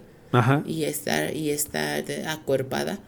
y 0.66 0.84
estar 0.86 1.36
y 1.36 1.52
estar 1.52 2.04
acuerpada. 2.28 3.00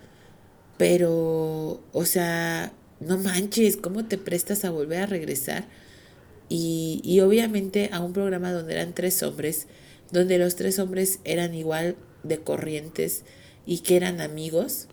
Pero 0.77 1.81
o 1.91 2.05
sea 2.05 2.73
no 2.99 3.17
manches 3.17 3.77
cómo 3.77 4.05
te 4.05 4.17
prestas 4.17 4.65
a 4.65 4.71
volver 4.71 5.03
a 5.03 5.05
regresar 5.05 5.65
y, 6.47 7.01
y 7.03 7.19
obviamente 7.21 7.89
a 7.91 7.99
un 7.99 8.13
programa 8.13 8.51
donde 8.51 8.73
eran 8.73 8.93
tres 8.93 9.21
hombres 9.23 9.67
donde 10.11 10.37
los 10.37 10.55
tres 10.55 10.79
hombres 10.79 11.19
eran 11.23 11.53
igual 11.53 11.95
de 12.23 12.39
corrientes 12.39 13.23
y 13.65 13.79
que 13.79 13.95
eran 13.95 14.21
amigos. 14.21 14.87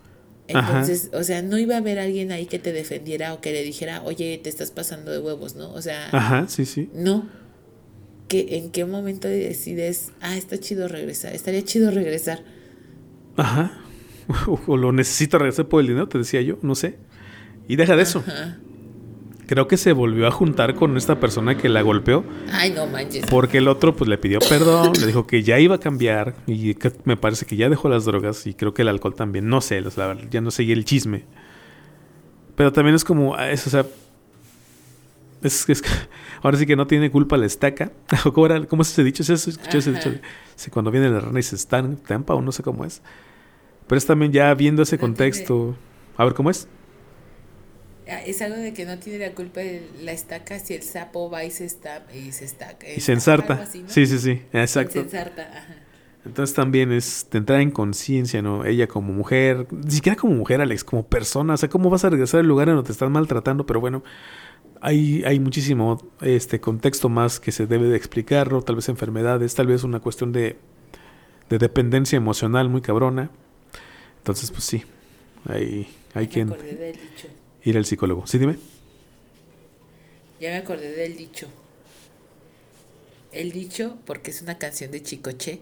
Entonces, 0.48 1.10
o 1.12 1.22
sea, 1.22 1.40
no 1.40 1.58
iba 1.58 1.76
a 1.76 1.78
haber 1.78 1.98
alguien 1.98 2.32
ahí 2.32 2.46
que 2.46 2.58
te 2.58 2.72
defendiera 2.72 3.32
o 3.32 3.40
que 3.40 3.52
le 3.52 3.62
dijera, 3.62 4.02
oye, 4.02 4.38
te 4.42 4.48
estás 4.50 4.70
pasando 4.70 5.10
de 5.12 5.18
huevos, 5.18 5.54
¿no? 5.54 5.72
O 5.72 5.80
sea, 5.80 6.08
Ajá, 6.12 6.46
sí, 6.48 6.66
sí. 6.66 6.90
No, 6.92 7.28
en 8.30 8.70
qué 8.70 8.84
momento 8.84 9.28
decides, 9.28 10.12
ah, 10.20 10.36
está 10.36 10.58
chido 10.58 10.88
regresar, 10.88 11.34
estaría 11.34 11.62
chido 11.64 11.90
regresar. 11.90 12.42
Ajá. 13.36 13.78
O 14.66 14.76
lo 14.76 14.92
necesito 14.92 15.38
regresar 15.38 15.66
por 15.66 15.80
el 15.80 15.88
dinero, 15.88 16.08
te 16.08 16.18
decía 16.18 16.40
yo, 16.42 16.56
no 16.62 16.74
sé. 16.74 16.96
Y 17.68 17.76
deja 17.76 17.96
de 17.96 18.02
eso. 18.02 18.24
Creo 19.46 19.68
que 19.68 19.76
se 19.76 19.92
volvió 19.92 20.26
a 20.26 20.30
juntar 20.30 20.74
con 20.74 20.96
esta 20.96 21.20
persona 21.20 21.56
que 21.56 21.68
la 21.68 21.82
golpeó. 21.82 22.24
Ay, 22.52 22.70
no 22.70 22.86
manches. 22.86 23.26
Porque 23.26 23.58
el 23.58 23.68
otro 23.68 23.94
pues 23.94 24.08
le 24.08 24.16
pidió 24.16 24.38
perdón, 24.38 24.92
le 24.98 25.06
dijo 25.06 25.26
que 25.26 25.42
ya 25.42 25.58
iba 25.58 25.74
a 25.74 25.80
cambiar 25.80 26.34
y 26.46 26.74
que 26.74 26.92
me 27.04 27.16
parece 27.16 27.44
que 27.44 27.56
ya 27.56 27.68
dejó 27.68 27.88
las 27.88 28.04
drogas 28.04 28.46
y 28.46 28.54
creo 28.54 28.72
que 28.72 28.82
el 28.82 28.88
alcohol 28.88 29.14
también. 29.14 29.48
No 29.48 29.60
sé, 29.60 29.82
ya 30.30 30.40
no 30.40 30.50
seguí 30.50 30.72
el 30.72 30.84
chisme. 30.84 31.24
Pero 32.54 32.72
también 32.72 32.94
es 32.94 33.04
como, 33.04 33.34
ah, 33.34 33.50
eso, 33.50 33.68
o 33.68 33.70
sea, 33.70 33.86
es, 35.42 35.68
es, 35.68 35.82
ahora 36.42 36.58
sí 36.58 36.66
que 36.66 36.76
no 36.76 36.86
tiene 36.86 37.10
culpa 37.10 37.36
la 37.36 37.46
estaca. 37.46 37.92
¿Cómo, 38.34 38.46
era, 38.46 38.64
cómo 38.66 38.82
es 38.82 38.90
ese 38.90 39.04
dicho? 39.04 39.24
¿Se 39.24 39.34
escuchó 39.34 39.78
ese 39.78 39.92
dicho? 39.92 40.12
cuando 40.70 40.90
viene 40.90 41.10
la 41.10 41.20
rana 41.20 41.40
y 41.40 41.42
se 41.42 41.56
estampa 41.56 42.34
o 42.34 42.40
no 42.40 42.52
sé 42.52 42.62
cómo 42.62 42.84
es. 42.84 43.02
Pero 43.86 43.98
es 43.98 44.06
también 44.06 44.32
ya 44.32 44.54
viendo 44.54 44.82
ese 44.82 44.98
contexto. 44.98 45.76
A 46.16 46.24
ver, 46.24 46.34
¿cómo 46.34 46.50
es? 46.50 46.68
Ah, 48.08 48.20
es 48.26 48.42
algo 48.42 48.56
de 48.56 48.72
que 48.72 48.84
no 48.84 48.98
tiene 48.98 49.26
la 49.26 49.34
culpa 49.34 49.60
de 49.60 49.88
la 50.02 50.12
estaca 50.12 50.58
si 50.58 50.74
el 50.74 50.82
sapo 50.82 51.30
va 51.30 51.44
y 51.44 51.50
se, 51.50 51.64
está, 51.64 52.04
y 52.12 52.32
se 52.32 52.44
estaca. 52.44 52.88
Y 52.90 53.00
se 53.00 53.12
ensarta. 53.12 53.66
Sí, 53.66 54.06
sí, 54.06 54.18
sí, 54.18 54.42
exacto. 54.52 54.94
Se 54.94 55.00
ensarta, 55.00 55.42
ajá. 55.42 55.76
Entonces 56.24 56.54
también 56.54 56.92
es 56.92 57.26
de 57.30 57.38
entrar 57.38 57.60
en 57.60 57.70
conciencia, 57.70 58.42
¿no? 58.42 58.64
Ella 58.64 58.86
como 58.86 59.12
mujer, 59.12 59.66
ni 59.70 59.90
siquiera 59.90 60.16
como 60.16 60.34
mujer, 60.34 60.60
Alex, 60.60 60.84
como 60.84 61.04
persona. 61.04 61.54
O 61.54 61.56
sea, 61.56 61.68
¿cómo 61.68 61.90
vas 61.90 62.04
a 62.04 62.10
regresar 62.10 62.40
al 62.40 62.46
lugar 62.46 62.68
en 62.68 62.76
donde 62.76 62.86
te 62.86 62.92
están 62.92 63.10
maltratando? 63.10 63.66
Pero 63.66 63.80
bueno, 63.80 64.04
hay, 64.82 65.22
hay 65.24 65.38
muchísimo 65.38 65.98
este 66.20 66.60
contexto 66.60 67.08
más 67.08 67.38
que 67.38 67.52
se 67.52 67.66
debe 67.66 67.86
de 67.86 67.96
explicarlo, 67.96 68.62
tal 68.62 68.74
vez 68.74 68.88
enfermedades, 68.88 69.54
tal 69.54 69.68
vez 69.68 69.84
una 69.84 70.00
cuestión 70.00 70.32
de, 70.32 70.56
de 71.48 71.58
dependencia 71.58 72.16
emocional 72.16 72.68
muy 72.68 72.80
cabrona. 72.82 73.30
Entonces, 74.18 74.50
pues 74.50 74.64
sí, 74.64 74.82
hay, 75.48 75.86
hay 76.14 76.26
que 76.26 76.46
ir 77.62 77.76
al 77.76 77.84
psicólogo. 77.84 78.26
Sí, 78.26 78.38
dime. 78.38 78.56
Ya 80.40 80.50
me 80.50 80.56
acordé 80.56 80.92
del 80.92 81.16
dicho. 81.16 81.46
El 83.30 83.52
dicho, 83.52 83.98
porque 84.04 84.32
es 84.32 84.42
una 84.42 84.58
canción 84.58 84.90
de 84.90 85.00
Chicoche, 85.00 85.60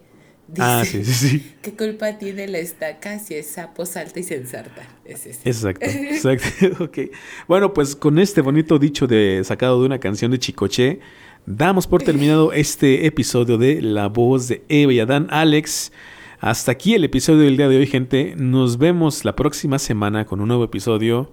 ah, 0.58 0.82
sí, 0.84 1.04
sí, 1.04 1.12
sí. 1.12 1.52
¿Qué 1.62 1.72
culpa 1.72 2.18
tiene 2.18 2.48
la 2.48 2.58
estaca 2.58 3.18
si 3.18 3.34
es 3.34 3.46
sapo 3.46 3.86
salta 3.86 4.20
y 4.20 4.22
se 4.22 4.36
ensarta? 4.36 4.82
Exacto, 5.04 5.86
exacto. 5.86 6.48
okay. 6.84 7.10
Bueno, 7.48 7.72
pues 7.74 7.96
con 7.96 8.18
este 8.18 8.40
bonito 8.40 8.78
dicho 8.78 9.06
de 9.06 9.42
sacado 9.44 9.80
de 9.80 9.86
una 9.86 9.98
canción 9.98 10.30
de 10.30 10.38
Chicoche, 10.38 11.00
damos 11.46 11.86
por 11.86 12.02
terminado 12.02 12.52
este 12.52 13.06
episodio 13.06 13.58
de 13.58 13.82
La 13.82 14.08
voz 14.08 14.48
de 14.48 14.64
Eva 14.68 14.92
y 14.92 15.00
Adán. 15.00 15.26
Alex, 15.30 15.92
hasta 16.40 16.72
aquí 16.72 16.94
el 16.94 17.04
episodio 17.04 17.40
del 17.40 17.56
día 17.56 17.68
de 17.68 17.76
hoy, 17.76 17.86
gente. 17.86 18.34
Nos 18.36 18.78
vemos 18.78 19.24
la 19.24 19.36
próxima 19.36 19.78
semana 19.78 20.24
con 20.24 20.40
un 20.40 20.48
nuevo 20.48 20.64
episodio. 20.64 21.32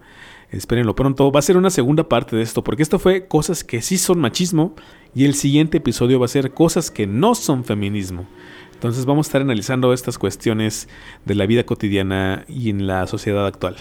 Espérenlo 0.51 0.95
pronto. 0.95 1.31
Va 1.31 1.39
a 1.39 1.43
ser 1.43 1.57
una 1.57 1.69
segunda 1.69 2.07
parte 2.07 2.35
de 2.35 2.41
esto, 2.41 2.63
porque 2.63 2.83
esto 2.83 2.99
fue 2.99 3.27
cosas 3.27 3.63
que 3.63 3.81
sí 3.81 3.97
son 3.97 4.19
machismo 4.19 4.75
y 5.13 5.25
el 5.25 5.33
siguiente 5.33 5.77
episodio 5.77 6.19
va 6.19 6.25
a 6.25 6.29
ser 6.29 6.53
cosas 6.53 6.89
que 6.91 7.07
no 7.07 7.35
son 7.35 7.63
feminismo. 7.63 8.27
Entonces 8.77 9.07
vamos 9.07 9.25
a 9.25 9.29
estar 9.29 9.41
analizando 9.41 9.91
estas 9.91 10.19
cuestiones 10.19 10.87
de 11.25 11.33
la 11.33 11.47
vida 11.47 11.63
cotidiana 11.63 12.45
y 12.47 12.69
en 12.69 12.85
la 12.85 13.07
sociedad 13.07 13.47
actual. 13.47 13.75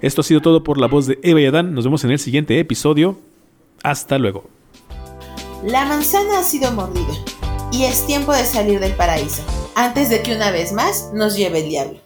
Esto 0.00 0.20
ha 0.20 0.24
sido 0.24 0.40
todo 0.40 0.62
por 0.62 0.78
la 0.78 0.86
voz 0.86 1.08
de 1.08 1.18
Eva 1.24 1.40
y 1.40 1.46
Adán. 1.46 1.74
Nos 1.74 1.82
vemos 1.82 2.04
en 2.04 2.12
el 2.12 2.20
siguiente 2.20 2.60
episodio. 2.60 3.18
Hasta 3.82 4.18
luego. 4.18 4.48
La 5.64 5.84
manzana 5.84 6.38
ha 6.38 6.44
sido 6.44 6.70
mordida 6.70 7.12
y 7.72 7.86
es 7.86 8.06
tiempo 8.06 8.32
de 8.32 8.44
salir 8.44 8.78
del 8.78 8.92
paraíso 8.92 9.42
antes 9.74 10.10
de 10.10 10.22
que 10.22 10.36
una 10.36 10.52
vez 10.52 10.72
más 10.72 11.10
nos 11.12 11.36
lleve 11.36 11.64
el 11.64 11.68
diablo. 11.68 12.05